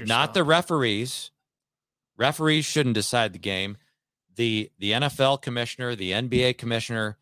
[0.00, 0.34] not song.
[0.34, 1.30] the referees.
[2.16, 3.76] Referees shouldn't decide the game.
[4.34, 7.16] The the NFL commissioner, the NBA commissioner,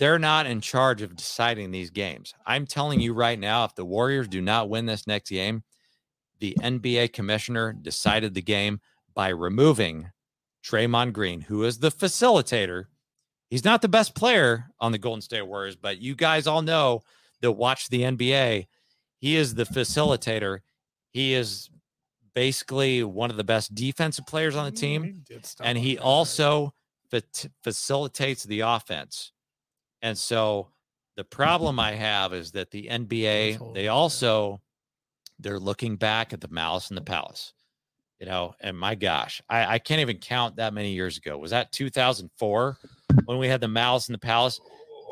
[0.00, 2.32] they're not in charge of deciding these games.
[2.46, 5.62] I'm telling you right now, if the Warriors do not win this next game,
[6.38, 8.80] the NBA commissioner decided the game
[9.14, 10.10] by removing
[10.64, 12.86] Draymond Green, who is the facilitator.
[13.50, 17.02] He's not the best player on the Golden State Warriors, but you guys all know
[17.42, 18.68] that watch the NBA.
[19.18, 20.60] He is the facilitator.
[21.10, 21.68] He is
[22.34, 25.10] basically one of the best defensive players on the team He
[25.68, 26.72] and he also
[27.10, 27.22] fa-
[27.62, 29.32] facilitates the offense.
[30.02, 30.68] And so
[31.16, 34.60] the problem I have is that the NBA, they also
[35.38, 37.52] they're looking back at the Malice in the Palace.
[38.18, 41.38] You know, and my gosh, I, I can't even count that many years ago.
[41.38, 42.76] Was that 2004
[43.24, 44.60] when we had the Malice in the Palace?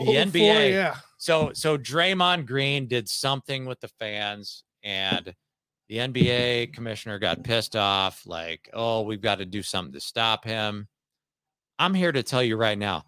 [0.01, 0.31] The Oh, NBA.
[0.31, 0.97] four, yeah.
[1.17, 5.35] So so Draymond Green did something with the fans and
[5.89, 10.45] the NBA commissioner got pissed off like, "Oh, we've got to do something to stop
[10.45, 10.87] him."
[11.79, 13.05] I'm here to tell you right now,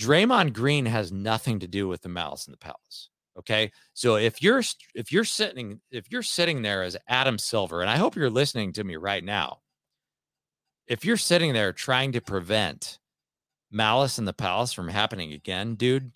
[0.00, 3.10] Draymond Green has nothing to do with the Malice in the Palace.
[3.38, 3.70] Okay?
[3.92, 4.62] So if you're
[4.94, 8.72] if you're sitting if you're sitting there as Adam Silver and I hope you're listening
[8.74, 9.58] to me right now.
[10.86, 12.98] If you're sitting there trying to prevent
[13.70, 16.12] Malice in the Palace from happening again, dude,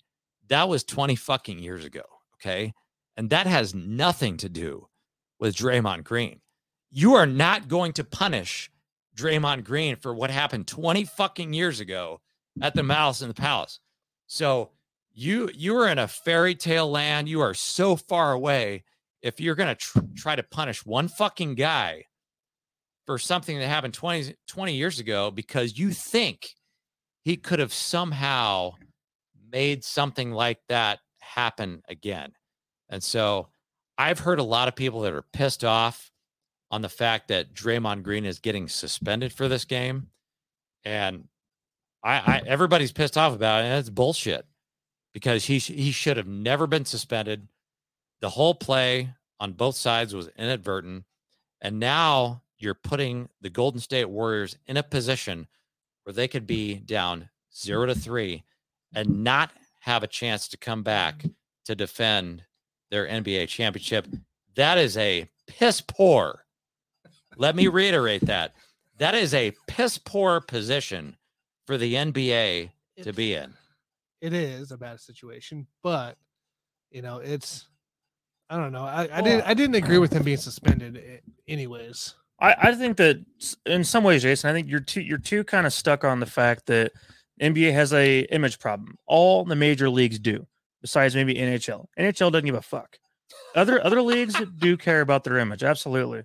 [0.49, 2.03] that was 20 fucking years ago.
[2.35, 2.73] Okay.
[3.15, 4.87] And that has nothing to do
[5.39, 6.41] with Draymond Green.
[6.91, 8.69] You are not going to punish
[9.15, 12.19] Draymond Green for what happened 20 fucking years ago
[12.61, 13.79] at the Malice in the Palace.
[14.27, 14.71] So
[15.13, 17.29] you you are in a fairy tale land.
[17.29, 18.83] You are so far away.
[19.21, 22.05] If you're gonna tr- try to punish one fucking guy
[23.05, 26.55] for something that happened 20, 20 years ago because you think
[27.23, 28.71] he could have somehow
[29.51, 32.33] made something like that happen again.
[32.89, 33.49] And so
[33.97, 36.11] I've heard a lot of people that are pissed off
[36.71, 40.07] on the fact that Draymond Green is getting suspended for this game.
[40.83, 41.27] And
[42.05, 43.69] I, I everybody's pissed off about it.
[43.69, 44.45] It's bullshit
[45.13, 47.47] because he he should have never been suspended.
[48.21, 51.03] The whole play on both sides was inadvertent.
[51.61, 55.47] And now you're putting the Golden State Warriors in a position
[56.03, 58.43] where they could be down zero to three
[58.93, 59.51] and not
[59.81, 61.25] have a chance to come back
[61.65, 62.43] to defend
[62.91, 64.07] their NBA championship.
[64.55, 66.45] That is a piss poor.
[67.37, 68.53] Let me reiterate that.
[68.99, 71.17] That is a piss poor position
[71.65, 72.71] for the NBA
[73.03, 73.53] to be in.
[74.21, 76.17] It is a bad situation, but
[76.91, 77.67] you know, it's
[78.49, 78.83] I don't know.
[78.83, 82.15] I, I didn't I didn't agree with him being suspended eh, anyways.
[82.39, 83.23] I, I think that
[83.65, 86.25] in some ways, Jason, I think you're too you're too kind of stuck on the
[86.25, 86.91] fact that
[87.41, 88.97] NBA has a image problem.
[89.07, 90.45] All the major leagues do,
[90.81, 91.85] besides maybe NHL.
[91.99, 92.97] NHL doesn't give a fuck.
[93.55, 96.23] Other other leagues do care about their image, absolutely.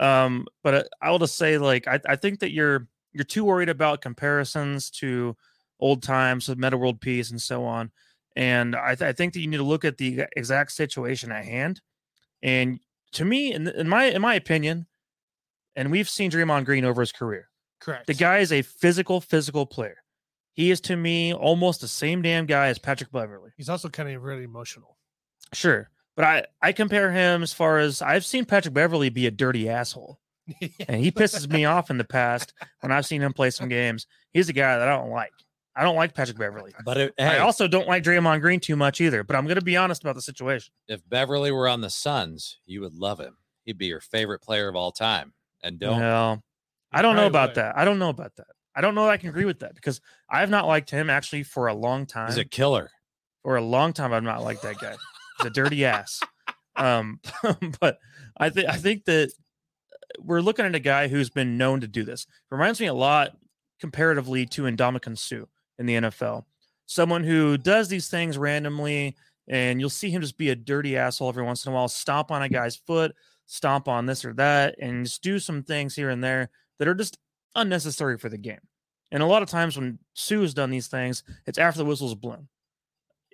[0.00, 3.44] Um, but uh, I will just say, like, I, I think that you're you're too
[3.44, 5.36] worried about comparisons to
[5.80, 7.90] old times with Metta World Peace and so on.
[8.36, 11.44] And I, th- I think that you need to look at the exact situation at
[11.44, 11.80] hand.
[12.42, 12.80] And
[13.12, 14.86] to me, in, in my in my opinion,
[15.74, 17.48] and we've seen Draymond Green over his career.
[17.80, 18.06] Correct.
[18.06, 19.98] The guy is a physical, physical player.
[20.52, 23.52] He is to me almost the same damn guy as Patrick Beverley.
[23.56, 24.98] He's also kind of really emotional.
[25.52, 25.88] Sure.
[26.16, 29.68] But I, I compare him as far as I've seen Patrick Beverley be a dirty
[29.68, 30.18] asshole.
[30.88, 34.06] And he pisses me off in the past when I've seen him play some games.
[34.32, 35.32] He's a guy that I don't like.
[35.76, 36.74] I don't like Patrick Beverley.
[36.84, 39.64] But it, I also don't like Draymond Green too much either, but I'm going to
[39.64, 40.72] be honest about the situation.
[40.88, 43.36] if Beverley were on the Suns, you would love him.
[43.64, 45.34] He'd be your favorite player of all time.
[45.62, 46.42] And don't No,
[46.90, 47.54] I don't know about away.
[47.66, 47.76] that.
[47.78, 48.46] I don't know about that.
[48.74, 51.10] I don't know that I can agree with that because I have not liked him
[51.10, 52.28] actually for a long time.
[52.28, 52.90] he's a killer.
[53.42, 54.94] for a long time I've not liked that guy.
[55.38, 56.20] He's a dirty ass.
[56.76, 57.18] Um,
[57.80, 57.98] but
[58.38, 59.32] I think I think that
[60.18, 62.26] we're looking at a guy who's been known to do this.
[62.50, 63.36] Reminds me a lot
[63.80, 65.46] comparatively to Ndamukong Suh
[65.78, 66.44] in the NFL.
[66.86, 71.28] Someone who does these things randomly, and you'll see him just be a dirty asshole
[71.28, 73.14] every once in a while, stomp on a guy's foot,
[73.46, 76.94] stomp on this or that, and just do some things here and there that are
[76.94, 77.18] just
[77.54, 78.60] unnecessary for the game.
[79.10, 82.14] And a lot of times when Sue has done these things, it's after the whistle's
[82.14, 82.48] blown.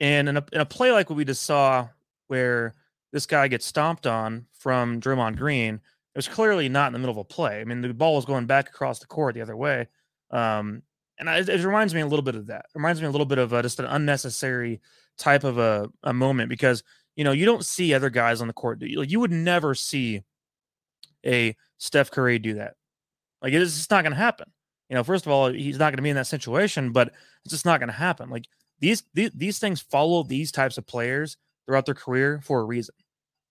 [0.01, 1.89] And in a, in a play like what we just saw,
[2.29, 2.75] where
[3.13, 5.81] this guy gets stomped on from Draymond Green,
[6.15, 7.61] it was clearly not in the middle of a play.
[7.61, 9.89] I mean, the ball was going back across the court the other way.
[10.31, 10.83] Um,
[11.19, 12.67] and I, it reminds me a little bit of that.
[12.67, 14.81] It reminds me a little bit of uh, just an unnecessary
[15.19, 16.85] type of a, a moment because,
[17.17, 18.81] you know, you don't see other guys on the court.
[18.83, 19.01] you?
[19.01, 20.23] Like, you would never see
[21.27, 22.75] a Steph Curry do that.
[23.43, 24.53] Like, it's just not going to happen.
[24.89, 27.09] You know, first of all, he's not going to be in that situation, but
[27.45, 28.31] it's just not going to happen.
[28.31, 28.45] Like,
[28.81, 31.37] these, these these things follow these types of players
[31.67, 32.95] throughout their career for a reason.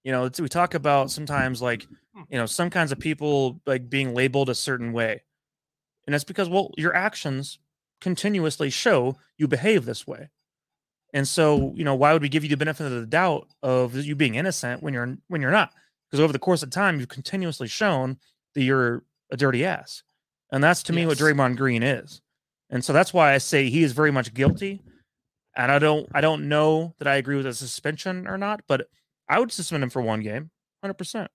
[0.03, 2.23] You know, it's, we talk about sometimes like hmm.
[2.29, 5.23] you know some kinds of people like being labeled a certain way,
[6.05, 7.59] and that's because well your actions
[8.01, 10.29] continuously show you behave this way,
[11.13, 13.95] and so you know why would we give you the benefit of the doubt of
[13.95, 15.71] you being innocent when you're when you're not?
[16.09, 18.17] Because over the course of time you've continuously shown
[18.55, 20.03] that you're a dirty ass,
[20.51, 22.21] and that's to me what Draymond Green is,
[22.69, 24.81] and so that's why I say he is very much guilty.
[25.55, 28.87] And I don't I don't know that I agree with a suspension or not, but
[29.29, 30.51] I would suspend him for one game,
[30.81, 31.31] hundred percent.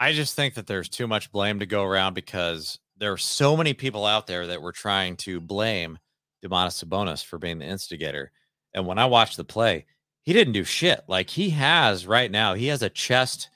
[0.00, 3.56] I just think that there's too much blame to go around because there are so
[3.56, 5.98] many people out there that were trying to blame
[6.44, 8.30] Domantas Sabonis for being the instigator.
[8.74, 9.86] And when I watched the play,
[10.22, 11.00] he didn't do shit.
[11.08, 13.48] Like he has right now, he has a chest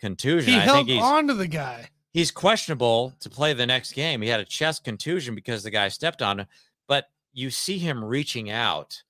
[0.00, 0.54] contusion.
[0.54, 1.88] He I held think he's on to the guy.
[2.12, 4.22] he's questionable to play the next game.
[4.22, 6.46] He had a chest contusion because the guy stepped on him,
[6.88, 9.02] but you see him reaching out,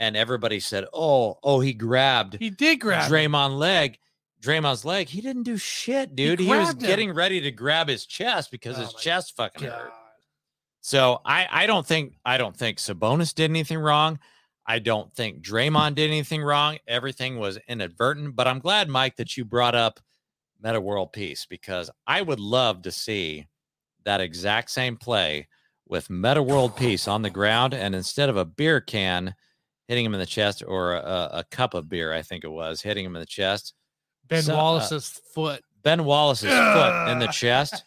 [0.00, 3.12] and everybody said, "Oh, oh, he grabbed He did grab him.
[3.12, 3.98] Draymond leg,
[4.42, 5.08] Draymond's leg.
[5.08, 6.40] He didn't do shit, dude.
[6.40, 6.78] He, was him.
[6.78, 9.78] getting ready to grab his chest because Oh his chest fucking God.
[9.78, 9.92] hurt.
[10.80, 14.18] So I I don't think I don't think Sabonis did anything wrong.
[14.66, 16.78] I don't think Draymond did anything wrong.
[16.86, 18.36] Everything was inadvertent.
[18.36, 20.00] But I'm glad, Mike, that you brought up
[20.62, 23.46] Metta World Peace because I would love to see
[24.04, 25.48] that exact same play
[25.86, 26.78] with Metta World oh.
[26.78, 29.34] Peace on the ground, and instead of a beer can
[29.90, 32.80] hitting him in the chest or a, a cup of beer, I think it was
[32.80, 33.74] hitting him in the chest,
[34.28, 35.64] Ben So, uh, Wallace's foot.
[35.82, 37.82] Ben Wallace's foot in the chest.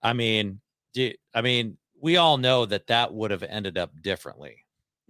[0.00, 0.60] I mean,
[0.94, 4.64] do, I mean, we all know that that would have ended up differently.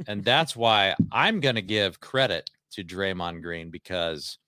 [0.07, 4.39] And that's why I'm going to give credit to Draymond Green because,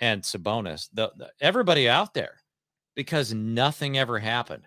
[0.00, 2.42] and Sabonis, the, the, everybody out there,
[2.94, 4.64] because nothing ever happened.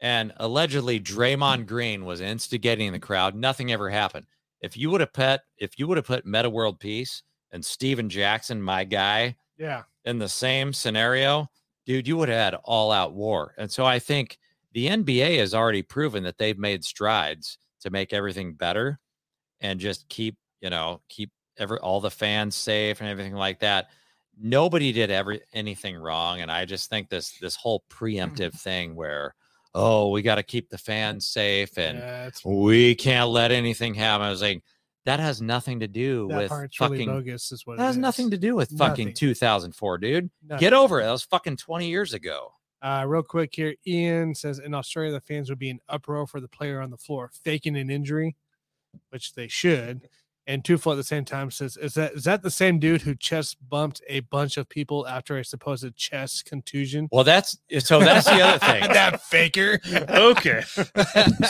[0.00, 3.36] And allegedly, Draymond Green was instigating the crowd.
[3.36, 4.26] Nothing ever happened.
[4.62, 8.08] If you would have put, if you would have put Metta World Peace and Stephen
[8.08, 9.82] Jackson, my guy, Yeah.
[10.04, 11.50] in the same scenario,
[11.84, 13.54] dude, you would have had all out war.
[13.58, 14.38] And so I think
[14.72, 18.98] the NBA has already proven that they've made strides to make everything better
[19.60, 23.90] and just keep, you know, keep every all the fans safe and everything like that.
[24.40, 26.40] Nobody did every anything wrong.
[26.40, 28.04] And I just think this this whole mm-hmm.
[28.04, 29.34] preemptive thing where,
[29.74, 34.26] oh, we got to keep the fans safe and yeah, we can't let anything happen.
[34.26, 34.62] I was like,
[35.04, 37.50] that has nothing to do that with fucking really bogus.
[37.52, 38.00] Is what that it has is.
[38.00, 39.14] nothing to do with fucking Nothing.
[39.14, 40.30] 2004, dude.
[40.46, 40.60] Nothing.
[40.60, 41.04] Get over it.
[41.04, 42.52] That was fucking 20 years ago.
[42.80, 46.40] Uh, real quick here, Ian says in Australia the fans would be in uproar for
[46.40, 48.36] the player on the floor faking an injury,
[49.10, 50.08] which they should.
[50.46, 53.14] And Tufo at the same time says, "Is that is that the same dude who
[53.14, 58.26] chest bumped a bunch of people after a supposed chest contusion?" Well, that's so that's
[58.26, 58.80] the other thing.
[58.92, 59.78] that faker.
[60.10, 60.62] Okay.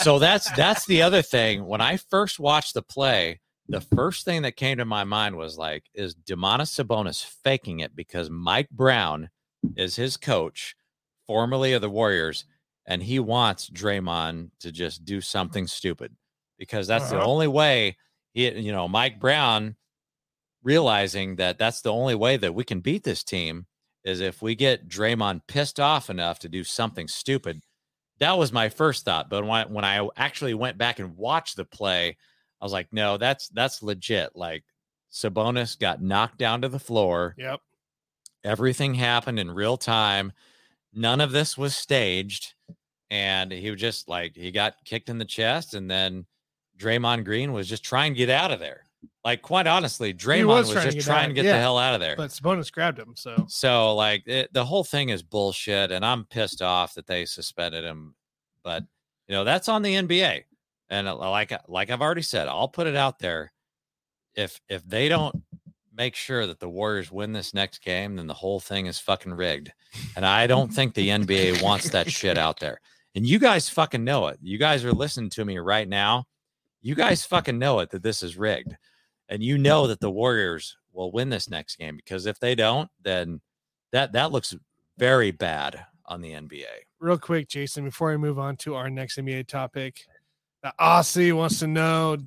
[0.01, 1.65] so that's that's the other thing.
[1.65, 5.57] When I first watched the play, the first thing that came to my mind was
[5.57, 9.29] like, is Domantas Sabonis faking it because Mike Brown
[9.75, 10.75] is his coach,
[11.25, 12.45] formerly of the Warriors,
[12.85, 16.15] and he wants Draymond to just do something stupid
[16.59, 17.25] because that's the Uh-huh.
[17.27, 17.97] only way.
[18.33, 19.75] He, you know, Mike Brown
[20.63, 23.67] realizing that that's the only way that we can beat this team
[24.03, 27.61] is if we get Draymond pissed off enough to do something stupid.
[28.19, 31.55] That was my first thought, but when I, when I actually went back and watched
[31.55, 32.17] the play,
[32.61, 34.31] I was like, no, that's that's legit.
[34.35, 34.63] Like
[35.11, 37.35] Sabonis got knocked down to the floor.
[37.37, 37.59] Yep.
[38.43, 40.31] Everything happened in real time.
[40.93, 42.53] None of this was staged,
[43.09, 46.25] and he was just like he got kicked in the chest, and then
[46.83, 48.83] Draymond Green was just trying to get out of there.
[49.23, 51.53] Like quite honestly, Draymond was, was trying just out, trying to get yeah.
[51.53, 52.15] the hell out of there.
[52.15, 56.25] But Sabonis grabbed him, so So like it, the whole thing is bullshit, and I'm
[56.25, 58.15] pissed off that they suspended him.
[58.63, 58.83] But
[59.27, 60.43] you know that's on the NBA,
[60.89, 63.53] and uh, like like I've already said, I'll put it out there.
[64.35, 65.41] If if they don't
[65.95, 69.33] make sure that the Warriors win this next game, then the whole thing is fucking
[69.33, 69.71] rigged.
[70.15, 72.81] And I don't think the NBA wants that shit out there.
[73.15, 74.39] And you guys fucking know it.
[74.41, 76.25] You guys are listening to me right now.
[76.83, 78.75] You guys fucking know it that this is rigged.
[79.29, 82.89] And you know that the Warriors will win this next game because if they don't,
[83.01, 83.41] then
[83.91, 84.53] that that looks
[84.97, 86.65] very bad on the NBA.
[86.99, 90.05] real quick, Jason, before we move on to our next NBA topic,
[90.61, 92.17] the Aussie wants to know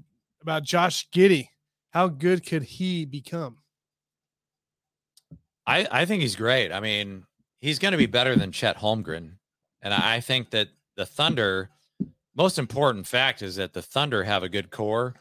[0.41, 1.49] about Josh Giddey.
[1.91, 3.59] How good could he become?
[5.67, 6.73] I, I think he's great.
[6.73, 7.25] I mean,
[7.61, 9.33] he's going to be better than Chet Holmgren.
[9.83, 11.71] And I I think that the Thunder,
[12.37, 15.15] most important fact is that the Thunder have a good core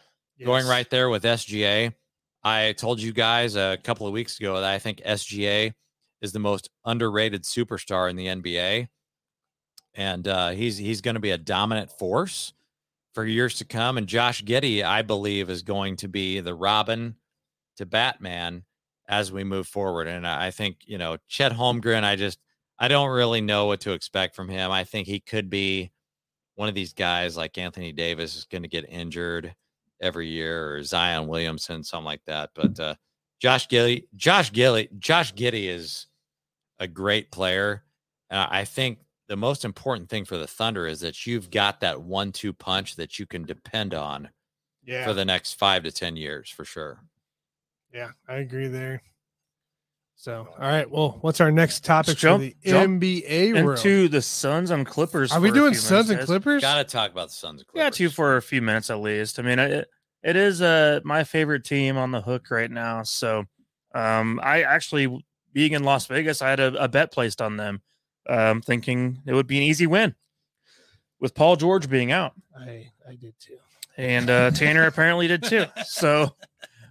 [0.43, 1.93] going right there with SGA.
[2.43, 5.73] I told you guys a couple of weeks ago that I think SGA
[6.21, 8.87] is the most underrated superstar in the NBA.
[9.93, 12.53] And uh, he's he's going to be a dominant force
[13.13, 13.97] for years to come.
[13.97, 17.15] And Josh Giddey, I believe, is going to be the Robin
[17.77, 18.63] to Batman
[19.07, 20.07] as we move forward.
[20.07, 22.39] And I think, you know, Chet Holmgren, I just
[22.77, 24.69] I don't really know what to expect from him.
[24.69, 25.91] I think he could be
[26.55, 29.53] one of these guys like Anthony Davis is going to get injured
[30.01, 32.49] every year or Zion Williamson, something like that.
[32.55, 32.95] But uh,
[33.39, 36.07] Josh Giddey, Josh Giddey, Josh Giddey is
[36.79, 37.83] a great player.
[38.29, 42.01] And I think the most important thing for the Thunder is that you've got that
[42.01, 44.29] one-two punch that you can depend on
[44.83, 45.05] Yeah.
[45.05, 46.99] for the next five to ten years for sure.
[47.93, 49.01] yeah, I agree there.
[50.17, 50.89] So, all right.
[50.89, 53.77] Well, what's our next topic Let's jump- for the jump NBA world?
[53.79, 55.31] Into the Suns and Clippers.
[55.31, 56.25] Are we doing Suns minutes, and guys.
[56.25, 56.61] Clippers?
[56.61, 57.61] Got to talk about the Suns.
[57.61, 57.83] and Clippers.
[57.85, 59.39] Yeah, two for a few minutes at least.
[59.39, 59.87] I mean, it,
[60.23, 63.03] it is uh, my favorite team on the hook right now.
[63.03, 63.43] So
[63.93, 65.23] um, I actually,
[65.53, 67.81] being in Las Vegas, I had a, a bet placed on them,
[68.27, 70.15] um, thinking it would be an easy win
[71.19, 72.33] with Paul George being out.
[72.57, 73.57] I I did too.
[73.97, 75.65] And uh, Tanner apparently did too.
[75.85, 76.35] So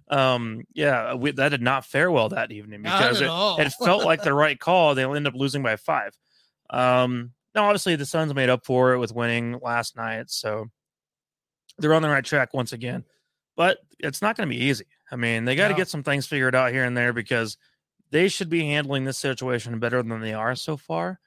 [0.09, 3.29] um, yeah, we, that did not fare well that evening because it,
[3.59, 4.95] it felt like the right call.
[4.95, 6.17] They'll end up losing by five.
[6.71, 10.67] Um, now, obviously, the Suns made up for it with winning last night, so
[11.79, 13.05] they're on the right track once again.
[13.57, 14.87] But it's not going to be easy.
[15.11, 15.79] I mean, they got to No.
[15.79, 17.57] get some things figured out here and there because
[18.11, 21.21] they should be handling this situation better than they are so far.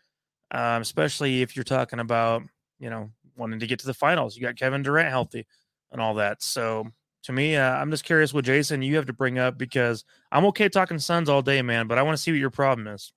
[0.51, 2.43] Um, especially if you're talking about,
[2.79, 4.35] you know, wanting to get to the finals.
[4.35, 5.45] You got Kevin Durant healthy
[5.91, 6.41] and all that.
[6.43, 6.87] So
[7.27, 10.45] to me, uh, I'm just curious what Jason you have to bring up because I'm
[10.45, 13.11] okay talking Suns all day, man, but I want to see what your problem is.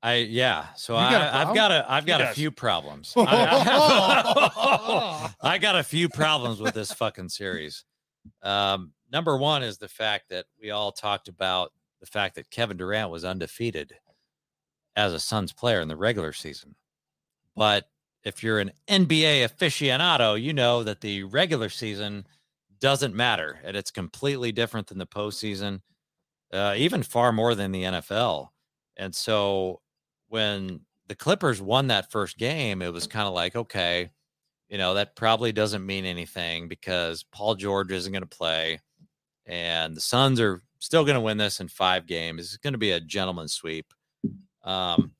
[0.00, 0.66] I yeah.
[0.76, 3.14] So I, got a I've got a I've He got a few problems.
[3.18, 4.44] I,
[5.42, 7.84] I got a few problems with this fucking series.
[8.44, 12.76] Um, number one is the fact that we all talked about the fact that Kevin
[12.76, 13.92] Durant was undefeated
[14.94, 16.76] as a Suns player in the regular season.
[17.56, 17.88] But
[18.24, 22.26] if you're an NBA aficionado, you know that the regular season
[22.80, 25.80] doesn't matter and it's completely different than the postseason,
[26.52, 28.48] uh, even far more than the NFL.
[28.96, 29.80] And so
[30.28, 34.10] when the Clippers won that first game, it was kind of like, okay,
[34.68, 38.80] you know, that probably doesn't mean anything because Paul George isn't going to play
[39.46, 42.40] and the Suns are still going to win this in five games.
[42.40, 43.92] It's going to be a gentleman's sweep.
[44.62, 45.12] Um,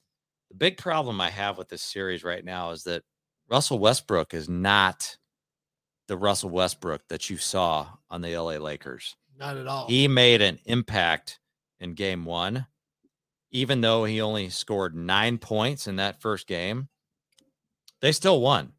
[0.51, 3.02] the big problem I have with this series right now is that
[3.48, 5.16] Russell Westbrook is not
[6.09, 9.16] the Russell Westbrook that you saw on the LA Lakers.
[9.39, 9.86] Not at all.
[9.86, 11.39] He made an impact
[11.78, 12.66] in game one,
[13.52, 16.89] even though he only scored nine points in that first game.
[18.01, 18.72] They still won.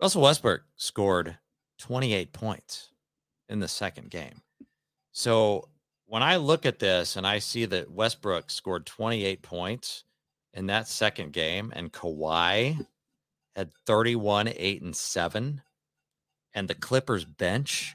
[0.00, 1.38] Russell Westbrook scored
[1.78, 2.90] 28 points
[3.48, 4.42] in the second game.
[5.12, 5.68] So
[6.06, 10.04] when I look at this and I see that Westbrook scored 28 points
[10.56, 12.84] in that second game and Kawhi
[13.54, 15.62] had 31, 8, and 7,
[16.54, 17.94] and the Clippers bench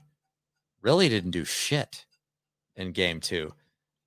[0.81, 2.05] really didn't do shit
[2.75, 3.53] in game two.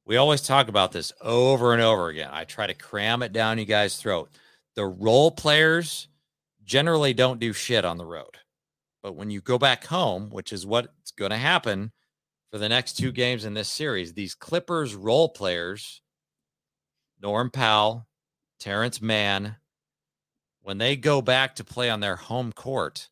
[0.07, 2.31] We always talk about this over and over again.
[2.33, 4.31] I try to cram it down you guys' throat.
[4.77, 6.09] The role players
[6.65, 8.39] generally don't do shit on the road.
[9.03, 11.93] But when you go back home, which is what's going to happen
[12.51, 16.03] for the next two games in this series, these Clippers role players,
[17.21, 18.07] Norm Powell,
[18.65, 19.57] Terance Mann,
[20.63, 23.11] when they go back to play on their home court,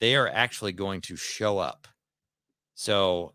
[0.00, 1.86] they are actually going to show up.
[2.74, 3.34] So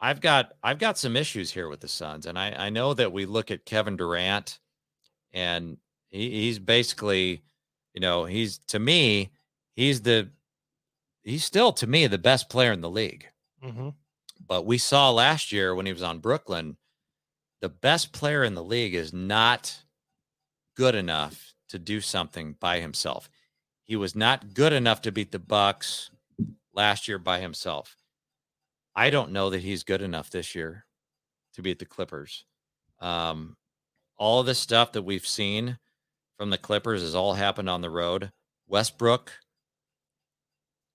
[0.00, 3.12] I've got I've got some issues here with the Suns, and I, I know that
[3.12, 4.58] we look at Kevin Durant,
[5.32, 5.76] and
[6.10, 7.44] he, he's basically,
[7.94, 9.30] you know, he's to me,
[9.76, 10.30] he's the
[11.22, 13.28] he's still to me the best player in the league.
[13.62, 13.94] Mhm.
[14.44, 16.78] But we saw last year when he was on Brooklyn,
[17.60, 19.84] the best player in the league is not
[20.76, 23.28] good enough to do something by himself.
[23.84, 26.10] He was not good enough to beat the Bucks
[26.72, 27.96] last year by himself.
[28.94, 30.84] I don't know that he's good enough this year
[31.54, 32.44] to beat the Clippers.
[33.00, 33.56] Um,
[34.16, 35.78] all the stuff that we've seen
[36.36, 38.32] from the Clippers has all happened on the road.
[38.66, 39.32] Westbrook,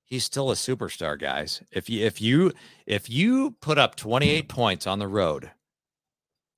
[0.03, 1.61] he's still a superstar, guys.
[1.71, 2.53] If you if you
[2.85, 5.51] if you put up 28 points on the road,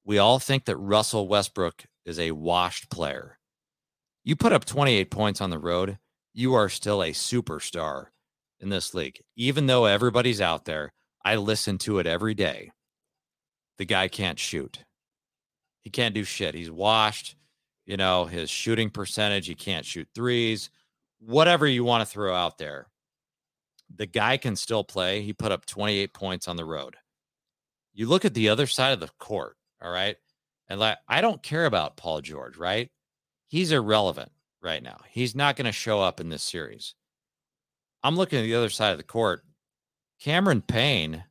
[0.06, 3.38] we all think that Russell Westbrook is a washed player.
[4.24, 6.00] You put up 28 points on the road,
[6.34, 8.08] you are still a superstar
[8.60, 9.22] in this league.
[9.36, 10.94] Even though everybody's out there,
[11.24, 12.72] I listen to it every day.
[13.78, 14.84] The guy can't shoot.
[15.82, 16.56] He can't do shit.
[16.56, 17.36] He's washed.
[17.86, 20.70] You know, his shooting percentage, he can't shoot threes,
[21.20, 22.88] whatever you want to throw out there.
[23.96, 25.22] The guy can still play.
[25.22, 26.96] He put up 28 points on the road.
[27.94, 30.18] You look at the other side of the court, all right?
[30.70, 32.90] And like, I don't care about Paul George, right?
[33.48, 34.32] He's irrelevant
[34.62, 34.98] right now.
[35.10, 36.96] He's not going to show up in this series.
[38.04, 39.44] I'm looking at the other side of the court.
[40.20, 41.24] Cameron Payne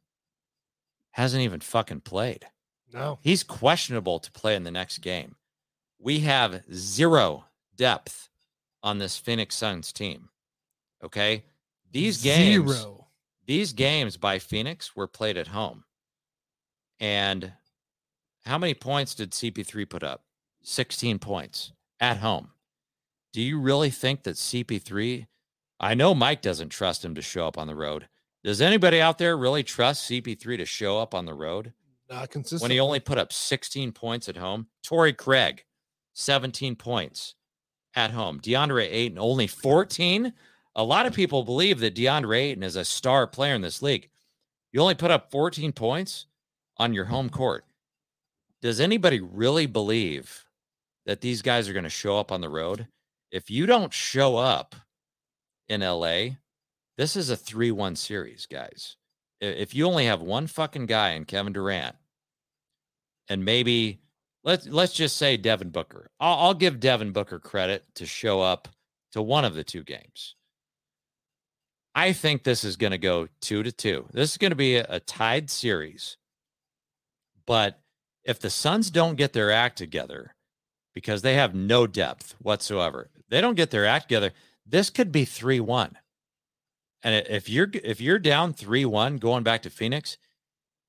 [1.11, 2.47] hasn't even fucking played.
[2.93, 3.19] No.
[3.21, 5.37] He's questionable to play in the next game.
[5.99, 7.45] We have zero
[7.75, 8.29] depth
[8.83, 10.29] on this Phoenix Suns team.
[11.03, 11.45] Okay.
[11.91, 13.07] These games, Zero.
[13.47, 15.85] these games by Phoenix were played at home.
[17.01, 17.53] And
[18.47, 20.23] how many points did CP3 put up?
[20.63, 22.51] 16 points at home.
[23.33, 25.27] Do you really think that CP3?
[25.79, 28.09] I know Mike doesn't trust him to show up on the road.
[28.43, 31.73] Does anybody out there really trust CP3 to show up on the road?
[32.09, 32.63] Not consistent.
[32.63, 34.69] when he only put up 16 points at home.
[34.83, 35.65] Torrey Craig,
[36.15, 37.35] 17 points
[37.95, 38.41] at home.
[38.41, 40.33] DeAndre Ayton, only 14.
[40.77, 44.09] A lot of people believe that DeAndre Ayton is a star player in this league.
[44.73, 46.27] You only put up 14 points
[46.77, 47.65] on your home court.
[48.63, 50.45] Does anybody really believe
[51.05, 52.89] that these guys are going to show up on the road?
[53.31, 54.75] If you don't show up
[55.69, 56.37] in LA,
[56.97, 58.97] this is a 3 1 series, guys
[59.41, 61.97] if you only have one fucking guy in Kevin Durant,
[63.29, 64.01] and maybe
[64.45, 68.69] let's let's just say Devin Booker, I'll, I'll give Devin Booker credit to show up
[69.13, 70.35] to one of the two games.
[71.95, 74.07] I think this is going to go two to two.
[74.13, 76.19] This is going to be a, a tied series.
[77.47, 77.81] But
[78.27, 80.35] if the Suns don't get their act together,
[80.95, 84.33] because they have no depth whatsoever, they don't get their act together.
[84.67, 85.97] This could be three one.
[87.03, 90.19] And if you're if you're down 3-1 going back to Phoenix,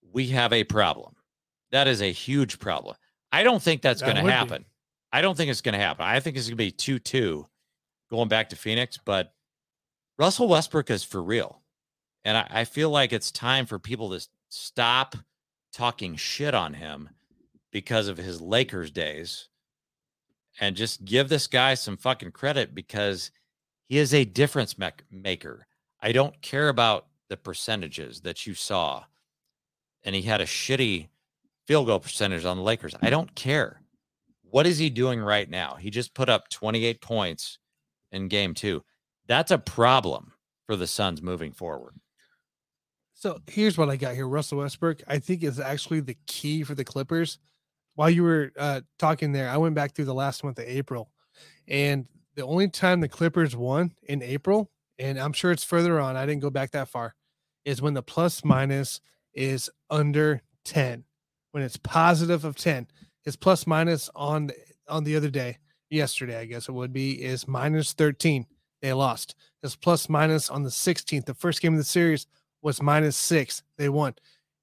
[0.02, 1.16] we have a problem.
[1.72, 2.96] That is a huge problem.
[3.32, 4.34] I don't think that's That going to would be.
[4.34, 4.66] happen.
[5.12, 6.06] I don't think it's going to happen.
[6.06, 7.46] I think it's going to be 2 2
[8.10, 9.34] going back to Phoenix, but
[10.18, 11.62] Russell Westbrook is for real.
[12.26, 15.16] And I, I feel like it's time for people to stop
[15.72, 17.10] talking shit on him
[17.72, 19.50] because of his Lakers days
[20.60, 23.32] and just give this guy some fucking credit because
[23.88, 24.76] he is a difference
[25.12, 25.68] maker.
[26.02, 29.04] I don't care about the percentages that you saw.
[30.04, 31.08] And he had a shitty
[31.66, 32.96] field goal percentage on the Lakers.
[33.02, 33.82] I don't care.
[34.50, 35.76] What is he doing right now?
[35.76, 37.60] He just put up 28 points
[38.12, 38.84] in game two.
[39.28, 40.32] That's a problem
[40.66, 41.96] for the Suns moving forward.
[43.14, 44.28] So here's what I got here.
[44.28, 47.40] Russell Westbrook, I think is actually the key for the Clippers.
[47.98, 51.10] While you were uh, talking there, I went back through the last month of April,
[51.68, 52.06] and
[52.36, 54.70] the only time the Clippers won in April,
[55.00, 57.16] and I'm sure it's further on, I didn't go back that far,
[57.66, 59.02] is when the plus minus
[59.34, 61.06] is under 10.
[61.54, 62.86] When it's positive of 10.
[63.26, 64.52] His plus minus on
[64.88, 65.58] on the other day,
[65.90, 68.46] yesterday, I guess it would be, is minus 13.
[68.84, 69.34] They lost.
[69.64, 72.28] His plus minus on the 16th, the first game of the series,
[72.62, 73.64] was minus six.
[73.80, 74.14] They won.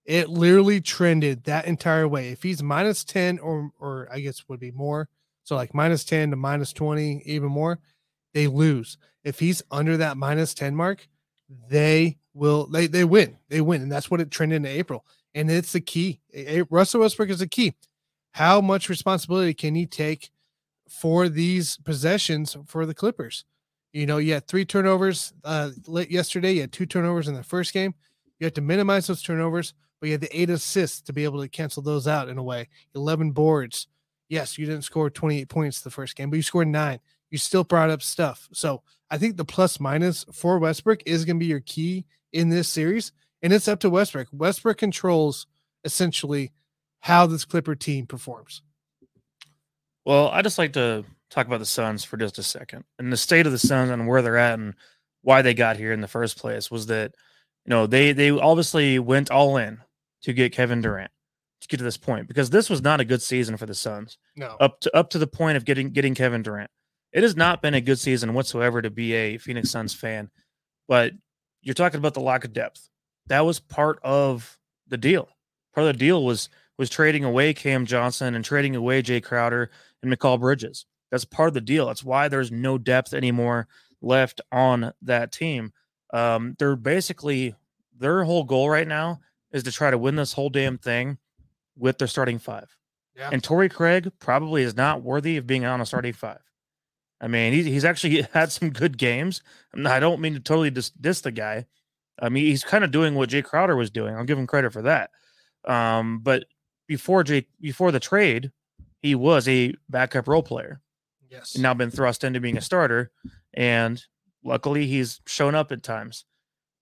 [0.04, 2.28] It literally trended that entire way.
[2.30, 5.08] If he's minus 10 or or I guess would be more,
[5.44, 7.78] so like minus 10 to minus 20, even more,
[8.34, 8.98] they lose.
[9.24, 11.08] If he's under that minus 10 mark,
[11.68, 13.38] they will they they win.
[13.48, 13.82] They win.
[13.82, 15.04] And that's what it trended in April.
[15.34, 16.20] And it's the key.
[16.34, 17.74] A- Russell Westbrook is the key.
[18.32, 20.30] How much responsibility can he take
[20.88, 23.44] for these possessions for the Clippers?
[23.92, 26.52] You know, you had three turnovers uh yesterday.
[26.52, 27.94] You had two turnovers in the first game.
[28.38, 29.72] You have to minimize those turnovers,
[30.04, 32.68] but had the eight assists to be able to cancel those out in a way.
[32.94, 33.88] 11 boards.
[34.28, 37.00] Yes, you didn't score 28 points the first game, but you scored nine.
[37.30, 38.46] You still brought up stuff.
[38.52, 42.04] So I think the plus minus for Westbrook is going to be your key
[42.34, 43.12] in this series.
[43.42, 44.28] And it's up to Westbrook.
[44.30, 45.46] Westbrook controls
[45.84, 46.52] essentially
[47.00, 48.60] how this Clipper team performs.
[50.04, 53.16] Well, I just like to talk about the Suns for just a second and the
[53.16, 54.74] state of the Suns and where they're at and
[55.22, 57.14] why they got here in the first place was that
[57.64, 59.80] you know they they obviously went all in
[60.24, 61.10] to get Kevin Durant
[61.60, 64.18] to get to this point because this was not a good season for the Suns
[64.36, 64.56] No.
[64.60, 66.70] up to up to the point of getting getting Kevin Durant.
[67.12, 70.30] It has not been a good season whatsoever to be a Phoenix Suns fan,
[70.88, 71.12] but
[71.62, 72.88] you're talking about the lack of depth.
[73.28, 75.28] That was part of the deal.
[75.74, 79.70] Part of the deal was was trading away Cam Johnson and trading away Jae Crowder
[80.02, 80.86] and Mikal Bridges.
[81.10, 81.86] That's part of the deal.
[81.86, 83.68] That's why there's no depth anymore
[84.02, 85.72] left on that team.
[86.12, 87.54] Um, they're basically
[87.96, 89.20] their whole goal right now
[89.54, 91.16] is to try to win this whole damn thing
[91.78, 92.76] with their starting five.
[93.16, 93.30] Yeah.
[93.32, 96.40] And Torrey Craig probably is not worthy of being on a starting five.
[97.20, 99.40] I mean, he's, he's actually had some good games.
[99.86, 101.66] I don't mean to totally dis, diss the guy.
[102.20, 104.14] I mean, he's kind of doing what Jae Crowder was doing.
[104.14, 105.10] I'll give him credit for that.
[105.64, 106.44] Um, but
[106.86, 108.52] before Jae, before the trade,
[109.00, 110.80] he was a backup role player
[111.30, 111.56] Yes.
[111.56, 113.10] now been thrust into being a starter.
[113.52, 114.02] And
[114.44, 116.24] luckily, he's shown up at times.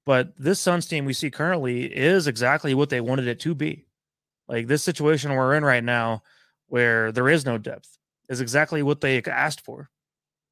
[0.04, 3.86] But this Suns team we see currently is exactly what they wanted it to be.
[4.48, 6.22] Like this situation we're in right now,
[6.66, 7.96] where there is no depth,
[8.28, 9.90] is exactly what they asked for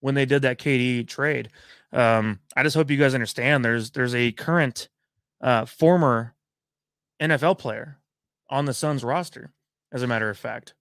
[0.01, 1.51] when they did that KD trade.
[1.93, 3.65] Um, I just hope you guys understand.
[3.65, 4.89] There's there's a current
[5.41, 6.35] uh, former
[7.21, 7.99] NFL player
[8.49, 9.53] on the Suns roster.
[9.93, 10.75] As a matter of fact,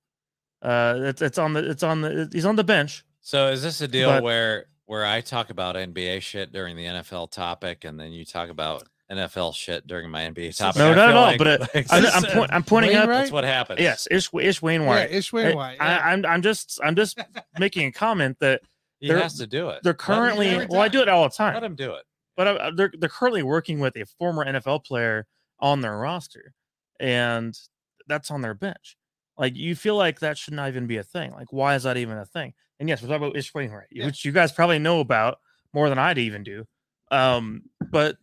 [0.61, 3.03] uh, it's it's on the it's on the he's on the bench.
[3.21, 6.85] So is this a deal But- where where I talk about NBA shit during the
[6.85, 10.79] NFL topic, and then you talk about NFL shit during my NBA topic?
[10.79, 11.21] No, I not at all.
[11.21, 13.01] like- but uh, like I'm, I'm, is- point, I'm pointing out.
[13.01, 13.19] Wainwright?
[13.19, 13.79] that's what happens.
[13.81, 15.11] Yes, Ish Ish yeah, Wainwright.
[15.11, 15.77] Ish I, Wainwright.
[15.79, 16.01] yeah.
[16.03, 17.19] I'm I'm just I'm just
[17.59, 18.61] making a comment that
[18.99, 19.81] he they're- has to do it.
[19.83, 21.53] they're currently well I do it all the time.
[21.53, 22.03] Let time, him do it.
[22.35, 25.27] but uh, they're they're currently working with a former NFL player
[25.59, 26.55] on their roster,
[26.99, 27.55] and
[28.07, 28.97] that's on their bench.
[29.37, 31.31] Like you feel like that should not even be a thing.
[31.31, 32.53] Like why is that even a thing?
[32.79, 34.05] And yes, we're talking about Ish Wainwright, Yeah.
[34.05, 35.39] which you guys probably know about
[35.73, 36.65] more than I'd even do.
[37.11, 38.17] Um, but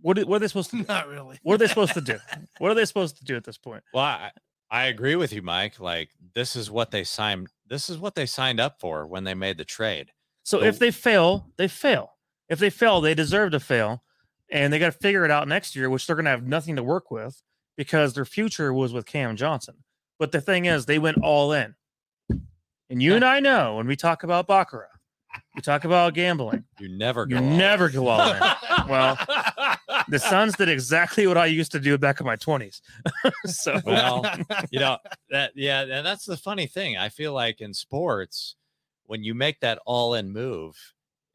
[0.00, 0.84] what what are they supposed to do?
[0.88, 1.38] Not really.
[1.42, 2.18] What are they supposed to do?
[2.58, 3.84] What are they supposed to do at this point?
[3.94, 4.30] Well, I,
[4.70, 5.78] I agree with you, Mike.
[5.80, 7.48] Like this is what they signed.
[7.68, 10.12] This is what they signed up for when they made the trade.
[10.42, 12.12] So So- if they fail, they fail.
[12.48, 14.02] If they fail, they deserve to fail,
[14.50, 16.76] and they got to figure it out next year, which they're going to have nothing
[16.76, 17.42] to work with
[17.76, 19.84] because their future was with Cam Johnson.
[20.18, 21.74] But the thing is, they went all in,
[22.90, 24.88] and you and I know when we talk about baccarat,
[25.54, 26.64] we talk about gambling.
[26.78, 27.36] You never go.
[27.36, 27.92] You all never in.
[27.92, 28.42] go all in.
[28.88, 29.18] Well,
[30.08, 32.80] The Suns did exactly what I used to do back in my twenties.
[33.44, 34.24] so well,
[34.70, 34.96] you know
[35.30, 36.96] that yeah, and that's the funny thing.
[36.96, 38.56] I feel like in sports,
[39.04, 40.74] when you make that all-in move,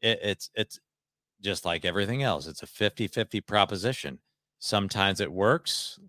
[0.00, 0.80] it, it's it's
[1.42, 2.46] just like everything else.
[2.46, 4.18] It's a 50-50 proposition.
[4.58, 6.00] Sometimes it works,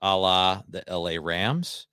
[0.00, 1.86] a la the LA Rams,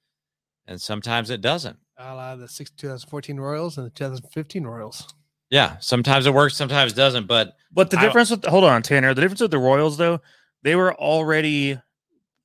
[0.67, 1.79] and sometimes it doesn't.
[1.99, 5.07] A la the six, 2014 Royals and the 2015 Royals.
[5.49, 7.27] Yeah, sometimes it works, sometimes it doesn't.
[7.27, 9.13] But But the I- difference with hold on, Tanner.
[9.13, 10.21] The difference with the Royals, though,
[10.63, 11.79] they were already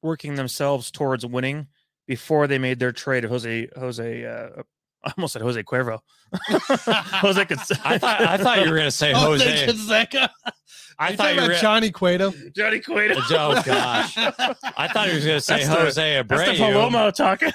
[0.02, 1.66] working themselves towards winning
[2.06, 4.24] before they made their trade of Jose Jose.
[4.24, 4.62] Uh,
[5.06, 5.98] I almost said Jose Cuervo.
[6.48, 7.44] Jose.
[7.46, 9.66] Cons- I thought I thought you were gonna say Oh, Jose.
[9.66, 10.28] thank Canseco.
[10.98, 11.46] I You thought you were.
[11.48, 12.32] about Johnny Cueto.
[12.56, 13.14] Johnny Cueto.
[13.18, 14.16] Oh, gosh.
[14.16, 17.52] I thought he was gonna say That's the- Jose That's the Palomo talking.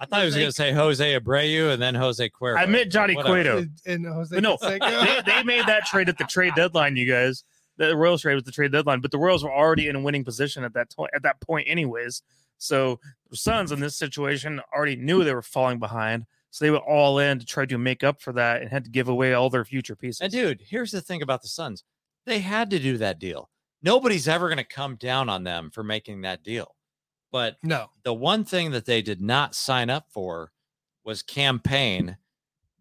[0.00, 2.58] I thought he was gonna say Jose Abreu and then Jose Cuervo.
[2.58, 3.34] I meant Johnny Whatever.
[3.34, 3.58] Cueto.
[3.58, 5.24] And, and Jose But no, Canseco.
[5.24, 7.44] they, they made that trade at the trade deadline, you guys.
[7.76, 10.24] The Royals trade was the trade deadline, but the Royals were already in a winning
[10.24, 12.22] position at that to- at that point, anyways.
[12.58, 13.00] So
[13.30, 17.18] the Suns in this situation already knew they were falling behind, so they were all
[17.18, 19.64] in to try to make up for that and had to give away all their
[19.64, 20.20] future pieces.
[20.20, 21.84] And dude, here's the thing about the Suns.
[22.26, 23.50] They had to do that deal.
[23.82, 26.74] Nobody's ever going to come down on them for making that deal.
[27.34, 27.90] But no.
[28.04, 30.52] the one thing that they did not sign up for
[31.04, 32.16] was Cam Payne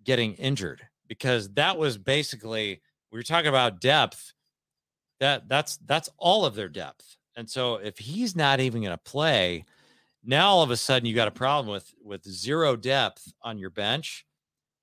[0.04, 2.80] getting injured because that was basically
[3.12, 4.34] we were talking about depth
[5.20, 7.18] that that's that's all of their depth.
[7.36, 9.66] And so if he's not even going to play
[10.24, 13.72] now all of a sudden you got a problem with with zero depth on your
[13.72, 14.24] bench.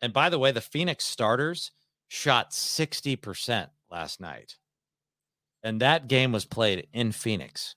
[0.03, 1.71] And by the way the phoenix starters
[2.09, 4.57] shot 60% last night.
[5.63, 7.77] And that game was played in phoenix.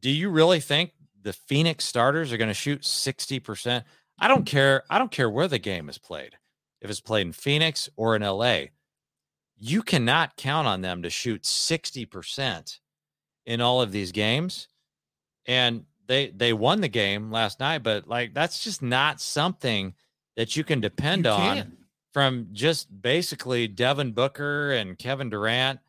[0.00, 0.90] Do you really think
[1.22, 3.84] the phoenix starters are going to shoot 60%
[4.18, 6.36] i don't care i don't care where the game is played.
[6.80, 8.62] If it's played in phoenix or in la
[9.58, 12.80] you cannot count on them to shoot 60%
[13.46, 14.66] in all of these games.
[15.46, 19.94] And they they won the game last night but like that's just not something
[20.36, 21.76] that you can depend You on
[22.12, 25.80] from just basically Devin Booker and Kevin Durant,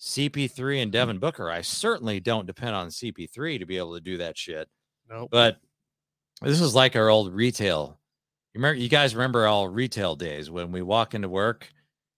[0.00, 0.92] CP3 and hmm.
[0.92, 1.50] Devin Booker.
[1.50, 4.68] I certainly don't depend on CP3 to be able to do that shit.
[5.12, 5.28] Nope.
[5.30, 5.58] But
[6.40, 7.98] this is like our old retail.
[8.54, 11.68] You remember you guys remember all retail days when we walk into work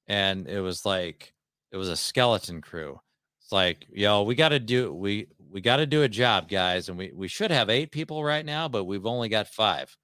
[0.07, 1.33] and it was like
[1.73, 3.01] it was a skeleton crew.
[3.41, 6.89] It's like, yo, we got to do we we got to do a job, guys,
[6.89, 9.97] and we we should have 8 people right now, but we've only got 5.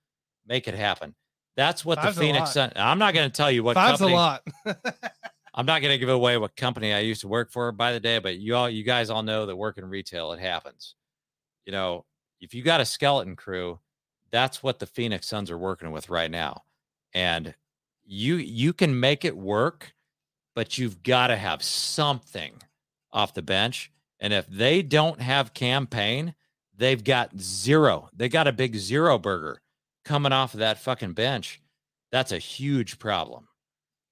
[0.47, 1.15] Make it happen.
[1.57, 2.53] That's what Five's the Phoenix.
[2.53, 2.73] Sun.
[2.77, 4.43] I'm not going to tell you what Five's company a lot.
[5.55, 8.01] I'm not going to give away what company I used to work for by the
[8.01, 10.95] day, but you all, you guys all know that work in retail, it happens.
[11.67, 12.05] You know,
[12.41, 13.79] if you got a skeleton crew,
[14.31, 16.63] that's what the Phoenix Suns are working with right now,
[17.15, 17.55] and
[18.05, 19.95] you you can make it work,
[20.55, 22.63] but you've got to have something
[23.13, 23.91] off the bench.
[24.21, 26.35] And if they don't have Cam Payne,
[26.77, 28.09] they've got zero.
[28.15, 29.63] They got a big zero burger
[30.05, 31.61] coming off of that fucking bench.
[32.13, 33.49] That's a huge problem.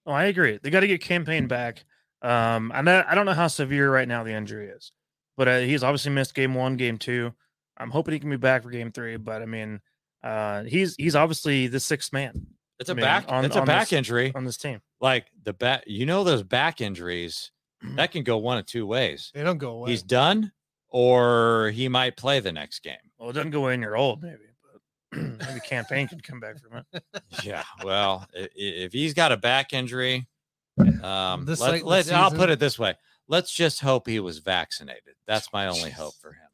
[0.07, 0.59] Oh, I agree.
[0.63, 1.85] They got to get Cam Payne back.
[2.23, 4.93] Um, and I, I don't know how severe right now the injury is,
[5.37, 7.35] but uh, he's obviously missed game one, game two.
[7.79, 9.17] I'm hoping he can be back for game three.
[9.17, 9.81] But I mean,
[10.23, 12.47] uh, he's he's obviously the sixth man
[12.81, 13.25] It's a I mean, back.
[13.29, 14.33] on- it's a on back this- injury.
[14.35, 14.81] on this team.
[15.01, 15.85] Like the back.
[15.87, 17.51] You know those back injuries
[17.95, 19.31] that can go one of two ways.
[19.35, 19.91] they don't go away.
[19.93, 20.51] He's done,
[20.91, 22.97] or he might play the next game.
[23.19, 23.81] Well, it doesn't go in.
[23.83, 24.39] You're old, maybe,
[25.13, 27.03] but maybe Cam Payne can come back from it.
[27.45, 27.63] Yeah.
[27.85, 30.27] Well, i- i- if he's got a back injury,
[31.03, 32.95] um, This let, late in the let, I'll put it this way:
[33.29, 35.15] let's just hope he was vaccinated.
[35.29, 36.48] That's my only hope for him.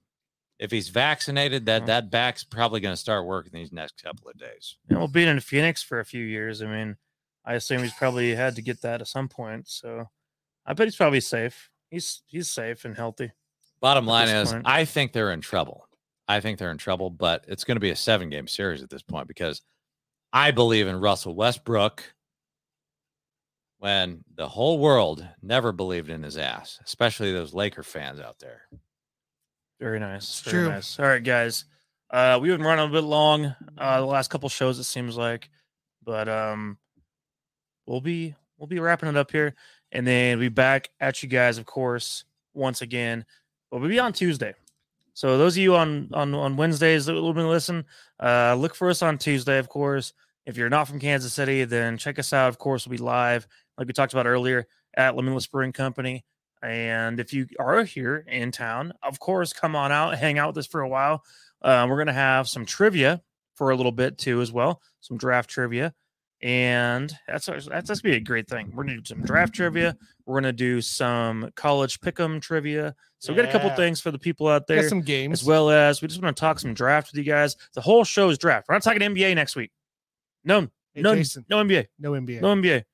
[0.59, 4.39] If he's vaccinated, that that back's probably going to start working these next couple of
[4.39, 4.77] days.
[4.89, 6.97] Know, well, being in Phoenix for a few years, I mean,
[7.45, 9.69] I assume he's probably had to get that at some point.
[9.69, 10.09] So
[10.65, 11.71] I bet he's probably safe.
[11.91, 13.33] He's he's safe and healthy.
[13.81, 14.63] Bottom line is, point.
[14.67, 15.89] I think they're in trouble.
[16.27, 18.91] I think they're in trouble, but it's going to be a seven game series at
[18.91, 19.61] this point because
[20.33, 22.03] I believe in Russell Westbrook
[23.79, 28.63] when the whole world never believed in his ass, especially those Laker fans out there.
[29.81, 30.41] Very nice.
[30.41, 30.69] Very true.
[30.73, 30.99] nice.
[30.99, 31.65] All right, guys.
[32.11, 33.55] Uh, we've been running a bit long.
[33.77, 35.51] Uh, the last couple shows, it seems like,
[36.05, 36.79] but um,
[37.87, 39.55] we'll be we'll be wrapping it up here,
[39.91, 43.25] and then we'll be back at you guys, of course, once again.
[43.71, 44.55] But we'll be on Tuesday.
[45.15, 47.85] So those of you on on on Wednesdays that will be listen,
[48.23, 50.13] uh, look for us on Tuesday, of course.
[50.47, 52.49] If you're not from Kansas City, then check us out.
[52.49, 53.47] Of course, we'll be live,
[53.79, 56.25] like we talked about earlier, at Limitless Brewing Company.
[56.63, 60.59] And if you are here in town, of course, come on out, hang out with
[60.59, 61.23] us for a while.
[61.63, 63.23] Uh, we're going to have some trivia
[63.55, 65.95] for a little bit too, as well, some draft trivia.
[66.43, 68.71] And that's that's, to be a great thing.
[68.75, 69.97] We're going to do some draft trivia.
[70.27, 72.95] We're going to do some college pick'em trivia.
[73.19, 73.77] So we got a couple Yeah.
[73.77, 75.41] things for the people out Got there, some games.
[75.41, 77.57] as well as we just want to talk some draft with you guys.
[77.75, 78.67] The whole show is draft.
[78.69, 79.71] We're not talking NBA next week.
[80.45, 82.41] No, Hey, no, Jason, no NBA, no NBA.
[82.43, 82.85] no NBA.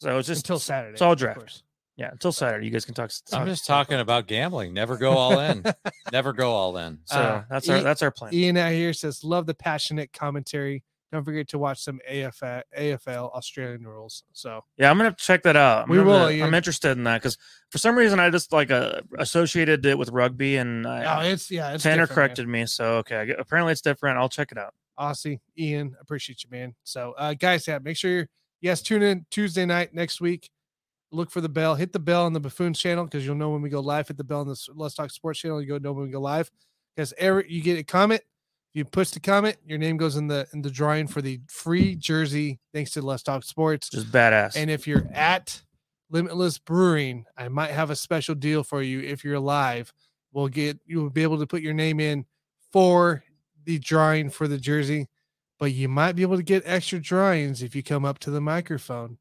[0.00, 0.92] So it's just until Saturday.
[0.94, 1.38] it's all of draft.
[1.38, 1.62] course.
[1.96, 3.10] Yeah, until Saturday, you guys can talk.
[3.32, 4.74] I'm just talking about gambling.
[4.74, 5.64] Never go all in.
[6.12, 6.98] Never go all in.
[7.06, 8.34] So Uh, that's our that's our plan.
[8.34, 13.30] Ian out here says, "Love the passionate commentary don't forget to watch some AFL, AFL
[13.32, 14.24] Australian rules.
[14.32, 15.84] So Yeah, I'm gonna check that out.
[15.84, 17.38] I'm We gonna- will, I'm interested in that because
[17.70, 21.70] for some reason I just like uh, associated it with rugby, and oh, it's yeah,
[21.72, 22.14] it's Tanner different, man.
[22.14, 22.66] corrected me.
[22.66, 24.18] So okay, apparently it's different.
[24.18, 24.74] I'll check it out.
[24.98, 26.74] Aussie, Ian, appreciate you, man.
[26.82, 28.28] So, uh, guys, yeah, make sure you're,
[28.62, 30.50] yes, tune in Tuesday night next week.
[31.12, 33.62] Look for the bell, hit the bell on the Buffoons channel because you'll know when
[33.62, 34.08] we go live.
[34.08, 35.62] Hit the bell on the Let's Talk Sports channel.
[35.62, 36.50] You go know when we go live
[36.94, 38.22] because every you get a comment.
[38.74, 41.94] You push the comment, your name goes in the in the drawing for the free
[41.94, 42.58] jersey.
[42.74, 43.88] Thanks to Let's Talk Sports.
[43.88, 44.54] Just badass.
[44.54, 45.62] And if you're at
[46.10, 49.00] Limitless Brewing, I might have a special deal for you.
[49.00, 49.92] If you're live,
[50.32, 52.26] we'll get you will be able to put your name in
[52.72, 53.24] for
[53.64, 55.08] the drawing for the jersey,
[55.58, 58.40] but you might be able to get extra drawings if you come up to the
[58.40, 59.18] microphone.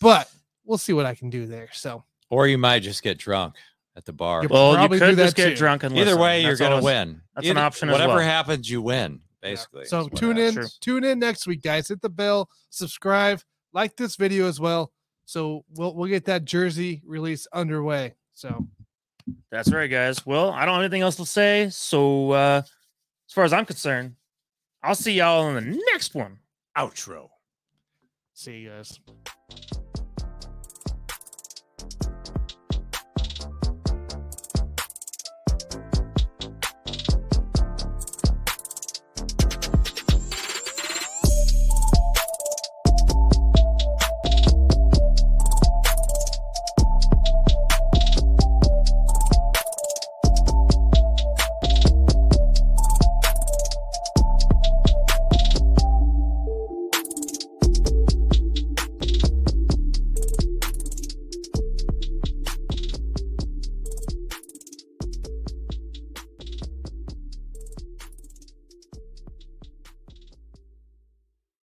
[0.00, 0.30] But
[0.64, 1.68] we'll see what I can do there.
[1.72, 3.56] So Or you might just get drunk
[3.96, 4.42] at the bar.
[4.42, 5.56] You're well, you probably could just that get too.
[5.56, 6.20] drunk and Either listen.
[6.20, 7.20] way, you're gonna win.
[7.34, 8.24] that's an option as Whatever well.
[8.24, 9.20] happens, you win.
[9.42, 9.50] Yeah.
[9.50, 9.84] Basically.
[9.86, 10.78] So tune in, happens.
[10.80, 11.88] tune in next week, guys.
[11.88, 13.40] Hit the bell, subscribe,
[13.72, 14.92] like this video as well.
[15.24, 18.14] So we'll we'll get that jersey release underway.
[18.34, 18.66] So
[19.50, 20.24] That's right, guys.
[20.26, 21.68] Well, I don't have anything else to say.
[21.70, 22.62] So, uh,
[23.28, 24.16] as far as I'm concerned,
[24.82, 26.38] I'll see y'all in the next one.
[26.76, 27.28] Outro.
[28.34, 28.98] see you guys.